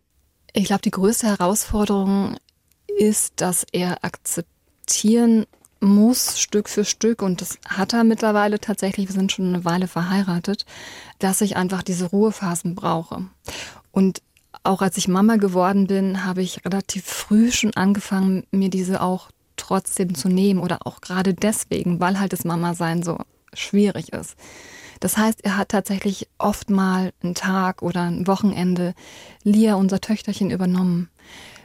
Ich 0.53 0.65
glaube, 0.65 0.81
die 0.81 0.91
größte 0.91 1.27
Herausforderung 1.27 2.37
ist, 2.97 3.33
dass 3.37 3.65
er 3.71 4.03
akzeptieren 4.03 5.45
muss, 5.79 6.39
Stück 6.39 6.69
für 6.69 6.85
Stück, 6.85 7.21
und 7.21 7.41
das 7.41 7.59
hat 7.67 7.93
er 7.93 8.03
mittlerweile 8.03 8.59
tatsächlich, 8.59 9.07
wir 9.07 9.13
sind 9.13 9.31
schon 9.31 9.53
eine 9.53 9.65
Weile 9.65 9.87
verheiratet, 9.87 10.65
dass 11.19 11.41
ich 11.41 11.55
einfach 11.55 11.83
diese 11.83 12.05
Ruhephasen 12.05 12.73
brauche. 12.73 13.27
Und 13.91 14.21
auch 14.63 14.81
als 14.81 14.97
ich 14.97 15.07
Mama 15.07 15.35
geworden 15.35 15.87
bin, 15.87 16.25
habe 16.25 16.41
ich 16.41 16.65
relativ 16.65 17.05
früh 17.05 17.51
schon 17.51 17.73
angefangen, 17.75 18.45
mir 18.51 18.69
diese 18.69 19.01
auch 19.01 19.29
trotzdem 19.55 20.15
zu 20.15 20.29
nehmen 20.29 20.59
oder 20.59 20.79
auch 20.85 21.01
gerade 21.01 21.33
deswegen, 21.33 21.99
weil 21.99 22.19
halt 22.19 22.33
das 22.33 22.43
Mama-Sein 22.43 23.03
so 23.03 23.17
schwierig 23.53 24.13
ist. 24.13 24.35
Das 24.99 25.17
heißt, 25.17 25.43
er 25.43 25.57
hat 25.57 25.69
tatsächlich 25.69 26.27
oft 26.37 26.69
mal 26.69 27.13
einen 27.21 27.35
Tag 27.35 27.81
oder 27.81 28.03
ein 28.03 28.27
Wochenende 28.27 28.93
Lia, 29.43 29.75
unser 29.75 30.01
Töchterchen, 30.01 30.51
übernommen. 30.51 31.09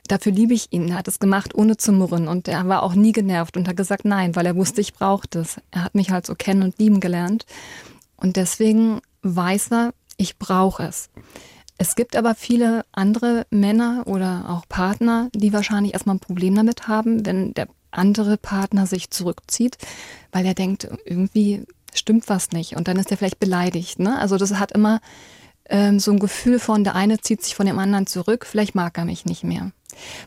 Dafür 0.08 0.32
liebe 0.32 0.54
ich 0.54 0.72
ihn. 0.72 0.88
Er 0.88 0.96
hat 0.96 1.08
es 1.08 1.20
gemacht, 1.20 1.54
ohne 1.54 1.76
zu 1.76 1.92
murren. 1.92 2.28
Und 2.28 2.48
er 2.48 2.66
war 2.68 2.82
auch 2.82 2.94
nie 2.94 3.12
genervt 3.12 3.56
und 3.56 3.68
hat 3.68 3.76
gesagt 3.76 4.04
nein, 4.04 4.34
weil 4.36 4.46
er 4.46 4.56
wusste, 4.56 4.80
ich 4.80 4.94
brauchte 4.94 5.40
es. 5.40 5.60
Er 5.70 5.84
hat 5.84 5.94
mich 5.94 6.10
halt 6.10 6.26
so 6.26 6.34
kennen 6.34 6.62
und 6.62 6.78
lieben 6.78 7.00
gelernt. 7.00 7.46
Und 8.16 8.36
deswegen 8.36 9.00
weiß 9.22 9.70
er, 9.70 9.94
ich 10.16 10.38
brauche 10.38 10.84
es. 10.84 11.08
Es 11.78 11.96
gibt 11.96 12.14
aber 12.16 12.34
viele 12.34 12.84
andere 12.92 13.46
Männer 13.50 14.02
oder 14.06 14.44
auch 14.48 14.68
Partner, 14.68 15.30
die 15.34 15.52
wahrscheinlich 15.52 15.94
erstmal 15.94 16.16
ein 16.16 16.20
Problem 16.20 16.54
damit 16.54 16.86
haben, 16.86 17.26
wenn 17.26 17.54
der 17.54 17.68
andere 17.90 18.36
Partner 18.36 18.86
sich 18.86 19.10
zurückzieht, 19.10 19.78
weil 20.30 20.46
er 20.46 20.54
denkt, 20.54 20.88
irgendwie 21.04 21.66
stimmt 21.98 22.28
was 22.28 22.50
nicht. 22.50 22.76
Und 22.76 22.88
dann 22.88 22.96
ist 22.96 23.10
er 23.10 23.16
vielleicht 23.16 23.40
beleidigt. 23.40 23.98
Ne? 23.98 24.18
Also 24.18 24.36
das 24.36 24.54
hat 24.58 24.72
immer 24.72 25.00
ähm, 25.66 25.98
so 25.98 26.10
ein 26.12 26.18
Gefühl 26.18 26.58
von, 26.58 26.84
der 26.84 26.94
eine 26.94 27.20
zieht 27.20 27.42
sich 27.42 27.54
von 27.54 27.66
dem 27.66 27.78
anderen 27.78 28.06
zurück, 28.06 28.46
vielleicht 28.46 28.74
mag 28.74 28.96
er 28.98 29.04
mich 29.04 29.24
nicht 29.24 29.44
mehr. 29.44 29.72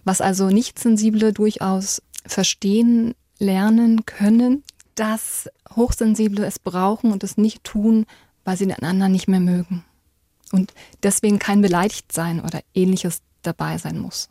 Was 0.04 0.22
also 0.22 0.48
Nicht-Sensible 0.48 1.34
durchaus 1.34 2.02
verstehen, 2.26 3.16
lernen 3.40 4.06
können, 4.06 4.64
dass 4.96 5.50
Hochsensible 5.76 6.46
es 6.46 6.60
brauchen 6.60 7.12
und 7.12 7.24
es 7.24 7.38
nicht 7.38 7.64
tun, 7.64 8.06
weil 8.44 8.58
sie 8.58 8.68
den 8.68 8.82
anderen 8.82 9.12
nicht 9.12 9.28
mehr 9.28 9.40
mögen. 9.40 9.84
Und 10.52 10.74
deswegen 11.04 11.40
kein 11.40 11.62
Beleidigtsein 11.62 12.40
oder 12.40 12.62
ähnliches 12.74 13.22
dabei 13.42 13.78
sein 13.78 14.00
muss. 14.00 14.30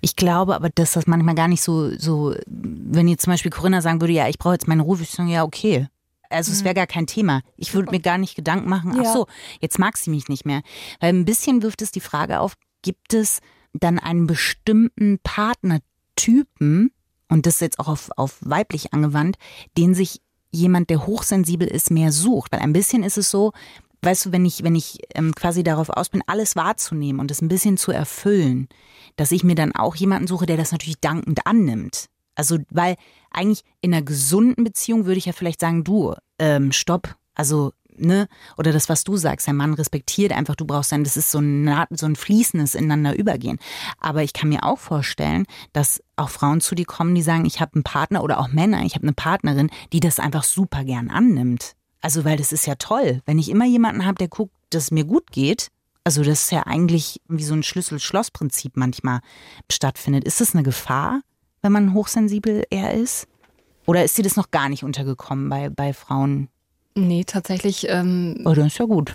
Ich 0.00 0.16
glaube 0.16 0.54
aber, 0.54 0.70
dass 0.70 0.92
das 0.92 1.06
manchmal 1.06 1.34
gar 1.34 1.48
nicht 1.48 1.62
so, 1.62 1.96
so, 1.96 2.34
wenn 2.46 3.08
jetzt 3.08 3.22
zum 3.24 3.32
Beispiel 3.32 3.50
Corinna 3.50 3.80
sagen 3.80 4.00
würde, 4.00 4.12
ja, 4.12 4.28
ich 4.28 4.38
brauche 4.38 4.54
jetzt 4.54 4.68
meine 4.68 4.82
Ruhe, 4.82 4.98
ich 5.00 5.10
sagen, 5.10 5.28
ja, 5.28 5.44
okay. 5.44 5.88
Also 6.30 6.52
es 6.52 6.64
wäre 6.64 6.74
mhm. 6.74 6.76
gar 6.76 6.86
kein 6.86 7.06
Thema. 7.06 7.42
Ich 7.56 7.74
würde 7.74 7.90
mir 7.90 8.00
gar 8.00 8.18
nicht 8.18 8.34
Gedanken 8.34 8.68
machen, 8.68 8.98
ach 9.00 9.12
so, 9.12 9.26
jetzt 9.60 9.78
mag 9.78 9.96
sie 9.96 10.10
mich 10.10 10.28
nicht 10.28 10.44
mehr. 10.44 10.62
Weil 11.00 11.12
ein 11.12 11.24
bisschen 11.24 11.62
wirft 11.62 11.82
es 11.82 11.90
die 11.90 12.00
Frage 12.00 12.40
auf, 12.40 12.54
gibt 12.82 13.14
es 13.14 13.40
dann 13.72 13.98
einen 13.98 14.26
bestimmten 14.26 15.18
Partnertypen, 15.22 16.90
und 17.28 17.46
das 17.46 17.54
ist 17.54 17.60
jetzt 17.60 17.78
auch 17.78 17.88
auf, 17.88 18.10
auf 18.16 18.38
weiblich 18.40 18.92
angewandt, 18.94 19.36
den 19.76 19.94
sich 19.94 20.20
jemand, 20.50 20.88
der 20.90 21.06
hochsensibel 21.06 21.68
ist, 21.68 21.90
mehr 21.90 22.10
sucht. 22.10 22.52
Weil 22.52 22.60
ein 22.60 22.72
bisschen 22.72 23.02
ist 23.02 23.18
es 23.18 23.30
so, 23.30 23.52
weißt 24.02 24.26
du, 24.26 24.32
wenn 24.32 24.46
ich, 24.46 24.62
wenn 24.62 24.74
ich 24.74 24.98
ähm, 25.14 25.34
quasi 25.34 25.62
darauf 25.62 25.90
aus 25.90 26.08
bin, 26.08 26.22
alles 26.26 26.56
wahrzunehmen 26.56 27.20
und 27.20 27.30
es 27.30 27.42
ein 27.42 27.48
bisschen 27.48 27.76
zu 27.76 27.92
erfüllen, 27.92 28.68
dass 29.16 29.32
ich 29.32 29.44
mir 29.44 29.54
dann 29.54 29.74
auch 29.74 29.96
jemanden 29.96 30.26
suche, 30.26 30.46
der 30.46 30.56
das 30.56 30.72
natürlich 30.72 31.00
dankend 31.00 31.46
annimmt. 31.46 32.08
Also, 32.38 32.58
weil 32.70 32.94
eigentlich 33.32 33.64
in 33.80 33.92
einer 33.92 34.04
gesunden 34.04 34.62
Beziehung 34.62 35.06
würde 35.06 35.18
ich 35.18 35.26
ja 35.26 35.32
vielleicht 35.32 35.60
sagen, 35.60 35.82
du, 35.82 36.14
ähm, 36.38 36.70
stopp, 36.70 37.16
also, 37.34 37.72
ne, 37.96 38.28
oder 38.56 38.72
das, 38.72 38.88
was 38.88 39.02
du 39.02 39.16
sagst, 39.16 39.48
der 39.48 39.54
Mann 39.54 39.74
respektiert 39.74 40.30
einfach, 40.30 40.54
du 40.54 40.64
brauchst 40.64 40.92
dann, 40.92 41.02
das 41.02 41.16
ist 41.16 41.32
so 41.32 41.40
ein, 41.40 41.68
so 41.90 42.06
ein 42.06 42.14
fließendes 42.14 42.76
ineinander 42.76 43.18
übergehen. 43.18 43.58
Aber 43.98 44.22
ich 44.22 44.32
kann 44.32 44.50
mir 44.50 44.62
auch 44.62 44.78
vorstellen, 44.78 45.46
dass 45.72 46.00
auch 46.14 46.30
Frauen 46.30 46.60
zu 46.60 46.76
dir 46.76 46.86
kommen, 46.86 47.16
die 47.16 47.22
sagen, 47.22 47.44
ich 47.44 47.60
habe 47.60 47.74
einen 47.74 47.82
Partner 47.82 48.22
oder 48.22 48.38
auch 48.38 48.52
Männer, 48.52 48.84
ich 48.84 48.94
habe 48.94 49.02
eine 49.02 49.14
Partnerin, 49.14 49.68
die 49.92 49.98
das 49.98 50.20
einfach 50.20 50.44
super 50.44 50.84
gern 50.84 51.10
annimmt. 51.10 51.72
Also, 52.00 52.24
weil 52.24 52.36
das 52.36 52.52
ist 52.52 52.66
ja 52.66 52.76
toll, 52.76 53.20
wenn 53.26 53.40
ich 53.40 53.50
immer 53.50 53.66
jemanden 53.66 54.06
habe, 54.06 54.18
der 54.18 54.28
guckt, 54.28 54.54
dass 54.70 54.84
es 54.84 54.90
mir 54.92 55.04
gut 55.04 55.32
geht. 55.32 55.72
Also, 56.04 56.22
das 56.22 56.44
ist 56.44 56.52
ja 56.52 56.68
eigentlich 56.68 57.20
wie 57.26 57.42
so 57.42 57.54
ein 57.54 57.64
Schlüssel-Schloss-Prinzip 57.64 58.76
manchmal 58.76 59.22
stattfindet. 59.68 60.22
Ist 60.22 60.40
das 60.40 60.54
eine 60.54 60.62
Gefahr? 60.62 61.20
Wenn 61.62 61.72
man 61.72 61.94
hochsensibel 61.94 62.64
eher 62.70 62.94
ist? 62.94 63.26
Oder 63.86 64.04
ist 64.04 64.18
dir 64.18 64.22
das 64.22 64.36
noch 64.36 64.50
gar 64.50 64.68
nicht 64.68 64.84
untergekommen 64.84 65.48
bei, 65.48 65.70
bei 65.70 65.92
Frauen? 65.92 66.48
Nee, 66.94 67.24
tatsächlich. 67.24 67.86
Ähm 67.88 68.42
oh, 68.44 68.54
das 68.54 68.66
ist 68.66 68.78
ja 68.78 68.84
gut. 68.84 69.12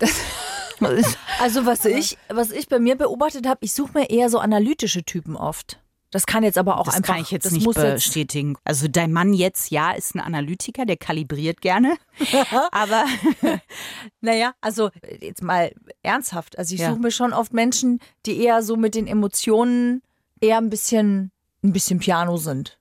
also 1.40 1.66
was 1.66 1.84
ich, 1.84 2.18
was 2.28 2.50
ich 2.50 2.68
bei 2.68 2.78
mir 2.78 2.96
beobachtet 2.96 3.46
habe, 3.46 3.58
ich 3.62 3.72
suche 3.72 3.98
mir 3.98 4.10
eher 4.10 4.30
so 4.30 4.38
analytische 4.38 5.04
Typen 5.04 5.36
oft. 5.36 5.78
Das 6.14 6.26
kann 6.26 6.44
jetzt 6.44 6.58
aber 6.58 6.78
auch 6.78 6.84
das 6.84 6.94
einfach. 6.94 7.14
kann 7.14 7.22
ich 7.22 7.32
jetzt 7.32 7.50
nicht 7.50 7.66
bestätigen. 7.66 8.50
Jetzt 8.50 8.60
also 8.62 8.86
dein 8.86 9.12
Mann 9.12 9.34
jetzt 9.34 9.72
ja 9.72 9.90
ist 9.90 10.14
ein 10.14 10.20
Analytiker, 10.20 10.86
der 10.86 10.96
kalibriert 10.96 11.60
gerne. 11.60 11.96
aber 12.70 13.04
naja, 14.20 14.54
also 14.60 14.90
jetzt 15.20 15.42
mal 15.42 15.72
ernsthaft. 16.04 16.56
Also 16.56 16.76
ich 16.76 16.82
ja. 16.82 16.90
suche 16.90 17.00
mir 17.00 17.10
schon 17.10 17.32
oft 17.32 17.52
Menschen, 17.52 17.98
die 18.26 18.40
eher 18.40 18.62
so 18.62 18.76
mit 18.76 18.94
den 18.94 19.08
Emotionen 19.08 20.02
eher 20.40 20.58
ein 20.58 20.70
bisschen 20.70 21.32
ein 21.64 21.72
bisschen 21.72 21.98
Piano 21.98 22.36
sind. 22.36 22.78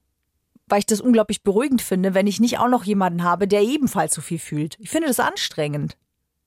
Weil 0.68 0.80
ich 0.80 0.86
das 0.86 1.02
unglaublich 1.02 1.44
beruhigend 1.44 1.82
finde, 1.82 2.14
wenn 2.14 2.28
ich 2.28 2.40
nicht 2.40 2.60
auch 2.60 2.68
noch 2.68 2.84
jemanden 2.84 3.24
habe, 3.24 3.48
der 3.48 3.62
ebenfalls 3.62 4.14
so 4.14 4.22
viel 4.22 4.40
fühlt. 4.40 4.78
Ich 4.80 4.90
finde 4.90 5.08
das 5.08 5.20
anstrengend. 5.20 5.98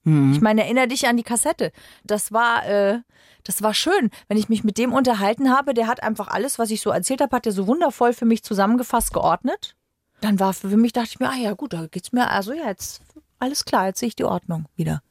Mhm. 0.05 0.33
Ich 0.33 0.41
meine, 0.41 0.63
erinnere 0.63 0.89
dich 0.89 1.07
an 1.09 1.17
die 1.17 1.23
Kassette. 1.23 1.73
Das 2.05 2.33
war, 2.33 2.67
äh, 2.67 3.01
das 3.45 3.63
war 3.63 3.75
schön, 3.75 4.11
wenn 4.29 4.39
ich 4.39 4.49
mich 4.49 4.65
mit 4.65 4.79
dem 4.79 4.93
unterhalten 4.93 5.51
habe. 5.51 5.75
Der 5.75 5.87
hat 5.87 6.03
einfach 6.03 6.29
alles, 6.29 6.59
was 6.59 6.71
ich 6.71 6.81
so 6.81 6.91
erzählt 6.91 7.21
habe, 7.21 7.35
hat 7.35 7.47
er 7.47 7.53
so 7.53 7.67
wundervoll 7.67 8.13
für 8.13 8.25
mich 8.25 8.43
zusammengefasst, 8.43 9.13
geordnet. 9.13 9.77
Dann 10.21 10.41
war 10.41 10.55
für 10.55 10.69
mich, 10.77 10.93
dachte 10.93 11.11
ich 11.11 11.21
mir, 11.21 11.29
ah 11.29 11.37
ja, 11.37 11.53
gut, 11.53 11.73
da 11.73 11.87
geht's 11.87 12.13
mir, 12.13 12.31
also 12.31 12.53
ja, 12.53 12.69
jetzt 12.69 13.03
alles 13.39 13.65
klar, 13.65 13.87
jetzt 13.87 14.01
sehe 14.01 14.09
ich 14.09 14.17
die 14.17 14.25
Ordnung 14.25 14.67
wieder. 14.77 15.03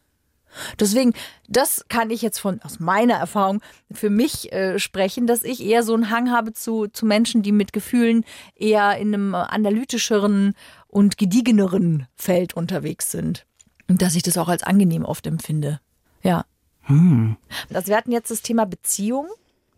Deswegen, 0.79 1.13
das 1.47 1.85
kann 1.89 2.09
ich 2.09 2.21
jetzt 2.21 2.39
von 2.39 2.61
aus 2.61 2.79
meiner 2.79 3.15
Erfahrung 3.15 3.61
für 3.91 4.09
mich 4.09 4.51
äh, 4.51 4.79
sprechen, 4.79 5.27
dass 5.27 5.43
ich 5.43 5.63
eher 5.63 5.83
so 5.83 5.93
einen 5.93 6.09
Hang 6.09 6.31
habe 6.31 6.53
zu, 6.53 6.87
zu 6.87 7.05
Menschen, 7.05 7.43
die 7.43 7.51
mit 7.51 7.73
Gefühlen 7.73 8.25
eher 8.55 8.97
in 8.97 9.13
einem 9.13 9.35
analytischeren 9.35 10.53
und 10.87 11.17
gediegeneren 11.17 12.07
Feld 12.15 12.53
unterwegs 12.53 13.11
sind. 13.11 13.45
Und 13.87 14.01
dass 14.01 14.15
ich 14.15 14.23
das 14.23 14.37
auch 14.37 14.47
als 14.47 14.63
angenehm 14.63 15.05
oft 15.05 15.27
empfinde. 15.27 15.79
Ja. 16.21 16.45
Hm. 16.81 17.37
Also 17.73 17.87
wir 17.87 17.97
hatten 17.97 18.11
jetzt 18.11 18.31
das 18.31 18.41
Thema 18.41 18.65
Beziehung. 18.65 19.27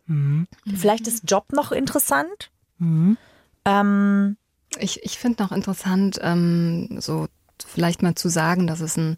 Hm. 0.08 0.48
Vielleicht 0.76 1.08
ist 1.08 1.30
Job 1.30 1.52
noch 1.52 1.72
interessant. 1.72 2.52
Hm. 2.80 3.18
Ähm, 3.66 4.38
ich 4.80 5.04
ich 5.04 5.18
finde 5.18 5.44
noch 5.44 5.52
interessant, 5.52 6.20
ähm, 6.22 7.00
so 7.00 7.28
vielleicht 7.66 8.02
mal 8.02 8.16
zu 8.16 8.30
sagen, 8.30 8.68
dass 8.68 8.82
es 8.82 8.98
einen 8.98 9.18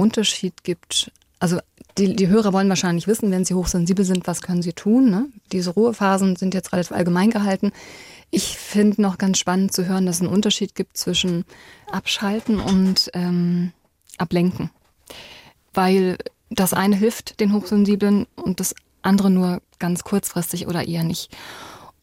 Unterschied 0.00 0.64
gibt. 0.64 1.12
Also 1.38 1.58
die, 1.98 2.16
die 2.16 2.28
Hörer 2.28 2.52
wollen 2.52 2.68
wahrscheinlich 2.68 3.06
wissen, 3.06 3.30
wenn 3.30 3.44
sie 3.44 3.54
hochsensibel 3.54 4.04
sind, 4.04 4.26
was 4.26 4.42
können 4.42 4.62
sie 4.62 4.72
tun. 4.72 5.10
Ne? 5.10 5.26
Diese 5.52 5.70
Ruhephasen 5.70 6.36
sind 6.36 6.54
jetzt 6.54 6.72
relativ 6.72 6.92
allgemein 6.92 7.30
gehalten. 7.30 7.72
Ich 8.30 8.56
finde 8.56 9.02
noch 9.02 9.18
ganz 9.18 9.38
spannend 9.38 9.72
zu 9.72 9.86
hören, 9.86 10.06
dass 10.06 10.16
es 10.16 10.22
einen 10.22 10.32
Unterschied 10.32 10.74
gibt 10.74 10.96
zwischen 10.96 11.44
Abschalten 11.90 12.60
und 12.60 13.10
ähm, 13.14 13.72
Ablenken. 14.18 14.70
Weil 15.74 16.16
das 16.48 16.72
eine 16.72 16.96
hilft 16.96 17.40
den 17.40 17.52
Hochsensiblen 17.52 18.26
und 18.36 18.60
das 18.60 18.74
andere 19.02 19.30
nur 19.30 19.62
ganz 19.78 20.04
kurzfristig 20.04 20.66
oder 20.66 20.86
eher 20.86 21.04
nicht. 21.04 21.36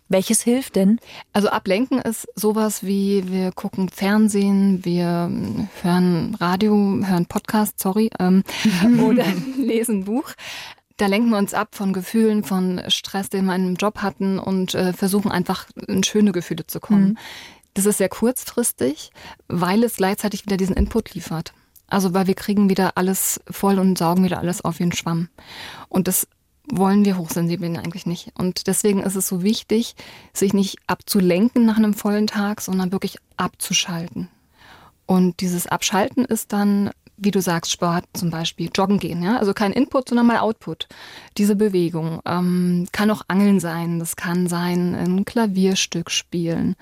Welches 0.10 0.41
hilft 0.41 0.76
denn? 0.76 0.99
Also 1.34 1.49
ablenken 1.49 1.99
ist 1.99 2.28
sowas 2.36 2.84
wie 2.84 3.24
wir 3.32 3.51
gucken 3.51 3.89
Fernsehen, 3.89 4.84
wir 4.86 5.30
hören 5.82 6.36
Radio, 6.39 6.74
hören 6.76 7.26
Podcast, 7.26 7.80
sorry, 7.80 8.10
ähm, 8.20 8.43
oder 9.01 9.26
lesen 9.58 10.05
Buch. 10.05 10.32
Da 10.97 11.05
lenken 11.05 11.30
wir 11.30 11.38
uns 11.38 11.53
ab 11.53 11.76
von 11.76 11.93
Gefühlen, 11.93 12.43
von 12.43 12.82
Stress, 12.88 13.30
den 13.30 13.45
wir 13.45 13.55
in 13.55 13.62
einem 13.62 13.76
Job 13.76 13.99
hatten 13.99 14.39
und 14.39 14.74
äh, 14.74 14.93
versuchen 14.93 15.32
einfach 15.32 15.68
in 15.88 16.03
schöne 16.03 16.32
Gefühle 16.32 16.66
zu 16.66 16.80
kommen. 16.80 17.20
Das 17.76 17.86
ist 17.86 17.99
sehr 17.99 18.10
kurzfristig, 18.10 19.12
weil 19.47 19.84
es 19.84 19.97
gleichzeitig 19.97 20.45
wieder 20.45 20.58
diesen 20.58 20.76
Input 20.76 21.14
liefert. 21.14 21.53
Also 21.86 22.16
weil 22.16 22.26
wir 22.26 22.34
kriegen 22.34 22.70
wieder 22.70 22.97
alles 22.97 23.39
voll 23.49 23.78
und 23.78 23.97
saugen 23.97 24.24
wieder 24.24 24.39
alles 24.39 24.66
auf 24.66 24.80
wie 24.80 24.84
ein 24.84 24.91
Schwamm. 24.91 25.30
Und 25.88 26.08
das 26.08 26.28
wollen 26.70 27.05
wir 27.05 27.18
Hochsensiblen 27.18 27.78
eigentlich 27.78 28.05
nicht. 28.05 28.32
Und 28.36 28.68
deswegen 28.68 29.01
ist 29.01 29.15
es 29.15 29.28
so 29.28 29.41
wichtig, 29.41 29.95
sich 30.34 30.53
nicht 30.53 30.78
abzulenken 30.88 31.65
nach 31.65 31.78
einem 31.78 31.93
vollen 31.93 32.28
Tag, 32.28 32.61
sondern 32.61 32.91
wirklich 32.91 33.18
abzuschalten. 33.38 34.30
Und 35.05 35.39
dieses 35.39 35.68
Abschalten 35.68 36.26
ist 36.26 36.51
dann, 36.51 36.91
wie 37.15 37.32
du 37.32 37.41
sagst, 37.41 37.72
Sport 37.72 38.05
zum 38.13 38.30
Beispiel, 38.30 38.70
joggen 38.76 38.99
gehen, 38.99 39.24
ja. 39.24 39.38
Also 39.38 39.53
kein 39.53 39.72
Input, 39.72 40.09
sondern 40.09 40.28
mal 40.28 40.39
Output. 40.39 40.88
Diese 41.38 41.55
Bewegung. 41.55 42.20
Ähm, 42.26 42.88
kann 42.91 43.09
auch 43.09 43.24
Angeln 43.28 43.59
sein, 43.59 43.99
das 43.99 44.15
kann 44.15 44.47
sein, 44.47 44.93
ein 44.93 45.26
Klavierstück 45.26 46.11
spielen. 46.11 46.76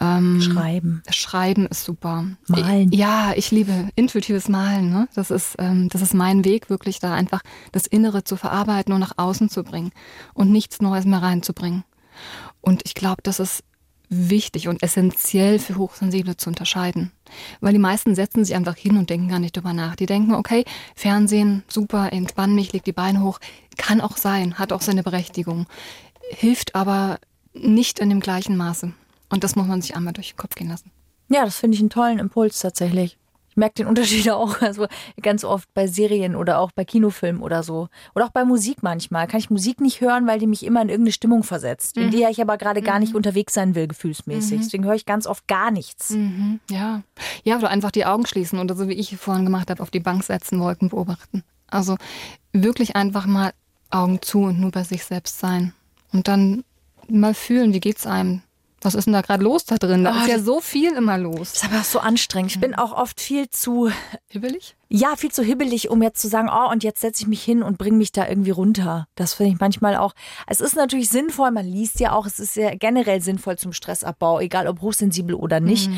Ähm, 0.00 0.40
Schreiben. 0.40 1.02
Schreiben 1.10 1.66
ist 1.66 1.84
super. 1.84 2.24
Malen. 2.48 2.90
Ja, 2.90 3.32
ich 3.36 3.50
liebe 3.50 3.88
intuitives 3.96 4.48
Malen. 4.48 4.90
Ne? 4.90 5.08
Das, 5.14 5.30
ist, 5.30 5.56
ähm, 5.58 5.88
das 5.90 6.00
ist 6.00 6.14
mein 6.14 6.44
Weg, 6.44 6.70
wirklich 6.70 7.00
da 7.00 7.12
einfach 7.14 7.42
das 7.72 7.86
Innere 7.86 8.24
zu 8.24 8.36
verarbeiten 8.36 8.94
und 8.94 9.00
nach 9.00 9.18
außen 9.18 9.50
zu 9.50 9.62
bringen 9.62 9.92
und 10.32 10.50
nichts 10.50 10.80
Neues 10.80 11.04
mehr 11.04 11.22
reinzubringen. 11.22 11.84
Und 12.62 12.82
ich 12.84 12.94
glaube, 12.94 13.22
das 13.22 13.40
ist 13.40 13.62
wichtig 14.08 14.68
und 14.68 14.82
essentiell 14.82 15.58
für 15.58 15.76
Hochsensible 15.76 16.36
zu 16.36 16.48
unterscheiden. 16.50 17.12
Weil 17.60 17.72
die 17.72 17.78
meisten 17.78 18.14
setzen 18.14 18.44
sich 18.44 18.56
einfach 18.56 18.76
hin 18.76 18.96
und 18.96 19.08
denken 19.08 19.28
gar 19.28 19.38
nicht 19.38 19.56
drüber 19.56 19.72
nach. 19.72 19.96
Die 19.96 20.06
denken, 20.06 20.34
okay, 20.34 20.64
Fernsehen, 20.96 21.62
super, 21.68 22.12
entspann 22.12 22.54
mich, 22.54 22.72
leg 22.72 22.82
die 22.84 22.92
Beine 22.92 23.22
hoch. 23.22 23.38
Kann 23.76 24.00
auch 24.00 24.16
sein, 24.16 24.58
hat 24.58 24.72
auch 24.72 24.82
seine 24.82 25.04
Berechtigung. 25.04 25.66
Hilft 26.30 26.74
aber 26.74 27.18
nicht 27.52 28.00
in 28.00 28.10
dem 28.10 28.20
gleichen 28.20 28.56
Maße. 28.56 28.92
Und 29.30 29.44
das 29.44 29.56
muss 29.56 29.66
man 29.66 29.80
sich 29.80 29.96
einmal 29.96 30.12
durch 30.12 30.32
den 30.32 30.36
Kopf 30.36 30.54
gehen 30.54 30.68
lassen. 30.68 30.90
Ja, 31.28 31.44
das 31.44 31.56
finde 31.56 31.76
ich 31.76 31.80
einen 31.80 31.90
tollen 31.90 32.18
Impuls 32.18 32.58
tatsächlich. 32.60 33.16
Ich 33.50 33.56
merke 33.56 33.74
den 33.74 33.86
Unterschied 33.86 34.30
auch 34.30 34.60
also 34.60 34.86
ganz 35.20 35.44
oft 35.44 35.72
bei 35.74 35.86
Serien 35.86 36.36
oder 36.36 36.58
auch 36.58 36.70
bei 36.72 36.84
Kinofilmen 36.84 37.42
oder 37.42 37.62
so. 37.62 37.88
Oder 38.14 38.26
auch 38.26 38.30
bei 38.30 38.44
Musik 38.44 38.82
manchmal. 38.82 39.26
Kann 39.26 39.40
ich 39.40 39.50
Musik 39.50 39.80
nicht 39.80 40.00
hören, 40.00 40.26
weil 40.26 40.38
die 40.38 40.46
mich 40.46 40.64
immer 40.64 40.82
in 40.82 40.88
irgendeine 40.88 41.12
Stimmung 41.12 41.42
versetzt, 41.42 41.96
in 41.96 42.10
der 42.10 42.30
ich 42.30 42.40
aber 42.40 42.58
gerade 42.58 42.82
gar 42.82 42.98
nicht 42.98 43.14
unterwegs 43.14 43.54
sein 43.54 43.74
will, 43.74 43.88
gefühlsmäßig. 43.88 44.60
Deswegen 44.62 44.84
höre 44.84 44.94
ich 44.94 45.06
ganz 45.06 45.26
oft 45.26 45.46
gar 45.48 45.70
nichts. 45.70 46.16
Ja. 46.70 47.02
Ja, 47.44 47.56
oder 47.58 47.70
einfach 47.70 47.90
die 47.90 48.06
Augen 48.06 48.26
schließen 48.26 48.58
oder 48.58 48.76
so 48.76 48.88
wie 48.88 48.94
ich 48.94 49.16
vorhin 49.16 49.44
gemacht 49.44 49.70
habe, 49.70 49.82
auf 49.82 49.90
die 49.90 50.00
Bank 50.00 50.24
setzen, 50.24 50.60
Wolken 50.60 50.88
beobachten. 50.88 51.42
Also 51.68 51.96
wirklich 52.52 52.96
einfach 52.96 53.26
mal 53.26 53.52
Augen 53.90 54.22
zu 54.22 54.42
und 54.42 54.60
nur 54.60 54.70
bei 54.70 54.84
sich 54.84 55.04
selbst 55.04 55.38
sein. 55.38 55.72
Und 56.12 56.28
dann 56.28 56.64
mal 57.08 57.34
fühlen, 57.34 57.72
wie 57.72 57.80
geht's 57.80 58.06
einem? 58.06 58.42
Was 58.82 58.94
ist 58.94 59.04
denn 59.04 59.12
da 59.12 59.20
gerade 59.20 59.42
los 59.44 59.64
da 59.66 59.76
drin? 59.76 60.04
Da 60.04 60.12
Ah, 60.12 60.22
ist 60.22 60.28
ja 60.28 60.38
so 60.38 60.60
viel 60.60 60.92
immer 60.94 61.18
los. 61.18 61.52
Das 61.52 61.62
ist 61.62 61.64
aber 61.64 61.82
so 61.82 61.98
anstrengend. 61.98 62.50
Ich 62.52 62.60
bin 62.60 62.74
auch 62.74 62.92
oft 62.92 63.20
viel 63.20 63.50
zu, 63.50 63.90
Hibbelig? 64.28 64.74
ja, 64.88 65.16
viel 65.16 65.30
zu 65.30 65.42
hibbelig, 65.42 65.90
um 65.90 66.02
jetzt 66.02 66.20
zu 66.22 66.28
sagen, 66.28 66.48
oh, 66.50 66.70
und 66.70 66.82
jetzt 66.82 67.00
setze 67.02 67.22
ich 67.22 67.28
mich 67.28 67.42
hin 67.42 67.62
und 67.62 67.76
bringe 67.76 67.96
mich 67.98 68.10
da 68.12 68.26
irgendwie 68.26 68.50
runter. 68.52 69.06
Das 69.16 69.34
finde 69.34 69.52
ich 69.52 69.60
manchmal 69.60 69.96
auch. 69.96 70.14
Es 70.46 70.60
ist 70.62 70.76
natürlich 70.76 71.10
sinnvoll, 71.10 71.50
man 71.50 71.66
liest 71.66 72.00
ja 72.00 72.12
auch, 72.12 72.26
es 72.26 72.38
ist 72.40 72.56
ja 72.56 72.74
generell 72.74 73.20
sinnvoll 73.20 73.58
zum 73.58 73.72
Stressabbau, 73.72 74.40
egal 74.40 74.66
ob 74.66 74.80
hochsensibel 74.80 75.34
oder 75.34 75.60
nicht. 75.60 75.90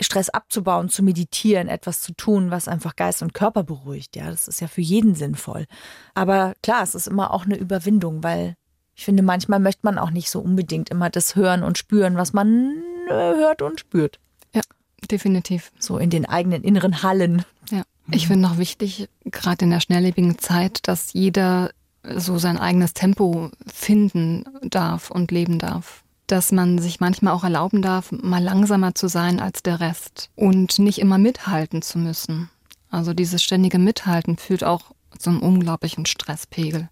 Stress 0.00 0.30
abzubauen, 0.30 0.88
zu 0.88 1.02
meditieren, 1.02 1.68
etwas 1.68 2.00
zu 2.00 2.14
tun, 2.14 2.50
was 2.50 2.66
einfach 2.66 2.96
Geist 2.96 3.20
und 3.20 3.34
Körper 3.34 3.62
beruhigt. 3.62 4.16
Ja, 4.16 4.30
das 4.30 4.48
ist 4.48 4.62
ja 4.62 4.66
für 4.68 4.80
jeden 4.80 5.14
sinnvoll. 5.14 5.66
Aber 6.14 6.54
klar, 6.62 6.82
es 6.82 6.94
ist 6.94 7.08
immer 7.08 7.30
auch 7.34 7.44
eine 7.44 7.56
Überwindung, 7.58 8.22
weil 8.24 8.56
ich 8.94 9.04
finde, 9.04 9.22
manchmal 9.22 9.58
möchte 9.58 9.80
man 9.84 9.98
auch 9.98 10.10
nicht 10.10 10.30
so 10.30 10.40
unbedingt 10.40 10.90
immer 10.90 11.10
das 11.10 11.34
hören 11.36 11.62
und 11.62 11.78
spüren, 11.78 12.16
was 12.16 12.32
man 12.32 12.82
äh, 13.08 13.12
hört 13.12 13.62
und 13.62 13.80
spürt. 13.80 14.18
Ja, 14.54 14.62
definitiv. 15.10 15.72
So 15.78 15.98
in 15.98 16.10
den 16.10 16.26
eigenen 16.26 16.62
inneren 16.62 17.02
Hallen. 17.02 17.44
Ja. 17.70 17.82
Ich 18.10 18.26
finde 18.26 18.48
noch 18.48 18.58
wichtig, 18.58 19.08
gerade 19.24 19.64
in 19.64 19.70
der 19.70 19.80
schnelllebigen 19.80 20.38
Zeit, 20.38 20.86
dass 20.88 21.12
jeder 21.12 21.70
so 22.04 22.38
sein 22.38 22.58
eigenes 22.58 22.94
Tempo 22.94 23.50
finden 23.66 24.44
darf 24.62 25.10
und 25.10 25.30
leben 25.30 25.58
darf. 25.58 26.02
Dass 26.26 26.52
man 26.52 26.78
sich 26.78 27.00
manchmal 27.00 27.34
auch 27.34 27.44
erlauben 27.44 27.82
darf, 27.82 28.10
mal 28.12 28.42
langsamer 28.42 28.94
zu 28.94 29.08
sein 29.08 29.40
als 29.40 29.62
der 29.62 29.80
Rest 29.80 30.30
und 30.34 30.78
nicht 30.78 30.98
immer 30.98 31.18
mithalten 31.18 31.82
zu 31.82 31.98
müssen. 31.98 32.50
Also 32.90 33.14
dieses 33.14 33.42
ständige 33.42 33.78
Mithalten 33.78 34.36
führt 34.36 34.64
auch 34.64 34.92
zu 35.18 35.30
einem 35.30 35.40
unglaublichen 35.40 36.06
Stresspegel. 36.06 36.88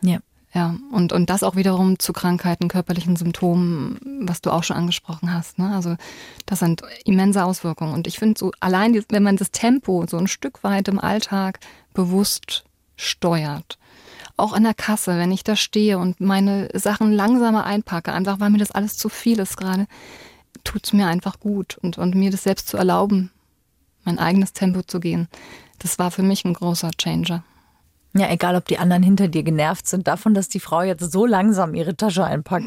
Ja. 0.00 0.18
Ja, 0.54 0.76
und, 0.92 1.12
und 1.12 1.28
das 1.28 1.42
auch 1.42 1.56
wiederum 1.56 1.98
zu 1.98 2.14
Krankheiten, 2.14 2.68
körperlichen 2.68 3.16
Symptomen, 3.16 4.22
was 4.22 4.40
du 4.40 4.50
auch 4.50 4.64
schon 4.64 4.76
angesprochen 4.76 5.32
hast. 5.32 5.58
Ne? 5.58 5.74
Also 5.74 5.96
das 6.46 6.60
sind 6.60 6.82
immense 7.04 7.44
Auswirkungen. 7.44 7.92
Und 7.92 8.06
ich 8.06 8.18
finde 8.18 8.38
so, 8.38 8.52
allein, 8.58 8.98
wenn 9.10 9.22
man 9.22 9.36
das 9.36 9.50
Tempo 9.50 10.06
so 10.08 10.16
ein 10.16 10.26
Stück 10.26 10.64
weit 10.64 10.88
im 10.88 10.98
Alltag 10.98 11.60
bewusst 11.92 12.64
steuert, 12.96 13.78
auch 14.38 14.54
an 14.54 14.62
der 14.62 14.74
Kasse, 14.74 15.18
wenn 15.18 15.32
ich 15.32 15.44
da 15.44 15.54
stehe 15.54 15.98
und 15.98 16.20
meine 16.20 16.70
Sachen 16.72 17.12
langsamer 17.12 17.64
einpacke, 17.64 18.12
einfach 18.12 18.40
weil 18.40 18.50
mir 18.50 18.58
das 18.58 18.70
alles 18.70 18.96
zu 18.96 19.08
viel 19.10 19.38
ist 19.40 19.56
gerade, 19.56 19.86
tut's 20.64 20.92
mir 20.92 21.08
einfach 21.08 21.40
gut. 21.40 21.76
Und, 21.82 21.98
und 21.98 22.14
mir 22.14 22.30
das 22.30 22.44
selbst 22.44 22.68
zu 22.68 22.78
erlauben, 22.78 23.30
mein 24.04 24.18
eigenes 24.18 24.54
Tempo 24.54 24.82
zu 24.82 24.98
gehen, 24.98 25.28
das 25.78 25.98
war 25.98 26.10
für 26.10 26.22
mich 26.22 26.44
ein 26.44 26.54
großer 26.54 26.90
Changer. 26.96 27.44
Ja, 28.14 28.28
egal, 28.30 28.56
ob 28.56 28.64
die 28.66 28.78
anderen 28.78 29.02
hinter 29.02 29.28
dir 29.28 29.42
genervt 29.42 29.86
sind 29.86 30.08
davon, 30.08 30.34
dass 30.34 30.48
die 30.48 30.60
Frau 30.60 30.82
jetzt 30.82 31.12
so 31.12 31.26
langsam 31.26 31.74
ihre 31.74 31.96
Tasche 31.96 32.24
einpackt. 32.24 32.64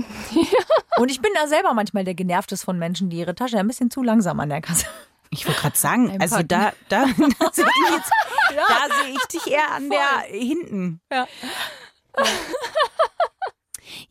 Und 0.97 1.09
ich 1.09 1.21
bin 1.21 1.31
da 1.35 1.47
selber 1.47 1.73
manchmal 1.73 2.03
der 2.03 2.13
genervt 2.13 2.51
ist 2.51 2.63
von 2.63 2.77
Menschen, 2.77 3.09
die 3.09 3.17
ihre 3.17 3.33
Tasche 3.33 3.57
ein 3.57 3.67
bisschen 3.67 3.89
zu 3.89 4.03
langsam 4.03 4.39
an 4.39 4.49
der 4.49 4.61
Kasse. 4.61 4.85
Ich 5.33 5.47
wollte 5.47 5.61
gerade 5.61 5.77
sagen, 5.77 6.17
also 6.21 6.43
da, 6.43 6.73
da, 6.89 7.05
da 7.39 7.51
sehe 7.53 7.63
ich, 7.65 7.91
jetzt- 7.95 8.11
da 8.49 9.03
sehe 9.05 9.13
ich 9.15 9.25
dich 9.27 9.47
eher 9.53 9.71
an 9.71 9.89
der 9.89 10.25
hinten. 10.27 10.99
Ja. 11.09 11.25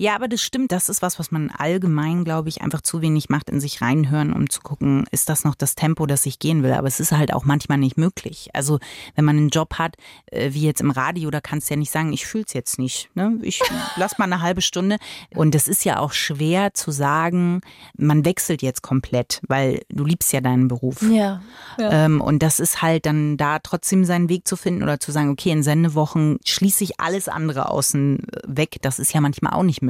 Ja, 0.01 0.15
aber 0.15 0.29
das 0.29 0.41
stimmt. 0.41 0.73
Das 0.73 0.89
ist 0.89 1.03
was, 1.03 1.19
was 1.19 1.31
man 1.31 1.51
allgemein, 1.51 2.25
glaube 2.25 2.49
ich, 2.49 2.63
einfach 2.63 2.81
zu 2.81 3.03
wenig 3.03 3.29
macht, 3.29 3.51
in 3.51 3.61
sich 3.61 3.83
reinhören, 3.83 4.33
um 4.33 4.49
zu 4.49 4.63
gucken, 4.63 5.05
ist 5.11 5.29
das 5.29 5.45
noch 5.45 5.55
das 5.55 5.75
Tempo, 5.75 6.07
das 6.07 6.25
ich 6.25 6.39
gehen 6.39 6.63
will. 6.63 6.73
Aber 6.73 6.89
es 6.89 7.01
ist 7.01 7.13
halt 7.13 7.35
auch 7.35 7.45
manchmal 7.45 7.77
nicht 7.77 7.99
möglich. 7.99 8.49
Also 8.55 8.79
wenn 9.15 9.27
man 9.27 9.37
einen 9.37 9.51
Job 9.51 9.75
hat, 9.75 9.97
äh, 10.33 10.55
wie 10.55 10.63
jetzt 10.63 10.81
im 10.81 10.91
Radio, 10.91 11.31
da 11.31 11.43
kannst 11.43 11.69
du 11.69 11.75
ja 11.75 11.79
nicht 11.79 11.91
sagen, 11.93 12.15
ich 12.15 12.25
fühl's 12.25 12.55
jetzt 12.55 12.79
nicht. 12.79 13.11
Ne? 13.15 13.39
Ich 13.43 13.61
lass 13.97 14.17
mal 14.17 14.25
eine 14.25 14.41
halbe 14.41 14.63
Stunde. 14.63 14.97
Und 15.35 15.55
es 15.55 15.69
ist 15.69 15.85
ja 15.85 15.99
auch 15.99 16.15
schwer 16.15 16.73
zu 16.73 16.93
sagen, 16.93 17.61
man 17.95 18.25
wechselt 18.25 18.63
jetzt 18.63 18.81
komplett, 18.81 19.43
weil 19.49 19.83
du 19.91 20.07
liebst 20.07 20.33
ja 20.33 20.41
deinen 20.41 20.69
Beruf. 20.69 21.03
Ja. 21.03 21.43
Ähm, 21.79 22.23
und 22.23 22.43
das 22.43 22.59
ist 22.59 22.81
halt 22.81 23.05
dann 23.05 23.37
da 23.37 23.59
trotzdem 23.59 24.07
seinen 24.07 24.31
Weg 24.31 24.49
zu 24.49 24.57
finden 24.57 24.83
oder 24.83 24.99
zu 24.99 25.13
sagen, 25.13 25.29
okay, 25.29 25.51
in 25.51 25.63
Sendewochen 25.63 26.39
schließe 26.47 26.85
ich 26.85 27.01
alles 27.01 27.29
andere 27.29 27.69
außen 27.69 28.27
weg. 28.47 28.79
Das 28.81 28.99
ist 28.99 29.13
ja 29.13 29.21
manchmal 29.21 29.53
auch 29.53 29.63
nicht 29.63 29.83
möglich. 29.83 29.90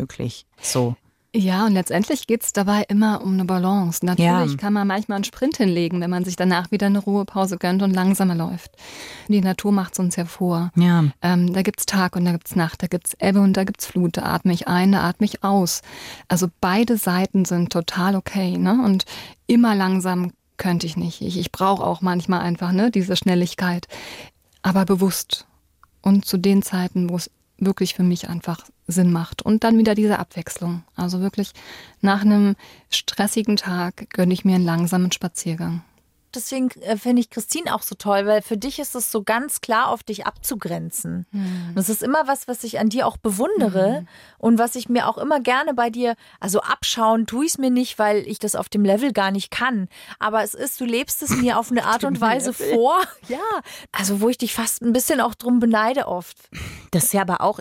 So. 0.60 0.96
Ja, 1.32 1.64
und 1.66 1.74
letztendlich 1.74 2.26
geht's 2.26 2.52
dabei 2.52 2.84
immer 2.88 3.22
um 3.22 3.34
eine 3.34 3.44
Balance. 3.44 4.04
Natürlich 4.04 4.50
Ja. 4.50 4.56
kann 4.56 4.72
man 4.72 4.88
manchmal 4.88 5.14
einen 5.14 5.24
Sprint 5.24 5.58
hinlegen, 5.58 6.00
wenn 6.00 6.10
man 6.10 6.24
sich 6.24 6.34
danach 6.34 6.72
wieder 6.72 6.86
eine 6.86 6.98
Ruhepause 6.98 7.56
gönnt 7.56 7.82
und 7.82 7.92
langsamer 7.94 8.34
läuft. 8.34 8.72
Die 9.28 9.40
Natur 9.40 9.70
macht's 9.70 10.00
uns 10.00 10.16
ja 10.16 10.24
vor. 10.24 10.72
Ja. 10.74 11.04
Ähm, 11.22 11.52
da 11.52 11.62
gibt's 11.62 11.86
Tag 11.86 12.16
und 12.16 12.24
da 12.24 12.32
gibt's 12.32 12.56
Nacht, 12.56 12.82
da 12.82 12.88
gibt's 12.88 13.14
Ebbe 13.20 13.40
und 13.40 13.52
da 13.56 13.62
gibt's 13.62 13.86
Flut, 13.86 14.16
da 14.16 14.22
atme 14.22 14.52
ich 14.52 14.66
ein, 14.66 14.90
da 14.90 15.02
atme 15.02 15.24
ich 15.24 15.44
aus. 15.44 15.82
Also 16.26 16.48
beide 16.60 16.96
Seiten 16.96 17.44
sind 17.44 17.72
total 17.72 18.16
okay, 18.16 18.58
ne? 18.58 18.82
Und 18.84 19.04
immer 19.46 19.76
langsam 19.76 20.32
könnte 20.56 20.86
ich 20.86 20.96
nicht. 20.96 21.20
Ich, 21.20 21.38
ich 21.38 21.52
brauche 21.52 21.84
auch 21.84 22.00
manchmal 22.00 22.40
einfach 22.40 22.72
ne, 22.72 22.90
diese 22.90 23.14
Schnelligkeit, 23.14 23.86
aber 24.62 24.84
bewusst. 24.84 25.46
Und 26.02 26.24
zu 26.24 26.38
den 26.38 26.62
Zeiten, 26.62 27.08
wo 27.08 27.14
es 27.16 27.30
wirklich 27.58 27.94
für 27.94 28.02
mich 28.02 28.28
einfach 28.28 28.64
Sinn 28.90 29.12
macht. 29.12 29.42
Und 29.42 29.64
dann 29.64 29.78
wieder 29.78 29.94
diese 29.94 30.18
Abwechslung. 30.18 30.82
Also 30.96 31.20
wirklich 31.20 31.52
nach 32.00 32.22
einem 32.22 32.56
stressigen 32.90 33.56
Tag 33.56 34.10
gönne 34.10 34.32
ich 34.32 34.44
mir 34.44 34.56
einen 34.56 34.64
langsamen 34.64 35.12
Spaziergang 35.12 35.82
deswegen 36.34 36.70
äh, 36.82 36.96
finde 36.96 37.20
ich 37.20 37.30
Christine 37.30 37.74
auch 37.74 37.82
so 37.82 37.94
toll, 37.94 38.26
weil 38.26 38.42
für 38.42 38.56
dich 38.56 38.78
ist 38.78 38.94
es 38.94 39.10
so 39.10 39.22
ganz 39.22 39.60
klar 39.60 39.88
auf 39.88 40.02
dich 40.02 40.26
abzugrenzen. 40.26 41.26
Mhm. 41.30 41.72
Das 41.74 41.88
ist 41.88 42.02
immer 42.02 42.26
was, 42.26 42.48
was 42.48 42.64
ich 42.64 42.78
an 42.78 42.88
dir 42.88 43.06
auch 43.06 43.16
bewundere 43.16 44.00
mhm. 44.00 44.08
und 44.38 44.58
was 44.58 44.74
ich 44.76 44.88
mir 44.88 45.08
auch 45.08 45.18
immer 45.18 45.40
gerne 45.40 45.74
bei 45.74 45.90
dir, 45.90 46.14
also 46.38 46.60
abschauen 46.60 47.26
tue 47.26 47.44
ich 47.44 47.52
es 47.52 47.58
mir 47.58 47.70
nicht, 47.70 47.98
weil 47.98 48.26
ich 48.26 48.38
das 48.38 48.54
auf 48.54 48.68
dem 48.68 48.84
Level 48.84 49.12
gar 49.12 49.30
nicht 49.30 49.50
kann. 49.50 49.88
Aber 50.18 50.42
es 50.42 50.54
ist, 50.54 50.80
du 50.80 50.84
lebst 50.84 51.22
es 51.22 51.30
mir 51.30 51.58
auf 51.58 51.70
eine 51.70 51.84
Art 51.90 52.04
und 52.04 52.20
Weise 52.20 52.52
vor. 52.52 52.98
Ja, 53.28 53.38
also 53.92 54.20
wo 54.20 54.28
ich 54.28 54.38
dich 54.38 54.54
fast 54.54 54.82
ein 54.82 54.92
bisschen 54.92 55.20
auch 55.20 55.34
drum 55.34 55.60
beneide 55.60 56.08
oft. 56.08 56.36
Das 56.90 57.04
ist 57.04 57.12
ja 57.12 57.20
aber 57.20 57.42
auch 57.42 57.60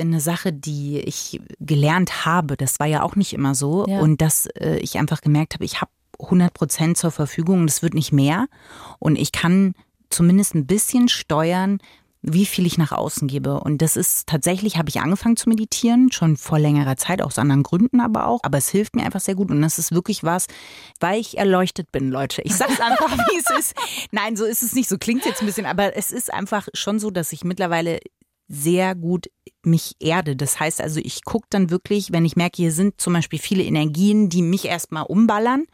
eine 0.00 0.20
Sache, 0.20 0.52
die 0.52 0.98
ich 0.98 1.40
gelernt 1.60 2.24
habe. 2.24 2.56
Das 2.56 2.78
war 2.80 2.86
ja 2.86 3.02
auch 3.02 3.16
nicht 3.16 3.32
immer 3.32 3.54
so. 3.54 3.86
Ja. 3.86 4.00
Und 4.00 4.20
dass 4.20 4.46
äh, 4.46 4.78
ich 4.78 4.98
einfach 4.98 5.20
gemerkt 5.20 5.54
habe, 5.54 5.64
ich 5.64 5.80
habe 5.80 5.90
100 6.20 6.52
Prozent 6.52 6.98
zur 6.98 7.10
Verfügung. 7.10 7.66
Das 7.66 7.82
wird 7.82 7.94
nicht 7.94 8.12
mehr. 8.12 8.46
Und 8.98 9.16
ich 9.16 9.32
kann 9.32 9.74
zumindest 10.10 10.54
ein 10.54 10.66
bisschen 10.66 11.08
steuern, 11.08 11.78
wie 12.22 12.46
viel 12.46 12.66
ich 12.66 12.78
nach 12.78 12.92
außen 12.92 13.28
gebe. 13.28 13.60
Und 13.60 13.80
das 13.80 13.96
ist 13.96 14.26
tatsächlich, 14.26 14.76
habe 14.76 14.88
ich 14.88 15.00
angefangen 15.00 15.36
zu 15.36 15.48
meditieren, 15.48 16.10
schon 16.10 16.36
vor 16.36 16.58
längerer 16.58 16.96
Zeit, 16.96 17.22
aus 17.22 17.38
anderen 17.38 17.62
Gründen 17.62 18.00
aber 18.00 18.26
auch. 18.26 18.40
Aber 18.42 18.58
es 18.58 18.68
hilft 18.68 18.96
mir 18.96 19.04
einfach 19.04 19.20
sehr 19.20 19.36
gut. 19.36 19.50
Und 19.50 19.62
das 19.62 19.78
ist 19.78 19.92
wirklich 19.92 20.24
was, 20.24 20.46
weil 21.00 21.20
ich 21.20 21.38
erleuchtet 21.38 21.92
bin, 21.92 22.10
Leute. 22.10 22.42
Ich 22.42 22.56
sage 22.56 22.72
es 22.72 22.80
einfach, 22.80 23.16
wie 23.16 23.38
es 23.38 23.58
ist. 23.58 23.74
Nein, 24.10 24.36
so 24.36 24.44
ist 24.44 24.62
es 24.62 24.74
nicht. 24.74 24.88
So 24.88 24.98
klingt 24.98 25.20
es 25.20 25.26
jetzt 25.26 25.40
ein 25.40 25.46
bisschen. 25.46 25.66
Aber 25.66 25.96
es 25.96 26.10
ist 26.10 26.32
einfach 26.32 26.68
schon 26.74 26.98
so, 26.98 27.10
dass 27.10 27.32
ich 27.32 27.44
mittlerweile 27.44 28.00
sehr 28.48 28.94
gut 28.94 29.28
mich 29.64 29.96
erde. 30.00 30.36
Das 30.36 30.60
heißt 30.60 30.80
also, 30.80 31.00
ich 31.02 31.24
gucke 31.24 31.46
dann 31.50 31.70
wirklich, 31.70 32.12
wenn 32.12 32.24
ich 32.24 32.36
merke, 32.36 32.56
hier 32.56 32.72
sind 32.72 33.00
zum 33.00 33.12
Beispiel 33.12 33.38
viele 33.38 33.64
Energien, 33.64 34.28
die 34.28 34.42
mich 34.42 34.64
erstmal 34.66 35.04
umballern, 35.04 35.66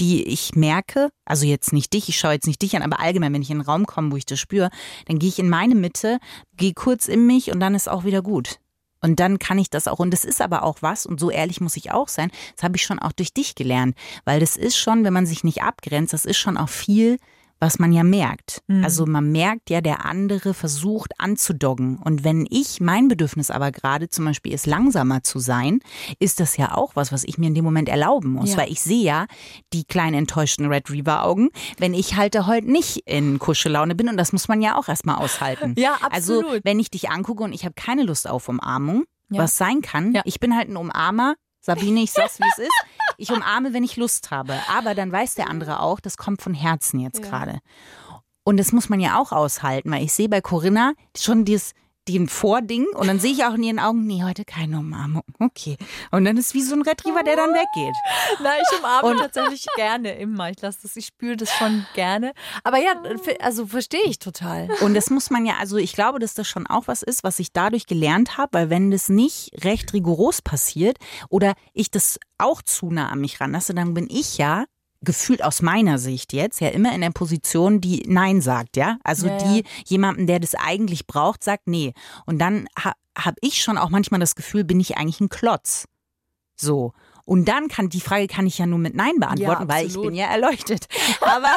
die 0.00 0.22
ich 0.22 0.54
merke, 0.54 1.10
also 1.24 1.46
jetzt 1.46 1.72
nicht 1.72 1.92
dich, 1.92 2.08
ich 2.08 2.18
schaue 2.18 2.32
jetzt 2.32 2.46
nicht 2.46 2.62
dich 2.62 2.76
an, 2.76 2.82
aber 2.82 3.00
allgemein, 3.00 3.32
wenn 3.32 3.42
ich 3.42 3.50
in 3.50 3.58
einen 3.58 3.66
Raum 3.66 3.86
komme, 3.86 4.12
wo 4.12 4.16
ich 4.16 4.26
das 4.26 4.40
spüre, 4.40 4.70
dann 5.06 5.18
gehe 5.18 5.28
ich 5.28 5.38
in 5.38 5.48
meine 5.48 5.74
Mitte, 5.74 6.18
gehe 6.56 6.74
kurz 6.74 7.08
in 7.08 7.26
mich 7.26 7.50
und 7.50 7.60
dann 7.60 7.74
ist 7.74 7.88
auch 7.88 8.04
wieder 8.04 8.22
gut. 8.22 8.58
Und 9.02 9.18
dann 9.18 9.38
kann 9.38 9.58
ich 9.58 9.68
das 9.68 9.88
auch. 9.88 9.98
Und 9.98 10.12
das 10.12 10.24
ist 10.24 10.40
aber 10.40 10.62
auch 10.62 10.78
was, 10.80 11.06
und 11.06 11.18
so 11.18 11.30
ehrlich 11.30 11.60
muss 11.60 11.76
ich 11.76 11.90
auch 11.90 12.08
sein, 12.08 12.30
das 12.54 12.62
habe 12.62 12.76
ich 12.76 12.84
schon 12.84 13.00
auch 13.00 13.12
durch 13.12 13.34
dich 13.34 13.56
gelernt. 13.56 13.96
Weil 14.24 14.38
das 14.40 14.56
ist 14.56 14.76
schon, 14.76 15.04
wenn 15.04 15.12
man 15.12 15.26
sich 15.26 15.42
nicht 15.42 15.62
abgrenzt, 15.62 16.12
das 16.12 16.24
ist 16.24 16.38
schon 16.38 16.56
auch 16.56 16.68
viel 16.68 17.18
was 17.62 17.78
man 17.78 17.92
ja 17.92 18.02
merkt. 18.02 18.60
Mhm. 18.66 18.82
Also 18.82 19.06
man 19.06 19.30
merkt 19.30 19.70
ja, 19.70 19.80
der 19.80 20.04
andere 20.04 20.52
versucht 20.52 21.12
anzudoggen. 21.18 21.96
Und 21.98 22.24
wenn 22.24 22.44
ich 22.50 22.80
mein 22.80 23.06
Bedürfnis 23.06 23.52
aber 23.52 23.70
gerade 23.70 24.08
zum 24.08 24.24
Beispiel 24.24 24.52
ist, 24.52 24.66
langsamer 24.66 25.22
zu 25.22 25.38
sein, 25.38 25.78
ist 26.18 26.40
das 26.40 26.56
ja 26.56 26.74
auch 26.74 26.96
was, 26.96 27.12
was 27.12 27.22
ich 27.22 27.38
mir 27.38 27.46
in 27.46 27.54
dem 27.54 27.64
Moment 27.64 27.88
erlauben 27.88 28.32
muss. 28.32 28.50
Ja. 28.50 28.56
Weil 28.56 28.72
ich 28.72 28.80
sehe 28.80 29.04
ja 29.04 29.26
die 29.72 29.84
kleinen 29.84 30.14
enttäuschten 30.14 30.66
Red 30.66 30.90
Reaver 30.90 31.24
Augen, 31.24 31.50
wenn 31.78 31.94
ich 31.94 32.16
halt 32.16 32.36
heute 32.46 32.68
nicht 32.68 33.04
in 33.06 33.38
Kuschellaune 33.38 33.94
bin. 33.94 34.08
Und 34.08 34.16
das 34.16 34.32
muss 34.32 34.48
man 34.48 34.60
ja 34.60 34.76
auch 34.76 34.88
erstmal 34.88 35.16
aushalten. 35.16 35.76
Ja, 35.82 35.94
absolut. 36.00 36.44
Also 36.44 36.60
wenn 36.64 36.80
ich 36.80 36.90
dich 36.90 37.10
angucke 37.10 37.44
und 37.44 37.52
ich 37.52 37.64
habe 37.64 37.74
keine 37.74 38.02
Lust 38.02 38.28
auf 38.28 38.48
Umarmung, 38.48 39.04
ja. 39.30 39.42
was 39.42 39.56
sein 39.56 39.82
kann, 39.82 40.12
ja. 40.12 40.22
ich 40.24 40.40
bin 40.40 40.56
halt 40.56 40.68
ein 40.68 40.76
Umarmer, 40.76 41.34
Sabine, 41.60 42.02
ich 42.02 42.10
sag's, 42.10 42.40
wie 42.40 42.48
es 42.50 42.58
ist. 42.58 42.84
Ich 43.16 43.30
umarme, 43.30 43.72
wenn 43.72 43.84
ich 43.84 43.96
Lust 43.96 44.30
habe. 44.30 44.54
Aber 44.68 44.94
dann 44.94 45.12
weiß 45.12 45.34
der 45.34 45.48
andere 45.48 45.80
auch, 45.80 46.00
das 46.00 46.16
kommt 46.16 46.42
von 46.42 46.54
Herzen 46.54 47.00
jetzt 47.00 47.20
ja. 47.20 47.28
gerade. 47.28 47.58
Und 48.44 48.56
das 48.58 48.72
muss 48.72 48.88
man 48.88 49.00
ja 49.00 49.20
auch 49.20 49.32
aushalten, 49.32 49.90
weil 49.90 50.02
ich 50.02 50.12
sehe 50.12 50.28
bei 50.28 50.40
Corinna 50.40 50.94
schon 51.16 51.44
dieses, 51.44 51.72
den 52.08 52.28
Vording 52.28 52.86
und 52.94 53.06
dann 53.06 53.20
sehe 53.20 53.32
ich 53.32 53.44
auch 53.44 53.54
in 53.54 53.62
ihren 53.62 53.78
Augen, 53.78 54.06
nee, 54.06 54.22
heute 54.24 54.44
keine 54.44 54.78
Umarmung. 54.78 55.22
Okay. 55.38 55.76
Und 56.10 56.24
dann 56.24 56.36
ist 56.36 56.54
wie 56.54 56.62
so 56.62 56.74
ein 56.74 56.82
Retriever, 56.82 57.22
der 57.22 57.36
dann 57.36 57.50
weggeht. 57.50 57.94
Nein, 58.42 58.60
ich 58.60 58.78
umarme 58.78 59.10
und 59.10 59.18
tatsächlich 59.18 59.66
gerne 59.76 60.16
immer. 60.18 60.50
Ich 60.50 60.60
lasse 60.60 60.80
das, 60.82 60.96
ich 60.96 61.06
spüre 61.06 61.36
das 61.36 61.50
schon 61.50 61.86
gerne. 61.94 62.32
Aber 62.64 62.78
ja, 62.78 62.94
also 63.40 63.66
verstehe 63.66 64.04
ich 64.04 64.18
total. 64.18 64.68
Und 64.80 64.94
das 64.94 65.10
muss 65.10 65.30
man 65.30 65.46
ja, 65.46 65.54
also 65.60 65.76
ich 65.76 65.92
glaube, 65.92 66.18
dass 66.18 66.34
das 66.34 66.48
schon 66.48 66.66
auch 66.66 66.88
was 66.88 67.02
ist, 67.02 67.22
was 67.22 67.38
ich 67.38 67.52
dadurch 67.52 67.86
gelernt 67.86 68.36
habe, 68.36 68.50
weil 68.52 68.70
wenn 68.70 68.90
das 68.90 69.08
nicht 69.08 69.50
recht 69.64 69.92
rigoros 69.92 70.42
passiert 70.42 70.98
oder 71.28 71.54
ich 71.72 71.90
das 71.90 72.18
auch 72.38 72.62
zu 72.62 72.90
nah 72.90 73.08
an 73.10 73.20
mich 73.20 73.40
ranlasse, 73.40 73.74
dann 73.74 73.94
bin 73.94 74.08
ich 74.10 74.38
ja 74.38 74.64
gefühlt 75.02 75.42
aus 75.44 75.62
meiner 75.62 75.98
Sicht 75.98 76.32
jetzt 76.32 76.60
ja 76.60 76.68
immer 76.68 76.94
in 76.94 77.00
der 77.00 77.10
Position, 77.10 77.80
die 77.80 78.04
Nein 78.06 78.40
sagt, 78.40 78.76
ja. 78.76 78.98
Also 79.04 79.26
ja, 79.26 79.38
die 79.38 79.58
ja. 79.58 79.64
jemanden, 79.86 80.26
der 80.26 80.40
das 80.40 80.54
eigentlich 80.54 81.06
braucht, 81.06 81.44
sagt 81.44 81.66
Nee. 81.66 81.92
Und 82.26 82.38
dann 82.38 82.68
ha, 82.78 82.92
habe 83.16 83.36
ich 83.40 83.62
schon 83.62 83.78
auch 83.78 83.90
manchmal 83.90 84.20
das 84.20 84.34
Gefühl, 84.34 84.64
bin 84.64 84.80
ich 84.80 84.96
eigentlich 84.96 85.20
ein 85.20 85.28
Klotz. 85.28 85.86
So. 86.56 86.92
Und 87.24 87.46
dann 87.46 87.68
kann 87.68 87.88
die 87.88 88.00
Frage 88.00 88.26
kann 88.26 88.46
ich 88.46 88.58
ja 88.58 88.66
nur 88.66 88.78
mit 88.78 88.94
Nein 88.94 89.18
beantworten, 89.18 89.62
ja, 89.62 89.68
weil 89.68 89.86
ich 89.86 89.94
bin 89.94 90.14
ja 90.14 90.26
erleuchtet. 90.26 90.86
Aber, 91.20 91.56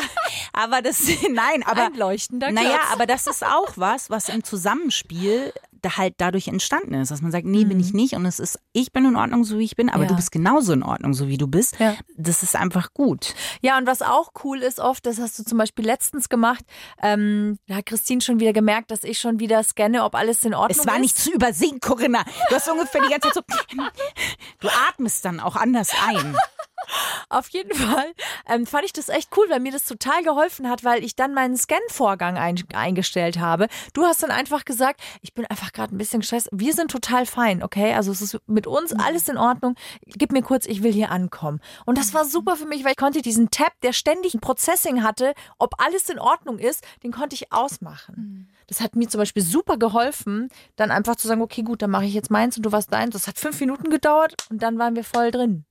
aber 0.54 0.82
das, 0.82 1.02
nein, 1.32 1.64
aber. 1.66 1.88
Ein 1.88 1.96
leuchtender 1.96 2.48
Klotz. 2.48 2.64
Naja, 2.64 2.80
aber 2.93 3.06
das 3.06 3.28
ist 3.28 3.43
auch 3.43 3.74
was, 3.76 4.10
was 4.10 4.30
im 4.30 4.43
Zusammenspiel 4.43 5.52
da 5.86 5.98
halt 5.98 6.16
dadurch 6.18 6.48
entstanden 6.48 6.96
ist, 6.96 7.12
dass 7.12 7.22
man 7.22 7.32
sagt, 7.32 7.46
nee, 7.46 7.64
mhm. 7.64 7.70
bin 7.70 7.80
ich 7.80 7.94
mhm. 7.94 8.00
nicht 8.00 8.14
und 8.16 8.26
es 8.26 8.40
ist, 8.40 8.60
ich 8.74 8.92
bin 8.92 9.06
in 9.06 9.16
Ordnung, 9.16 9.44
so 9.44 9.60
wie 9.60 9.64
ich 9.64 9.76
bin, 9.76 9.90
aber 9.90 10.04
ja. 10.04 10.10
du 10.10 10.16
bist 10.16 10.32
genauso 10.32 10.74
in 10.74 10.84
Ordnung, 10.84 11.14
so 11.14 11.28
wie 11.28 11.38
du 11.38 11.48
bist. 11.48 11.80
Ja. 11.80 11.96
Das 12.18 12.44
ist 12.44 12.56
einfach 12.56 12.94
gut. 12.94 13.36
Ja, 13.62 13.78
und 13.78 13.86
was 13.86 14.02
auch 14.02 14.32
cool 14.44 14.60
ist 14.60 14.80
oft, 14.80 15.06
das 15.06 15.20
hast 15.20 15.38
du 15.38 15.44
zum 15.44 15.58
Beispiel 15.58 15.86
letztens 15.86 16.30
gemacht, 16.30 16.66
ähm, 17.02 17.60
da 17.68 17.76
hat 17.76 17.86
Christine 17.86 18.22
schon 18.22 18.40
wieder 18.40 18.54
gemerkt, 18.54 18.92
dass 18.92 19.04
ich 19.04 19.20
schon 19.20 19.40
wieder 19.40 19.64
scanne, 19.64 20.04
ob 20.04 20.16
alles 20.16 20.44
in 20.44 20.54
Ordnung 20.54 20.72
ist. 20.72 20.80
Es 20.80 20.88
war 20.88 20.96
ist. 20.96 21.02
nicht 21.02 21.18
zu 21.18 21.32
übersehen, 21.32 21.80
Corinna. 21.80 22.24
Du 22.50 22.56
hast 22.56 22.68
ungefähr 22.70 23.02
die 23.02 23.10
ganze 23.10 23.30
Zeit 23.30 23.34
so, 23.36 23.42
du 24.60 24.68
atmest 24.90 25.24
dann 25.26 25.40
auch 25.40 25.56
anders 25.56 25.92
ein. 26.08 26.36
Auf 27.30 27.49
jeden 27.49 27.73
Fall 27.73 28.13
ähm, 28.47 28.65
fand 28.65 28.86
ich 28.86 28.93
das 28.93 29.09
echt 29.09 29.36
cool, 29.38 29.45
weil 29.49 29.59
mir 29.59 29.71
das 29.71 29.86
total 29.86 30.23
geholfen 30.23 30.69
hat, 30.69 30.84
weil 30.84 31.03
ich 31.03 31.15
dann 31.15 31.34
meinen 31.34 31.57
Scan-Vorgang 31.57 32.38
ein, 32.38 32.61
eingestellt 32.73 33.39
habe. 33.39 33.67
Du 33.93 34.03
hast 34.03 34.23
dann 34.23 34.32
einfach 34.32 34.65
gesagt, 34.65 35.01
ich 35.21 35.34
bin 35.34 35.45
einfach 35.45 35.73
gerade 35.73 35.95
ein 35.95 35.97
bisschen 35.97 36.21
gestresst. 36.21 36.49
Wir 36.51 36.73
sind 36.73 36.91
total 36.91 37.26
fein, 37.26 37.63
okay? 37.63 37.93
Also 37.93 38.11
es 38.11 38.21
ist 38.21 38.38
mit 38.47 38.67
uns 38.67 38.93
mhm. 38.93 38.99
alles 38.99 39.28
in 39.28 39.38
Ordnung. 39.38 39.76
Gib 40.05 40.32
mir 40.32 40.41
kurz, 40.41 40.65
ich 40.65 40.84
will 40.84 40.93
hier 40.93 41.11
ankommen. 41.11 41.59
Und 41.86 41.97
das 41.97 42.13
war 42.13 42.26
super 42.26 42.55
für 42.55 42.65
mich, 42.65 42.84
weil 42.84 42.91
ich 42.91 42.97
konnte 42.97 43.21
diesen 43.21 43.49
Tab, 43.49 43.73
der 43.82 43.93
ständig 43.93 44.34
ein 44.34 44.41
Processing 44.41 45.03
hatte, 45.03 45.34
ob 45.57 45.82
alles 45.82 46.09
in 46.09 46.19
Ordnung 46.19 46.59
ist, 46.59 46.86
den 47.03 47.11
konnte 47.11 47.36
ich 47.36 47.51
ausmachen. 47.51 48.15
Mhm. 48.15 48.55
Das 48.67 48.82
hat 48.82 48.95
mir 48.95 49.07
zum 49.07 49.19
Beispiel 49.19 49.43
super 49.43 49.78
geholfen, 49.78 50.49
dann 50.76 50.91
einfach 50.91 51.15
zu 51.15 51.28
sagen, 51.28 51.41
okay, 51.41 51.61
gut, 51.61 51.82
dann 51.82 51.91
mache 51.91 52.05
ich 52.05 52.13
jetzt 52.13 52.32
meins 52.32 52.57
und 52.57 52.65
du 52.65 52.71
was 52.71 52.88
deins. 52.88 53.13
Das 53.13 53.28
hat 53.28 53.38
fünf 53.38 53.59
Minuten 53.59 53.89
gedauert 53.89 54.34
und 54.49 54.61
dann 54.61 54.80
waren 54.80 54.95
wir 54.95 55.03
voll 55.03 55.32
drin. 55.32 55.65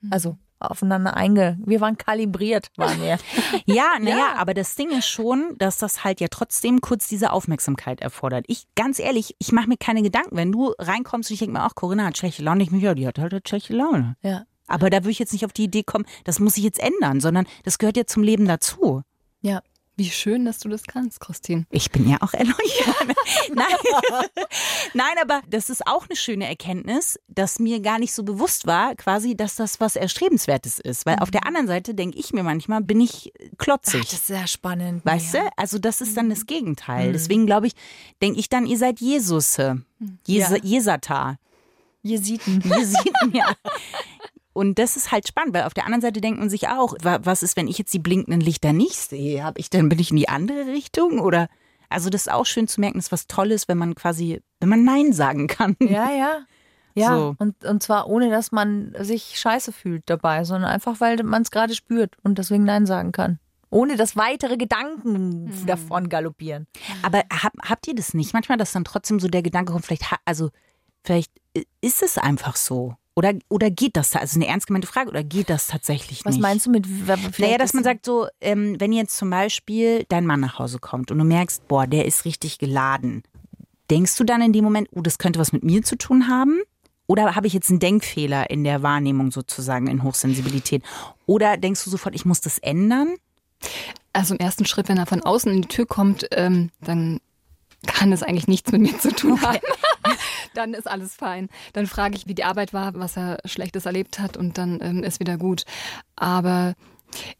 Mhm. 0.00 0.12
Also 0.12 0.38
aufeinander 0.60 1.16
einge. 1.16 1.58
Wir 1.64 1.80
waren 1.80 1.96
kalibriert, 1.98 2.68
waren 2.76 3.00
wir. 3.00 3.18
ja, 3.66 3.92
naja, 4.00 4.16
ja. 4.16 4.34
aber 4.36 4.54
das 4.54 4.74
Ding 4.76 4.90
ist 4.90 5.08
schon, 5.08 5.56
dass 5.58 5.78
das 5.78 6.04
halt 6.04 6.20
ja 6.20 6.28
trotzdem 6.30 6.80
kurz 6.80 7.08
diese 7.08 7.32
Aufmerksamkeit 7.32 8.00
erfordert. 8.00 8.44
Ich, 8.48 8.66
ganz 8.74 8.98
ehrlich, 8.98 9.34
ich 9.38 9.52
mache 9.52 9.68
mir 9.68 9.76
keine 9.76 10.02
Gedanken. 10.02 10.36
Wenn 10.36 10.52
du 10.52 10.74
reinkommst 10.78 11.30
und 11.30 11.34
ich 11.34 11.40
denke 11.40 11.54
mir, 11.54 11.62
ach, 11.62 11.74
Corinna 11.74 12.04
hat 12.04 12.18
schlechte 12.18 12.42
Laune, 12.42 12.62
ich 12.62 12.70
mir, 12.70 12.80
ja, 12.80 12.94
die 12.94 13.06
hat 13.06 13.18
halt 13.18 13.48
schlechte 13.48 13.74
Laune. 13.74 14.16
Ja. 14.22 14.44
Aber 14.66 14.88
da 14.88 14.98
würde 14.98 15.10
ich 15.10 15.18
jetzt 15.18 15.32
nicht 15.32 15.44
auf 15.44 15.52
die 15.52 15.64
Idee 15.64 15.82
kommen, 15.82 16.06
das 16.24 16.38
muss 16.38 16.56
ich 16.56 16.62
jetzt 16.62 16.78
ändern, 16.78 17.20
sondern 17.20 17.46
das 17.64 17.78
gehört 17.78 17.96
ja 17.96 18.06
zum 18.06 18.22
Leben 18.22 18.46
dazu. 18.46 19.02
Ja. 19.42 19.62
Wie 20.00 20.08
schön, 20.08 20.46
dass 20.46 20.58
du 20.60 20.70
das 20.70 20.84
kannst, 20.84 21.20
Christine. 21.20 21.66
Ich 21.68 21.90
bin 21.90 22.08
ja 22.08 22.16
auch 22.22 22.32
erleuchtet. 22.32 22.56
Nein. 23.54 23.66
Nein, 24.94 25.14
aber 25.20 25.42
das 25.46 25.68
ist 25.68 25.86
auch 25.86 26.06
eine 26.08 26.16
schöne 26.16 26.48
Erkenntnis, 26.48 27.20
dass 27.28 27.58
mir 27.58 27.80
gar 27.80 27.98
nicht 27.98 28.14
so 28.14 28.22
bewusst 28.22 28.66
war, 28.66 28.94
quasi, 28.94 29.36
dass 29.36 29.56
das 29.56 29.78
was 29.78 29.96
Erstrebenswertes 29.96 30.78
ist. 30.78 31.04
Weil 31.04 31.16
mhm. 31.16 31.22
auf 31.22 31.30
der 31.30 31.46
anderen 31.46 31.66
Seite 31.66 31.92
denke 31.92 32.18
ich 32.18 32.32
mir 32.32 32.42
manchmal, 32.42 32.80
bin 32.80 32.98
ich 32.98 33.30
klotzig. 33.58 34.00
Ach, 34.02 34.04
das 34.04 34.12
ist 34.14 34.26
sehr 34.28 34.46
spannend. 34.46 35.04
Weißt 35.04 35.34
ja. 35.34 35.42
du? 35.42 35.50
Also 35.56 35.78
das 35.78 36.00
ist 36.00 36.16
dann 36.16 36.30
das 36.30 36.46
Gegenteil. 36.46 37.08
Mhm. 37.08 37.12
Deswegen 37.12 37.44
glaube 37.44 37.66
ich, 37.66 37.74
denke 38.22 38.40
ich 38.40 38.48
dann, 38.48 38.64
ihr 38.64 38.78
seid 38.78 39.00
Jesus. 39.00 39.58
Mhm. 39.58 40.18
Jes 40.26 40.48
ja. 40.48 40.56
Jesata. 40.62 41.36
Jesiten. 42.02 42.62
Jesiten, 42.64 43.34
ja. 43.34 43.52
Und 44.52 44.78
das 44.78 44.96
ist 44.96 45.12
halt 45.12 45.28
spannend, 45.28 45.54
weil 45.54 45.62
auf 45.62 45.74
der 45.74 45.84
anderen 45.84 46.02
Seite 46.02 46.20
denkt 46.20 46.40
man 46.40 46.50
sich 46.50 46.68
auch, 46.68 46.94
was 47.02 47.42
ist, 47.42 47.56
wenn 47.56 47.68
ich 47.68 47.78
jetzt 47.78 47.94
die 47.94 48.00
blinkenden 48.00 48.40
Lichter 48.40 48.72
nicht 48.72 48.96
sehe? 48.96 49.44
Hab 49.44 49.58
ich 49.58 49.70
dann 49.70 49.88
bin 49.88 49.98
ich 49.98 50.10
in 50.10 50.16
die 50.16 50.28
andere 50.28 50.66
Richtung 50.66 51.20
oder 51.20 51.48
also 51.88 52.08
das 52.08 52.22
ist 52.22 52.32
auch 52.32 52.46
schön 52.46 52.68
zu 52.68 52.80
merken, 52.80 52.98
das 52.98 53.06
ist 53.06 53.12
was 53.12 53.26
Tolles, 53.26 53.68
wenn 53.68 53.78
man 53.78 53.94
quasi, 53.94 54.40
wenn 54.60 54.68
man 54.68 54.84
Nein 54.84 55.12
sagen 55.12 55.48
kann. 55.48 55.76
Ja, 55.80 56.10
ja. 56.10 56.40
Ja, 56.96 57.16
so. 57.16 57.34
und, 57.38 57.64
und 57.64 57.82
zwar 57.82 58.08
ohne, 58.08 58.30
dass 58.30 58.50
man 58.50 58.94
sich 58.98 59.38
scheiße 59.38 59.72
fühlt 59.72 60.02
dabei, 60.06 60.44
sondern 60.44 60.70
einfach, 60.70 61.00
weil 61.00 61.22
man 61.22 61.42
es 61.42 61.52
gerade 61.52 61.74
spürt 61.74 62.16
und 62.22 62.38
deswegen 62.38 62.64
Nein 62.64 62.84
sagen 62.84 63.12
kann. 63.12 63.38
Ohne 63.70 63.96
dass 63.96 64.16
weitere 64.16 64.56
Gedanken 64.56 65.44
mhm. 65.44 65.66
davon 65.66 66.08
galoppieren. 66.08 66.66
Aber 67.02 67.22
hab, 67.32 67.52
habt 67.62 67.86
ihr 67.86 67.94
das 67.94 68.14
nicht? 68.14 68.32
Manchmal, 68.32 68.58
dass 68.58 68.72
dann 68.72 68.84
trotzdem 68.84 69.20
so 69.20 69.28
der 69.28 69.42
Gedanke 69.42 69.72
kommt, 69.72 69.86
vielleicht, 69.86 70.04
also, 70.24 70.50
vielleicht 71.04 71.30
ist 71.80 72.02
es 72.02 72.18
einfach 72.18 72.56
so. 72.56 72.96
Oder, 73.16 73.34
oder 73.48 73.70
geht 73.70 73.96
das? 73.96 74.14
Also 74.14 74.38
eine 74.38 74.46
ernst 74.46 74.66
gemeinte 74.66 74.86
Frage, 74.86 75.10
oder 75.10 75.24
geht 75.24 75.50
das 75.50 75.66
tatsächlich 75.66 76.24
Was 76.24 76.34
nicht? 76.34 76.42
Was 76.42 76.48
meinst 76.48 76.66
du 76.66 76.70
mit. 76.70 76.86
Naja, 77.38 77.58
dass 77.58 77.74
man 77.74 77.84
sagt, 77.84 78.06
so, 78.06 78.28
ähm, 78.40 78.76
wenn 78.78 78.92
jetzt 78.92 79.16
zum 79.16 79.30
Beispiel 79.30 80.04
dein 80.08 80.26
Mann 80.26 80.40
nach 80.40 80.58
Hause 80.58 80.78
kommt 80.78 81.10
und 81.10 81.18
du 81.18 81.24
merkst, 81.24 81.66
boah, 81.68 81.86
der 81.86 82.06
ist 82.06 82.24
richtig 82.24 82.58
geladen, 82.58 83.22
denkst 83.90 84.16
du 84.16 84.24
dann 84.24 84.40
in 84.40 84.52
dem 84.52 84.64
Moment, 84.64 84.88
oh, 84.92 85.02
das 85.02 85.18
könnte 85.18 85.38
was 85.38 85.52
mit 85.52 85.64
mir 85.64 85.82
zu 85.82 85.96
tun 85.96 86.28
haben? 86.28 86.60
Oder 87.06 87.34
habe 87.34 87.48
ich 87.48 87.52
jetzt 87.52 87.70
einen 87.70 87.80
Denkfehler 87.80 88.50
in 88.50 88.62
der 88.62 88.84
Wahrnehmung 88.84 89.32
sozusagen 89.32 89.88
in 89.88 90.04
Hochsensibilität? 90.04 90.84
Oder 91.26 91.56
denkst 91.56 91.82
du 91.82 91.90
sofort, 91.90 92.14
ich 92.14 92.24
muss 92.24 92.40
das 92.40 92.58
ändern? 92.58 93.16
Also 94.12 94.34
im 94.34 94.40
ersten 94.40 94.64
Schritt, 94.64 94.88
wenn 94.88 94.96
er 94.96 95.06
von 95.06 95.22
außen 95.22 95.52
in 95.52 95.62
die 95.62 95.68
Tür 95.68 95.86
kommt, 95.86 96.28
ähm, 96.30 96.70
dann 96.80 97.20
kann 97.86 98.12
es 98.12 98.22
eigentlich 98.22 98.46
nichts 98.46 98.70
mit 98.70 98.82
mir 98.82 98.98
zu 98.98 99.12
tun 99.12 99.40
haben. 99.42 99.58
Dann 100.54 100.74
ist 100.74 100.88
alles 100.88 101.14
fein. 101.14 101.48
Dann 101.72 101.86
frage 101.86 102.16
ich, 102.16 102.26
wie 102.26 102.34
die 102.34 102.44
Arbeit 102.44 102.72
war, 102.72 102.94
was 102.94 103.16
er 103.16 103.38
Schlechtes 103.44 103.86
erlebt 103.86 104.18
hat 104.18 104.36
und 104.36 104.58
dann 104.58 104.78
ähm, 104.82 105.02
ist 105.02 105.20
wieder 105.20 105.36
gut. 105.36 105.64
Aber 106.16 106.74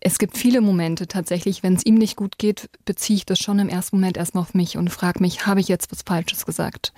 es 0.00 0.18
gibt 0.18 0.36
viele 0.36 0.60
Momente 0.60 1.06
tatsächlich, 1.06 1.62
wenn 1.62 1.74
es 1.74 1.86
ihm 1.86 1.94
nicht 1.94 2.16
gut 2.16 2.38
geht, 2.38 2.70
beziehe 2.84 3.18
ich 3.18 3.26
das 3.26 3.38
schon 3.38 3.58
im 3.58 3.68
ersten 3.68 3.96
Moment 3.96 4.16
erstmal 4.16 4.42
auf 4.42 4.54
mich 4.54 4.76
und 4.76 4.90
frage 4.90 5.20
mich, 5.20 5.46
habe 5.46 5.60
ich 5.60 5.68
jetzt 5.68 5.92
was 5.92 6.02
Falsches 6.02 6.46
gesagt? 6.46 6.92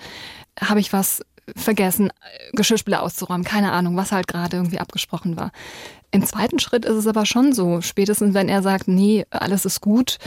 Habe 0.61 0.81
ich 0.81 0.93
was 0.93 1.23
vergessen, 1.57 2.13
Geschirrspüler 2.53 3.03
auszuräumen? 3.03 3.45
Keine 3.45 3.73
Ahnung, 3.73 3.97
was 3.97 4.13
halt 4.13 4.27
gerade 4.27 4.57
irgendwie 4.57 4.79
abgesprochen 4.79 5.37
war. 5.37 5.51
Im 6.11 6.25
zweiten 6.25 6.59
Schritt 6.59 6.85
ist 6.85 6.97
es 6.97 7.07
aber 7.07 7.27
schon 7.27 7.53
so, 7.53 7.81
spätestens 7.81 8.35
wenn 8.35 8.49
er 8.49 8.63
sagt, 8.63 8.87
nee, 8.89 9.25
alles 9.31 9.65
ist 9.65 9.81
gut, 9.81 10.19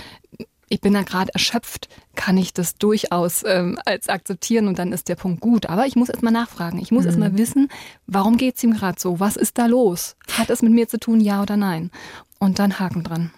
ich 0.70 0.82
bin 0.82 0.93
da 0.93 1.03
gerade 1.03 1.34
erschöpft, 1.34 1.89
kann 2.16 2.38
ich 2.38 2.53
das 2.53 2.76
durchaus 2.76 3.43
ähm, 3.45 3.78
als 3.86 4.09
akzeptieren 4.09 4.68
und 4.68 4.80
dann 4.80 4.93
ist 4.93 5.09
der 5.09 5.16
Punkt 5.16 5.41
gut. 5.41 5.68
Aber 5.68 5.86
ich 5.86 5.95
muss 5.95 6.09
erstmal 6.09 6.34
nachfragen. 6.34 6.80
Ich 6.80 6.91
muss 6.91 7.01
mhm. 7.01 7.07
erstmal 7.07 7.38
wissen, 7.38 7.70
warum 8.07 8.38
geht 8.38 8.57
es 8.57 8.63
ihm 8.63 8.74
gerade 8.74 8.99
so? 8.99 9.20
Was 9.20 9.36
ist 9.36 9.57
da 9.57 9.66
los? 9.68 10.16
Hat 10.32 10.49
es 10.49 10.61
mit 10.61 10.74
mir 10.74 10.88
zu 10.88 10.99
tun, 10.99 11.20
ja 11.20 11.41
oder 11.41 11.57
nein? 11.57 11.91
Und 12.39 12.59
dann 12.59 12.80
Haken 12.80 13.03
dran. 13.03 13.32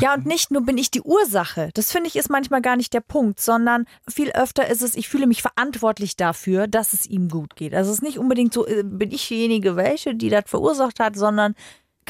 Ja, 0.00 0.14
und 0.14 0.26
nicht 0.26 0.50
nur 0.50 0.62
bin 0.62 0.78
ich 0.78 0.90
die 0.90 1.02
Ursache. 1.02 1.70
Das 1.74 1.90
finde 1.90 2.08
ich 2.08 2.16
ist 2.16 2.30
manchmal 2.30 2.62
gar 2.62 2.76
nicht 2.76 2.94
der 2.94 3.00
Punkt, 3.00 3.40
sondern 3.40 3.86
viel 4.08 4.30
öfter 4.30 4.68
ist 4.68 4.82
es, 4.82 4.94
ich 4.94 5.08
fühle 5.08 5.26
mich 5.26 5.42
verantwortlich 5.42 6.16
dafür, 6.16 6.68
dass 6.68 6.92
es 6.92 7.06
ihm 7.06 7.28
gut 7.28 7.56
geht. 7.56 7.74
Also 7.74 7.90
es 7.90 7.98
ist 7.98 8.02
nicht 8.02 8.18
unbedingt 8.18 8.52
so, 8.52 8.66
äh, 8.66 8.82
bin 8.84 9.10
ich 9.10 9.26
diejenige 9.26 9.76
welche, 9.76 10.14
die 10.14 10.28
das 10.28 10.44
verursacht 10.46 11.00
hat, 11.00 11.16
sondern 11.16 11.54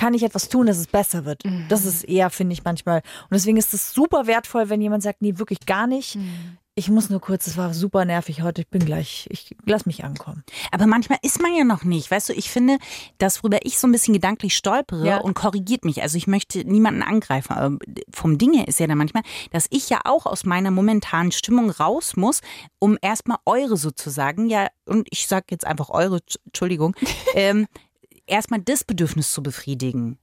kann 0.03 0.15
ich 0.15 0.25
etwas 0.25 0.49
tun, 0.49 0.67
dass 0.67 0.79
es 0.79 0.89
besser 0.89 1.25
wird. 1.25 1.45
Mhm. 1.45 1.67
Das 1.69 1.85
ist 1.85 2.03
eher, 2.03 2.29
finde 2.29 2.55
ich 2.55 2.65
manchmal. 2.65 3.03
Und 3.23 3.35
deswegen 3.35 3.57
ist 3.57 3.73
es 3.73 3.95
super 3.95 4.27
wertvoll, 4.27 4.69
wenn 4.69 4.81
jemand 4.81 5.05
sagt, 5.05 5.23
nee, 5.23 5.39
wirklich 5.39 5.61
gar 5.65 5.87
nicht. 5.87 6.17
Mhm. 6.17 6.59
Ich 6.75 6.89
muss 6.89 7.09
nur 7.09 7.21
kurz, 7.21 7.47
es 7.47 7.57
war 7.57 7.73
super 7.73 8.05
nervig 8.05 8.43
heute, 8.43 8.63
ich 8.63 8.69
bin 8.69 8.85
gleich, 8.85 9.29
ich 9.31 9.55
lass 9.65 9.87
mich 9.87 10.03
ankommen. 10.03 10.43
Aber 10.73 10.89
manchmal 10.89 11.19
ist 11.23 11.41
man 11.41 11.55
ja 11.55 11.63
noch 11.63 11.85
nicht, 11.85 12.11
weißt 12.11 12.31
du, 12.31 12.33
ich 12.33 12.51
finde, 12.51 12.79
das, 13.19 13.45
worüber 13.45 13.59
ich 13.63 13.79
so 13.79 13.87
ein 13.87 13.93
bisschen 13.93 14.15
gedanklich 14.15 14.57
stolpere 14.57 15.07
ja. 15.07 15.19
und 15.19 15.35
korrigiert 15.35 15.85
mich, 15.85 16.03
also 16.03 16.17
ich 16.17 16.27
möchte 16.27 16.65
niemanden 16.65 17.03
angreifen, 17.03 17.53
aber 17.53 17.79
vom 18.11 18.39
Ding 18.39 18.55
her 18.55 18.67
ist 18.67 18.81
ja 18.81 18.89
dann 18.89 18.99
manchmal, 18.99 19.23
dass 19.53 19.67
ich 19.71 19.89
ja 19.89 20.01
auch 20.05 20.27
aus 20.27 20.45
meiner 20.45 20.73
momentanen 20.73 21.31
Stimmung 21.31 21.71
raus 21.71 22.17
muss, 22.17 22.41
um 22.81 22.99
erstmal 23.03 23.39
eure 23.45 23.77
sozusagen, 23.77 24.49
ja, 24.49 24.67
und 24.87 25.07
ich 25.11 25.29
sag 25.29 25.53
jetzt 25.53 25.67
einfach 25.67 25.91
eure, 25.91 26.21
Entschuldigung, 26.47 26.97
ähm, 27.35 27.69
erstmal 28.27 28.61
das 28.61 28.85
Bedürfnis 28.85 29.33
zu 29.33 29.43
befriedigen. 29.43 30.19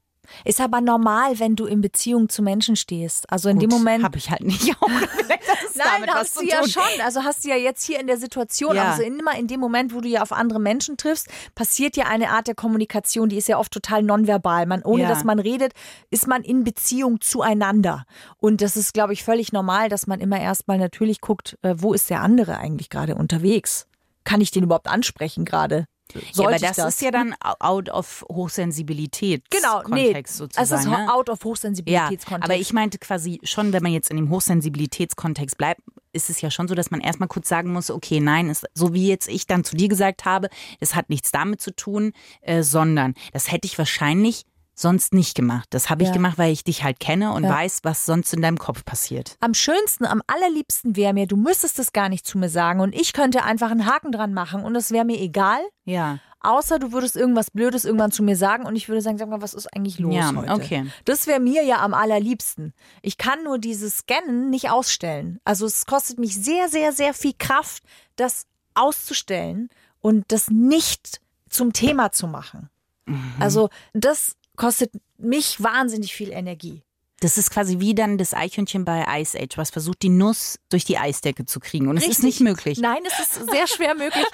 Ist 0.46 0.62
aber 0.62 0.82
normal, 0.82 1.40
wenn 1.40 1.56
du 1.56 1.66
in 1.66 1.82
Beziehung 1.82 2.30
zu 2.30 2.42
Menschen 2.42 2.76
stehst. 2.76 3.30
Also 3.32 3.50
in 3.50 3.58
Gut, 3.58 3.64
dem 3.64 3.70
Moment. 3.72 4.04
Habe 4.04 4.18
ich 4.18 4.30
halt 4.30 4.42
nicht 4.42 4.76
auch. 4.82 4.88
Nein, 4.88 6.14
hast 6.14 6.40
du 6.40 6.46
ja 6.46 6.68
schon. 6.68 7.02
Also 7.04 7.24
hast 7.24 7.44
du 7.44 7.50
ja 7.50 7.56
jetzt 7.56 7.86
hier 7.86 8.00
in 8.00 8.08
der 8.08 8.18
Situation, 8.18 8.76
ja. 8.76 8.92
also 8.92 9.04
immer 9.04 9.38
in 9.38 9.48
dem 9.48 9.60
Moment, 9.60 9.94
wo 9.94 10.02
du 10.02 10.10
ja 10.10 10.22
auf 10.22 10.32
andere 10.32 10.60
Menschen 10.60 10.98
triffst, 10.98 11.28
passiert 11.56 11.96
ja 11.96 12.06
eine 12.06 12.32
Art 12.32 12.48
der 12.48 12.56
Kommunikation, 12.56 13.30
die 13.30 13.38
ist 13.38 13.48
ja 13.48 13.58
oft 13.58 13.72
total 13.72 14.04
nonverbal. 14.04 14.66
Man, 14.66 14.84
ohne 14.84 15.04
ja. 15.04 15.10
dass 15.10 15.24
man 15.24 15.40
redet, 15.40 15.74
ist 16.10 16.28
man 16.28 16.44
in 16.44 16.64
Beziehung 16.64 17.22
zueinander. 17.22 18.06
Und 18.38 18.62
das 18.62 18.78
ist, 18.78 18.94
glaube 18.94 19.14
ich, 19.14 19.24
völlig 19.24 19.52
normal, 19.52 19.90
dass 19.90 20.08
man 20.08 20.20
immer 20.20 20.40
erstmal 20.40 20.78
natürlich 20.78 21.22
guckt, 21.22 21.58
äh, 21.62 21.76
wo 21.78 21.94
ist 21.94 22.10
der 22.10 22.22
andere 22.22 22.58
eigentlich 22.58 22.90
gerade 22.90 23.16
unterwegs? 23.16 23.88
Kann 24.24 24.42
ich 24.42 24.52
den 24.52 24.64
überhaupt 24.64 24.88
ansprechen 24.88 25.46
gerade? 25.46 25.86
Ja, 26.34 26.48
aber 26.48 26.58
das, 26.58 26.76
das, 26.78 26.96
ist 26.96 27.02
ja 27.02 27.12
dann 27.12 27.36
out 27.60 27.90
of 27.90 28.26
Hochsensibilität. 28.30 29.44
Genau, 29.50 29.84
nee, 29.88 30.14
sozusagen. 30.26 30.64
Es 30.64 30.72
ist 30.72 30.88
ne? 30.88 31.14
out 31.14 31.30
of 31.30 31.44
Hochsensibilitätskontext. 31.44 32.32
Ja, 32.32 32.54
aber 32.54 32.56
ich 32.56 32.74
meinte 32.74 32.98
quasi 32.98 33.40
schon, 33.44 33.74
wenn 33.74 33.84
man 33.84 33.92
jetzt 33.92 34.10
in 34.10 34.18
dem 34.18 34.30
Hochsensibilitätskontext 34.30 35.58
bleibt, 35.58 35.82
ist 36.12 36.30
es 36.30 36.42
ja 36.42 36.50
schon 36.50 36.68
so, 36.68 36.76
dass 36.76 36.92
man 36.92 37.02
erstmal 37.02 37.30
kurz 37.30 37.48
sagen 37.50 37.72
muss, 37.72 37.92
okay, 37.92 38.20
nein, 38.20 38.50
ist, 38.50 38.66
so 38.74 38.94
wie 38.94 39.08
jetzt 39.08 39.28
ich 39.28 39.46
dann 39.46 39.64
zu 39.64 39.76
dir 39.76 39.88
gesagt 39.88 40.26
habe, 40.26 40.50
es 40.80 40.96
hat 40.96 41.10
nichts 41.10 41.32
damit 41.32 41.62
zu 41.62 41.76
tun, 41.76 42.14
äh, 42.42 42.64
sondern 42.64 43.14
das 43.32 43.52
hätte 43.52 43.68
ich 43.68 43.78
wahrscheinlich 43.78 44.46
sonst 44.80 45.14
nicht 45.14 45.36
gemacht. 45.36 45.68
Das 45.72 45.90
habe 45.90 46.04
ich 46.04 46.10
ja. 46.10 46.14
gemacht, 46.14 46.38
weil 46.38 46.52
ich 46.52 46.64
dich 46.64 46.84
halt 46.84 47.00
kenne 47.00 47.34
und 47.34 47.44
ja. 47.44 47.50
weiß, 47.50 47.80
was 47.84 48.06
sonst 48.06 48.34
in 48.34 48.42
deinem 48.42 48.58
Kopf 48.58 48.86
passiert. 48.86 49.36
Am 49.40 49.54
schönsten, 49.54 50.06
am 50.06 50.22
allerliebsten 50.28 50.96
wäre 50.96 51.14
mir, 51.14 51.28
du 51.28 51.36
müsstest 51.36 51.80
es 51.80 51.92
gar 51.92 52.10
nicht 52.10 52.26
zu 52.26 52.38
mir 52.38 52.50
sagen 52.50 52.80
und 52.80 52.96
ich 52.96 53.14
könnte 53.14 53.44
einfach 53.44 53.72
einen 53.72 53.86
Haken 53.86 54.12
dran 54.12 54.34
machen 54.34 54.64
und 54.64 54.76
es 54.76 54.92
wäre 54.92 55.06
mir 55.06 55.20
egal. 55.20 55.60
Ja. 55.86 56.20
Außer 56.42 56.80
du 56.80 56.94
würdest 56.94 57.18
irgendwas 57.18 57.52
Blödes 57.52 57.84
irgendwann 57.84 58.12
zu 58.12 58.24
mir 58.24 58.38
sagen 58.38 58.66
und 58.66 58.78
ich 58.78 58.88
würde 58.88 59.02
sagen, 59.02 59.18
sag 59.18 59.28
mal, 59.28 59.42
was 59.42 59.54
ist 59.54 59.68
eigentlich 59.76 60.00
los 60.00 60.16
ja, 60.16 60.34
heute? 60.34 60.54
Okay. 60.54 60.86
Das 61.04 61.28
wäre 61.28 61.42
mir 61.42 61.66
ja 61.66 61.82
am 61.82 61.94
allerliebsten. 61.94 62.74
Ich 63.02 63.18
kann 63.18 63.44
nur 63.44 63.60
dieses 63.60 63.98
Scannen 63.98 64.50
nicht 64.50 64.70
ausstellen. 64.70 65.42
Also 65.44 65.66
es 65.66 65.86
kostet 65.86 66.18
mich 66.18 66.36
sehr, 66.36 66.70
sehr, 66.70 66.94
sehr 66.94 67.14
viel 67.14 67.34
Kraft, 67.38 67.84
das 68.16 68.46
auszustellen 68.74 69.70
und 70.00 70.32
das 70.32 70.50
nicht 70.50 71.20
zum 71.50 71.74
Thema 71.74 72.14
zu 72.14 72.28
machen. 72.28 72.70
Mhm. 73.06 73.34
Also 73.40 73.70
das 73.94 74.38
kostet 74.60 74.92
mich 75.18 75.64
wahnsinnig 75.64 76.14
viel 76.14 76.32
Energie. 76.32 76.84
Das 77.22 77.38
ist 77.38 77.50
quasi 77.50 77.80
wie 77.80 77.96
dann 77.96 78.18
das 78.18 78.34
Eichhörnchen 78.34 78.86
bei 78.86 79.06
Ice 79.22 79.38
Age, 79.38 79.58
was 79.58 79.72
versucht, 79.72 80.02
die 80.02 80.10
Nuss 80.10 80.60
durch 80.70 80.86
die 80.86 80.98
Eisdecke 80.98 81.46
zu 81.46 81.60
kriegen. 81.60 81.88
Und 81.88 81.98
es 81.98 82.08
ist 82.08 82.24
nicht 82.24 82.40
möglich. 82.40 82.78
Nein, 82.78 83.02
es 83.06 83.20
ist 83.20 83.50
sehr 83.50 83.68
schwer 83.68 83.96
möglich, 83.96 84.26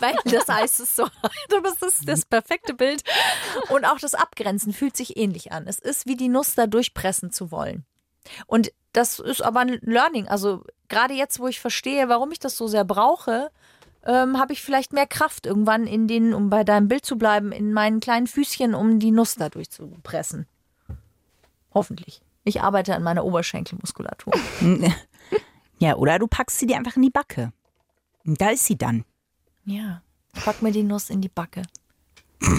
weil 0.00 0.14
das 0.24 0.48
Eis 0.48 0.80
ist 0.80 0.96
so. 0.96 1.08
Das 1.48 1.82
ist 1.82 2.08
das 2.08 2.24
perfekte 2.24 2.74
Bild. 2.74 3.02
Und 3.68 3.84
auch 3.84 3.98
das 3.98 4.14
Abgrenzen 4.14 4.72
fühlt 4.72 4.96
sich 4.96 5.16
ähnlich 5.16 5.52
an. 5.52 5.66
Es 5.66 5.78
ist 5.78 6.06
wie 6.06 6.16
die 6.16 6.28
Nuss 6.28 6.54
da 6.54 6.66
durchpressen 6.66 7.32
zu 7.32 7.50
wollen. 7.50 7.84
Und 8.46 8.72
das 8.92 9.18
ist 9.18 9.42
aber 9.42 9.60
ein 9.60 9.78
Learning. 9.82 10.28
Also 10.28 10.64
gerade 10.88 11.14
jetzt, 11.14 11.38
wo 11.40 11.48
ich 11.48 11.60
verstehe, 11.60 12.08
warum 12.08 12.30
ich 12.32 12.38
das 12.38 12.56
so 12.56 12.66
sehr 12.66 12.84
brauche, 12.84 13.50
ähm, 14.04 14.38
habe 14.38 14.52
ich 14.52 14.62
vielleicht 14.62 14.92
mehr 14.92 15.06
Kraft 15.06 15.46
irgendwann 15.46 15.86
in 15.86 16.08
den, 16.08 16.34
um 16.34 16.50
bei 16.50 16.64
deinem 16.64 16.88
Bild 16.88 17.06
zu 17.06 17.16
bleiben, 17.16 17.52
in 17.52 17.72
meinen 17.72 18.00
kleinen 18.00 18.26
Füßchen, 18.26 18.74
um 18.74 18.98
die 18.98 19.10
Nuss 19.10 19.36
da 19.36 19.48
durchzupressen. 19.48 20.46
Hoffentlich. 21.72 22.22
Ich 22.44 22.60
arbeite 22.60 22.94
an 22.94 23.02
meiner 23.02 23.24
Oberschenkelmuskulatur. 23.24 24.32
ja, 25.78 25.96
oder 25.96 26.18
du 26.18 26.26
packst 26.26 26.58
sie 26.58 26.66
dir 26.66 26.76
einfach 26.76 26.96
in 26.96 27.02
die 27.02 27.10
Backe. 27.10 27.52
Und 28.24 28.40
da 28.40 28.50
ist 28.50 28.66
sie 28.66 28.76
dann. 28.76 29.04
Ja, 29.64 30.02
pack 30.32 30.62
mir 30.62 30.72
die 30.72 30.82
Nuss 30.82 31.08
in 31.08 31.20
die 31.20 31.28
Backe. 31.28 31.62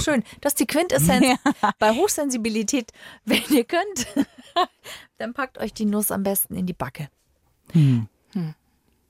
Schön. 0.01 0.23
Das 0.41 0.53
ist 0.53 0.59
die 0.59 0.67
Quintessenz 0.67 1.25
ja. 1.61 1.71
bei 1.79 1.93
Hochsensibilität. 1.93 2.91
Wenn 3.25 3.43
ihr 3.49 3.65
könnt, 3.65 4.07
dann 5.17 5.33
packt 5.33 5.57
euch 5.57 5.73
die 5.73 5.85
Nuss 5.85 6.11
am 6.11 6.23
besten 6.23 6.55
in 6.55 6.65
die 6.65 6.73
Backe. 6.73 7.09
Hm. 7.71 8.07
Hm. 8.31 8.55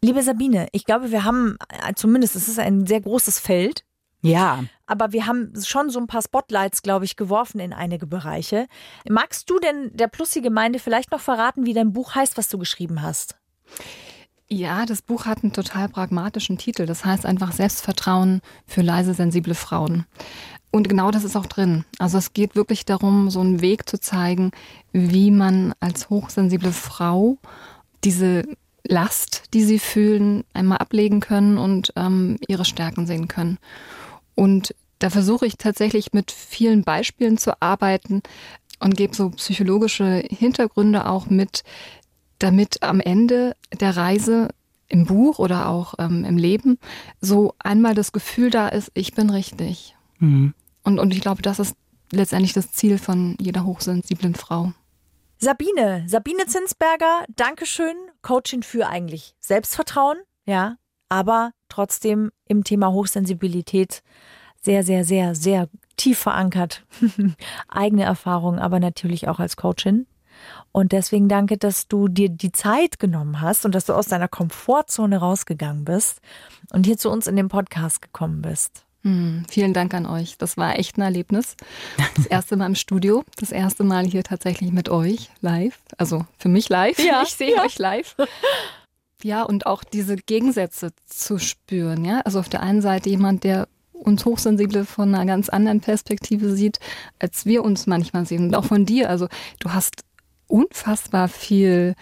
Liebe 0.03 0.21
Sabine, 0.21 0.67
ich 0.73 0.83
glaube, 0.83 1.11
wir 1.11 1.23
haben 1.23 1.57
äh, 1.69 1.93
zumindest, 1.95 2.35
es 2.35 2.49
ist 2.49 2.59
ein 2.59 2.85
sehr 2.85 2.99
großes 2.99 3.39
Feld. 3.39 3.85
Ja. 4.21 4.65
Aber 4.85 5.13
wir 5.13 5.27
haben 5.27 5.53
schon 5.63 5.89
so 5.89 5.99
ein 5.99 6.07
paar 6.07 6.21
Spotlights, 6.21 6.81
glaube 6.81 7.05
ich, 7.05 7.15
geworfen 7.15 7.61
in 7.61 7.71
einige 7.71 8.05
Bereiche. 8.05 8.67
Magst 9.09 9.49
du 9.49 9.59
denn 9.59 9.91
der 9.93 10.07
Plussi-Gemeinde 10.07 10.79
vielleicht 10.79 11.11
noch 11.11 11.21
verraten, 11.21 11.65
wie 11.65 11.73
dein 11.73 11.93
Buch 11.93 12.15
heißt, 12.15 12.37
was 12.37 12.49
du 12.49 12.57
geschrieben 12.57 13.01
hast? 13.01 13.37
Ja, 14.49 14.85
das 14.85 15.01
Buch 15.01 15.25
hat 15.25 15.41
einen 15.41 15.53
total 15.53 15.87
pragmatischen 15.87 16.57
Titel. 16.57 16.85
Das 16.85 17.05
heißt 17.05 17.25
einfach 17.25 17.53
Selbstvertrauen 17.53 18.41
für 18.67 18.81
leise, 18.81 19.13
sensible 19.13 19.55
Frauen. 19.55 20.05
Und 20.69 20.89
genau 20.89 21.11
das 21.11 21.23
ist 21.23 21.37
auch 21.37 21.45
drin. 21.45 21.85
Also 21.97 22.17
es 22.17 22.33
geht 22.33 22.55
wirklich 22.55 22.83
darum, 22.83 23.29
so 23.29 23.39
einen 23.39 23.61
Weg 23.61 23.87
zu 23.87 24.01
zeigen, 24.01 24.51
wie 24.91 25.31
man 25.31 25.73
als 25.79 26.09
hochsensible 26.09 26.73
Frau 26.73 27.37
diese 28.03 28.43
Last, 28.85 29.43
die 29.53 29.63
sie 29.63 29.79
fühlen, 29.79 30.43
einmal 30.53 30.79
ablegen 30.79 31.19
können 31.19 31.57
und 31.57 31.93
ähm, 31.95 32.37
ihre 32.47 32.65
Stärken 32.65 33.05
sehen 33.07 33.27
können. 33.27 33.57
Und 34.35 34.75
da 34.99 35.09
versuche 35.09 35.45
ich 35.45 35.57
tatsächlich 35.57 36.13
mit 36.13 36.31
vielen 36.31 36.83
Beispielen 36.83 37.37
zu 37.37 37.61
arbeiten 37.61 38.21
und 38.79 38.97
gebe 38.97 39.15
so 39.15 39.29
psychologische 39.31 40.23
Hintergründe 40.29 41.07
auch 41.07 41.27
mit, 41.27 41.63
damit 42.39 42.83
am 42.83 42.99
Ende 42.99 43.55
der 43.79 43.95
Reise 43.95 44.49
im 44.89 45.05
Buch 45.05 45.39
oder 45.39 45.69
auch 45.69 45.95
ähm, 45.97 46.25
im 46.25 46.37
Leben 46.37 46.77
so 47.21 47.55
einmal 47.59 47.95
das 47.95 48.11
Gefühl 48.11 48.49
da 48.49 48.67
ist, 48.67 48.91
ich 48.93 49.13
bin 49.13 49.29
richtig. 49.29 49.95
Mhm. 50.19 50.53
Und, 50.83 50.99
und 50.99 51.13
ich 51.13 51.21
glaube, 51.21 51.41
das 51.41 51.59
ist 51.59 51.75
letztendlich 52.11 52.53
das 52.53 52.71
Ziel 52.71 52.97
von 52.97 53.35
jeder 53.39 53.65
hochsensiblen 53.65 54.35
Frau. 54.35 54.73
Sabine, 55.43 56.05
Sabine 56.07 56.45
Zinsberger, 56.45 57.25
Dankeschön. 57.27 57.97
Coaching 58.21 58.63
für 58.63 58.87
eigentlich 58.87 59.35
Selbstvertrauen, 59.41 60.17
ja, 60.45 60.77
aber 61.09 61.51
trotzdem 61.67 62.31
im 62.47 62.63
Thema 62.63 62.93
Hochsensibilität 62.93 64.03
sehr, 64.61 64.83
sehr, 64.83 65.03
sehr, 65.03 65.35
sehr 65.35 65.67
tief 65.97 66.19
verankert. 66.19 66.85
Eigene 67.67 68.03
Erfahrungen, 68.03 68.57
aber 68.57 68.79
natürlich 68.79 69.27
auch 69.27 69.41
als 69.41 69.57
Coachin. 69.57 70.07
Und 70.71 70.93
deswegen 70.93 71.27
danke, 71.27 71.57
dass 71.57 71.89
du 71.89 72.07
dir 72.07 72.29
die 72.29 72.53
Zeit 72.53 72.97
genommen 72.97 73.41
hast 73.41 73.65
und 73.65 73.75
dass 73.75 73.83
du 73.83 73.93
aus 73.93 74.07
deiner 74.07 74.29
Komfortzone 74.29 75.17
rausgegangen 75.17 75.83
bist 75.83 76.21
und 76.71 76.85
hier 76.85 76.97
zu 76.97 77.09
uns 77.09 77.27
in 77.27 77.35
den 77.35 77.49
Podcast 77.49 78.01
gekommen 78.01 78.41
bist. 78.41 78.85
Hm, 79.03 79.43
vielen 79.49 79.73
Dank 79.73 79.93
an 79.93 80.05
euch. 80.05 80.37
Das 80.37 80.55
war 80.55 80.79
echt 80.79 80.97
ein 80.97 81.01
Erlebnis. 81.01 81.55
Das 82.15 82.25
erste 82.25 82.55
Mal 82.55 82.67
im 82.67 82.75
Studio, 82.75 83.23
das 83.37 83.51
erste 83.51 83.83
Mal 83.83 84.05
hier 84.05 84.23
tatsächlich 84.23 84.71
mit 84.71 84.87
euch 84.89 85.29
live. 85.41 85.77
Also 85.97 86.25
für 86.37 86.49
mich 86.49 86.69
live. 86.69 86.97
Ja, 86.99 87.21
ich 87.25 87.33
sehe 87.33 87.55
ja. 87.55 87.63
euch 87.63 87.77
live. 87.77 88.15
Ja, 89.21 89.43
und 89.43 89.65
auch 89.65 89.83
diese 89.83 90.15
Gegensätze 90.15 90.91
zu 91.05 91.37
spüren. 91.37 92.05
Ja, 92.05 92.21
also 92.21 92.39
auf 92.39 92.49
der 92.49 92.61
einen 92.61 92.81
Seite 92.81 93.09
jemand, 93.09 93.43
der 93.43 93.67
uns 93.91 94.25
Hochsensible 94.25 94.85
von 94.85 95.13
einer 95.13 95.25
ganz 95.25 95.49
anderen 95.49 95.81
Perspektive 95.81 96.53
sieht, 96.55 96.79
als 97.19 97.45
wir 97.45 97.63
uns 97.63 97.87
manchmal 97.87 98.25
sehen. 98.25 98.45
Und 98.45 98.55
auch 98.55 98.65
von 98.65 98.85
dir. 98.85 99.09
Also 99.09 99.27
du 99.59 99.73
hast 99.73 100.03
unfassbar 100.47 101.27
viel 101.27 101.95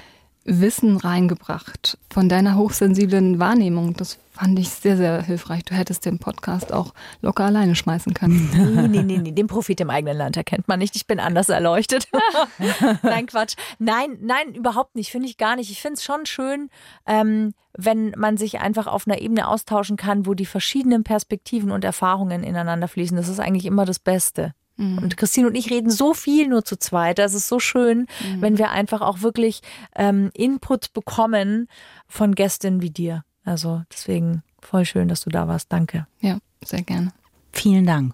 Wissen 0.43 0.97
reingebracht 0.97 1.99
von 2.09 2.27
deiner 2.27 2.55
hochsensiblen 2.55 3.39
Wahrnehmung. 3.39 3.93
Das 3.93 4.17
fand 4.41 4.57
ich 4.57 4.69
sehr, 4.69 4.97
sehr 4.97 5.21
hilfreich. 5.21 5.63
Du 5.65 5.75
hättest 5.75 6.03
den 6.03 6.17
Podcast 6.17 6.73
auch 6.73 6.95
locker 7.21 7.45
alleine 7.45 7.75
schmeißen 7.75 8.15
können. 8.15 8.49
Nee, 8.81 8.87
nee, 8.87 9.03
nee, 9.03 9.17
nee. 9.19 9.31
Den 9.31 9.47
Profit 9.47 9.79
im 9.81 9.89
eigenen 9.89 10.17
Land 10.17 10.35
erkennt 10.35 10.67
man 10.67 10.79
nicht. 10.79 10.95
Ich 10.95 11.05
bin 11.05 11.19
anders 11.19 11.49
erleuchtet. 11.49 12.07
nein, 13.03 13.27
Quatsch. 13.27 13.55
Nein, 13.77 14.17
nein, 14.21 14.55
überhaupt 14.55 14.95
nicht. 14.95 15.11
Finde 15.11 15.27
ich 15.27 15.37
gar 15.37 15.55
nicht. 15.55 15.69
Ich 15.69 15.81
finde 15.81 15.95
es 15.95 16.03
schon 16.03 16.25
schön, 16.25 16.69
ähm, 17.05 17.53
wenn 17.77 18.11
man 18.17 18.37
sich 18.37 18.59
einfach 18.59 18.87
auf 18.87 19.07
einer 19.07 19.21
Ebene 19.21 19.47
austauschen 19.47 19.95
kann, 19.95 20.25
wo 20.25 20.33
die 20.33 20.45
verschiedenen 20.45 21.03
Perspektiven 21.03 21.71
und 21.71 21.83
Erfahrungen 21.83 22.43
ineinander 22.43 22.87
fließen. 22.87 23.17
Das 23.17 23.27
ist 23.27 23.39
eigentlich 23.39 23.65
immer 23.65 23.85
das 23.85 23.99
Beste. 23.99 24.53
Mhm. 24.77 24.97
Und 24.97 25.17
Christine 25.17 25.47
und 25.47 25.55
ich 25.55 25.69
reden 25.69 25.91
so 25.91 26.15
viel 26.15 26.47
nur 26.47 26.65
zu 26.65 26.77
zweit. 26.77 27.19
Das 27.19 27.35
ist 27.35 27.47
so 27.47 27.59
schön, 27.59 28.07
mhm. 28.25 28.41
wenn 28.41 28.57
wir 28.57 28.71
einfach 28.71 29.01
auch 29.01 29.21
wirklich 29.21 29.61
ähm, 29.95 30.31
Input 30.33 30.93
bekommen 30.93 31.67
von 32.07 32.33
Gästinnen 32.33 32.81
wie 32.81 32.91
dir. 32.91 33.23
Also 33.43 33.83
deswegen 33.91 34.43
voll 34.59 34.85
schön, 34.85 35.07
dass 35.07 35.21
du 35.21 35.29
da 35.29 35.47
warst. 35.47 35.71
Danke. 35.71 36.07
Ja, 36.19 36.37
sehr 36.63 36.83
gerne. 36.83 37.11
Vielen 37.51 37.85
Dank. 37.85 38.13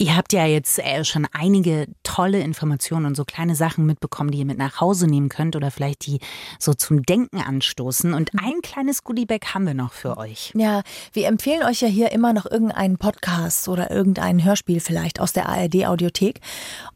Ihr 0.00 0.16
habt 0.16 0.32
ja 0.32 0.46
jetzt 0.46 0.78
äh, 0.78 1.04
schon 1.04 1.26
einige 1.30 1.86
tolle 2.04 2.40
Informationen 2.40 3.04
und 3.04 3.16
so 3.18 3.26
kleine 3.26 3.54
Sachen 3.54 3.84
mitbekommen, 3.84 4.30
die 4.30 4.38
ihr 4.38 4.46
mit 4.46 4.56
nach 4.56 4.80
Hause 4.80 5.06
nehmen 5.06 5.28
könnt 5.28 5.56
oder 5.56 5.70
vielleicht 5.70 6.06
die 6.06 6.20
so 6.58 6.72
zum 6.72 7.02
Denken 7.02 7.38
anstoßen. 7.38 8.14
Und 8.14 8.32
mhm. 8.32 8.40
ein 8.42 8.62
kleines 8.62 9.04
Goodiebag 9.04 9.52
haben 9.52 9.66
wir 9.66 9.74
noch 9.74 9.92
für 9.92 10.16
euch. 10.16 10.54
Ja, 10.56 10.80
wir 11.12 11.26
empfehlen 11.26 11.64
euch 11.64 11.82
ja 11.82 11.88
hier 11.88 12.12
immer 12.12 12.32
noch 12.32 12.46
irgendeinen 12.50 12.96
Podcast 12.96 13.68
oder 13.68 13.90
irgendein 13.90 14.42
Hörspiel 14.42 14.80
vielleicht 14.80 15.20
aus 15.20 15.34
der 15.34 15.50
ARD 15.50 15.84
Audiothek. 15.84 16.40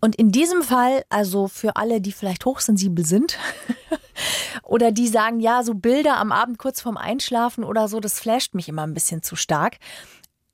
Und 0.00 0.16
in 0.16 0.32
diesem 0.32 0.62
Fall, 0.62 1.05
also 1.11 1.46
für 1.46 1.76
alle, 1.76 2.00
die 2.00 2.12
vielleicht 2.12 2.46
hochsensibel 2.46 3.05
sind 3.05 3.36
oder 4.62 4.92
die 4.92 5.09
sagen, 5.09 5.40
ja, 5.40 5.62
so 5.62 5.74
Bilder 5.74 6.16
am 6.16 6.32
Abend 6.32 6.57
kurz 6.57 6.80
vorm 6.80 6.96
Einschlafen 6.96 7.64
oder 7.64 7.86
so, 7.86 8.00
das 8.00 8.18
flasht 8.18 8.55
mich 8.55 8.70
immer 8.70 8.84
ein 8.84 8.94
bisschen 8.94 9.22
zu 9.22 9.36
stark 9.36 9.76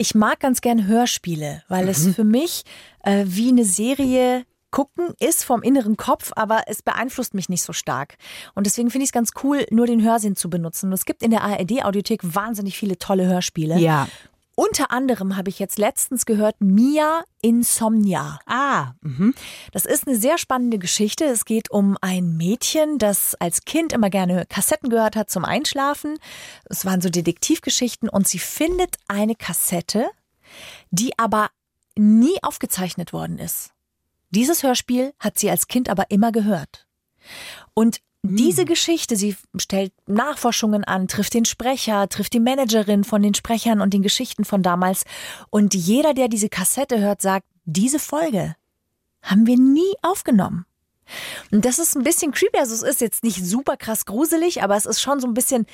ich 0.00 0.14
mag 0.14 0.40
ganz 0.40 0.62
gern 0.62 0.86
Hörspiele, 0.86 1.62
weil 1.68 1.84
mhm. 1.84 1.90
es 1.90 2.14
für 2.14 2.24
mich 2.24 2.64
äh, 3.04 3.24
wie 3.26 3.50
eine 3.50 3.66
Serie 3.66 4.46
gucken 4.70 5.08
ist 5.18 5.44
vom 5.44 5.62
inneren 5.62 5.96
Kopf, 5.96 6.32
aber 6.36 6.62
es 6.68 6.82
beeinflusst 6.82 7.34
mich 7.34 7.48
nicht 7.48 7.62
so 7.62 7.72
stark. 7.72 8.16
Und 8.54 8.66
deswegen 8.66 8.90
finde 8.90 9.02
ich 9.04 9.08
es 9.08 9.12
ganz 9.12 9.32
cool, 9.42 9.66
nur 9.70 9.86
den 9.86 10.02
Hörsinn 10.02 10.36
zu 10.36 10.48
benutzen. 10.48 10.86
Und 10.86 10.92
es 10.92 11.04
gibt 11.04 11.22
in 11.22 11.30
der 11.30 11.42
ARD-Audiothek 11.42 12.20
wahnsinnig 12.22 12.78
viele 12.78 12.96
tolle 12.96 13.26
Hörspiele. 13.26 13.78
Ja. 13.78 14.08
Unter 14.60 14.90
anderem 14.90 15.38
habe 15.38 15.48
ich 15.48 15.58
jetzt 15.58 15.78
letztens 15.78 16.26
gehört 16.26 16.60
Mia 16.60 17.24
Insomnia. 17.40 18.38
Ah, 18.44 18.92
mhm. 19.00 19.34
das 19.72 19.86
ist 19.86 20.06
eine 20.06 20.18
sehr 20.18 20.36
spannende 20.36 20.78
Geschichte. 20.78 21.24
Es 21.24 21.46
geht 21.46 21.70
um 21.70 21.96
ein 22.02 22.36
Mädchen, 22.36 22.98
das 22.98 23.34
als 23.36 23.64
Kind 23.64 23.94
immer 23.94 24.10
gerne 24.10 24.44
Kassetten 24.50 24.90
gehört 24.90 25.16
hat 25.16 25.30
zum 25.30 25.46
Einschlafen. 25.46 26.18
Es 26.66 26.84
waren 26.84 27.00
so 27.00 27.08
Detektivgeschichten 27.08 28.10
und 28.10 28.28
sie 28.28 28.38
findet 28.38 28.96
eine 29.08 29.34
Kassette, 29.34 30.10
die 30.90 31.18
aber 31.18 31.48
nie 31.96 32.36
aufgezeichnet 32.42 33.14
worden 33.14 33.38
ist. 33.38 33.72
Dieses 34.28 34.62
Hörspiel 34.62 35.14
hat 35.18 35.38
sie 35.38 35.48
als 35.48 35.68
Kind 35.68 35.88
aber 35.88 36.10
immer 36.10 36.32
gehört. 36.32 36.86
Und 37.72 38.02
diese 38.22 38.62
hm. 38.62 38.68
Geschichte, 38.68 39.16
sie 39.16 39.36
stellt 39.56 39.92
Nachforschungen 40.06 40.84
an, 40.84 41.08
trifft 41.08 41.34
den 41.34 41.44
Sprecher, 41.44 42.08
trifft 42.08 42.34
die 42.34 42.40
Managerin 42.40 43.04
von 43.04 43.22
den 43.22 43.34
Sprechern 43.34 43.80
und 43.80 43.94
den 43.94 44.02
Geschichten 44.02 44.44
von 44.44 44.62
damals. 44.62 45.04
Und 45.48 45.74
jeder, 45.74 46.14
der 46.14 46.28
diese 46.28 46.48
Kassette 46.48 47.00
hört, 47.00 47.22
sagt, 47.22 47.46
diese 47.64 47.98
Folge 47.98 48.56
haben 49.22 49.46
wir 49.46 49.56
nie 49.56 49.94
aufgenommen. 50.02 50.66
Und 51.50 51.64
das 51.64 51.78
ist 51.78 51.96
ein 51.96 52.04
bisschen 52.04 52.32
creepy. 52.32 52.58
Also 52.58 52.74
es 52.74 52.82
ist 52.82 53.00
jetzt 53.00 53.24
nicht 53.24 53.44
super 53.44 53.76
krass 53.76 54.04
gruselig, 54.04 54.62
aber 54.62 54.76
es 54.76 54.86
ist 54.86 55.00
schon 55.00 55.20
so 55.20 55.26
ein 55.26 55.34
bisschen 55.34 55.66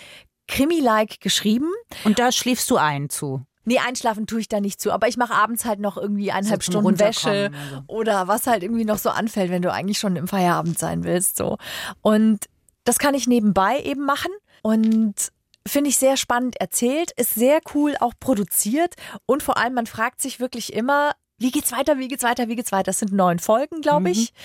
Krimi-like 0.49 1.21
geschrieben. 1.21 1.71
Und 2.05 2.19
da 2.19 2.33
schläfst 2.33 2.71
du 2.71 2.77
ein 2.77 3.11
zu. 3.11 3.45
Nee, 3.67 3.81
einschlafen 3.81 4.27
tue 4.27 4.41
ich 4.41 4.49
da 4.49 4.61
nicht 4.61 4.81
zu, 4.81 4.93
aber 4.93 5.09
ich 5.09 5.17
mache 5.17 5.35
abends 5.35 5.65
halt 5.65 5.81
noch 5.81 5.97
irgendwie 5.97 6.31
eineinhalb 6.31 6.63
so 6.63 6.71
Stunden 6.71 6.99
Wäsche 7.01 7.51
also. 7.53 7.83
oder 7.89 8.29
was 8.29 8.47
halt 8.47 8.63
irgendwie 8.63 8.85
noch 8.85 8.99
so 8.99 9.11
anfällt, 9.11 9.51
wenn 9.51 9.61
du 9.61 9.73
eigentlich 9.73 9.99
schon 9.99 10.15
im 10.15 10.29
Feierabend 10.29 10.79
sein 10.79 11.03
willst, 11.03 11.37
so. 11.37 11.59
Und 12.01 12.47
das 12.85 12.99
kann 12.99 13.15
ich 13.15 13.27
nebenbei 13.27 13.81
eben 13.81 14.07
machen 14.07 14.31
und 14.63 15.33
finde 15.67 15.91
ich 15.91 15.99
sehr 15.99 16.17
spannend 16.17 16.61
erzählt, 16.61 17.11
ist 17.17 17.35
sehr 17.35 17.59
cool 17.75 17.97
auch 17.99 18.13
produziert 18.21 18.95
und 19.27 19.43
vor 19.43 19.57
allem 19.57 19.75
man 19.75 19.87
fragt 19.87 20.23
sich 20.23 20.39
wirklich 20.39 20.73
immer, 20.73 21.11
wie 21.39 21.51
geht's 21.51 21.73
weiter, 21.73 21.99
wie 21.99 22.09
geht's 22.09 22.23
weiter, 22.23 22.49
wie 22.49 22.57
geht's 22.57 22.73
weiter? 22.73 22.85
Das 22.85 22.99
sind 22.99 23.13
neun 23.13 23.39
Folgen, 23.39 23.81
glaube 23.81 24.11
ich. 24.11 24.33
Mhm. 24.33 24.37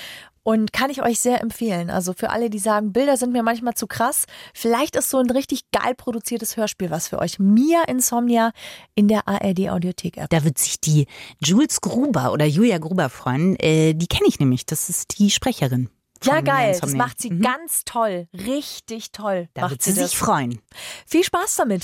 Und 0.43 0.73
kann 0.73 0.89
ich 0.89 1.03
euch 1.03 1.19
sehr 1.19 1.39
empfehlen. 1.41 1.91
Also 1.91 2.13
für 2.13 2.31
alle, 2.31 2.49
die 2.49 2.57
sagen, 2.57 2.93
Bilder 2.93 3.15
sind 3.15 3.31
mir 3.31 3.43
manchmal 3.43 3.75
zu 3.75 3.85
krass, 3.85 4.25
vielleicht 4.55 4.95
ist 4.95 5.11
so 5.11 5.19
ein 5.19 5.29
richtig 5.29 5.69
geil 5.71 5.93
produziertes 5.95 6.57
Hörspiel 6.57 6.89
was 6.89 7.09
für 7.09 7.19
euch. 7.19 7.37
Mia 7.37 7.83
Insomnia 7.87 8.51
in 8.95 9.07
der 9.07 9.27
ARD 9.27 9.69
Audiothek 9.69 10.17
App. 10.17 10.31
Da 10.31 10.43
wird 10.43 10.57
sich 10.57 10.81
die 10.81 11.05
Jules 11.39 11.79
Gruber 11.79 12.31
oder 12.33 12.45
Julia 12.45 12.79
Gruber 12.79 13.09
freuen. 13.09 13.55
Äh, 13.59 13.93
die 13.93 14.07
kenne 14.07 14.27
ich 14.27 14.39
nämlich. 14.39 14.65
Das 14.65 14.89
ist 14.89 15.19
die 15.19 15.29
Sprecherin. 15.29 15.89
Ja, 16.23 16.41
geil. 16.41 16.77
Das 16.79 16.93
macht 16.93 17.21
sie 17.21 17.31
mhm. 17.31 17.41
ganz 17.41 17.83
toll. 17.85 18.27
Richtig 18.33 19.11
toll. 19.11 19.47
Da 19.53 19.69
wird 19.69 19.81
sie, 19.81 19.91
sie 19.91 20.03
sich 20.03 20.17
freuen. 20.17 20.59
Viel 21.05 21.23
Spaß 21.23 21.57
damit. 21.57 21.83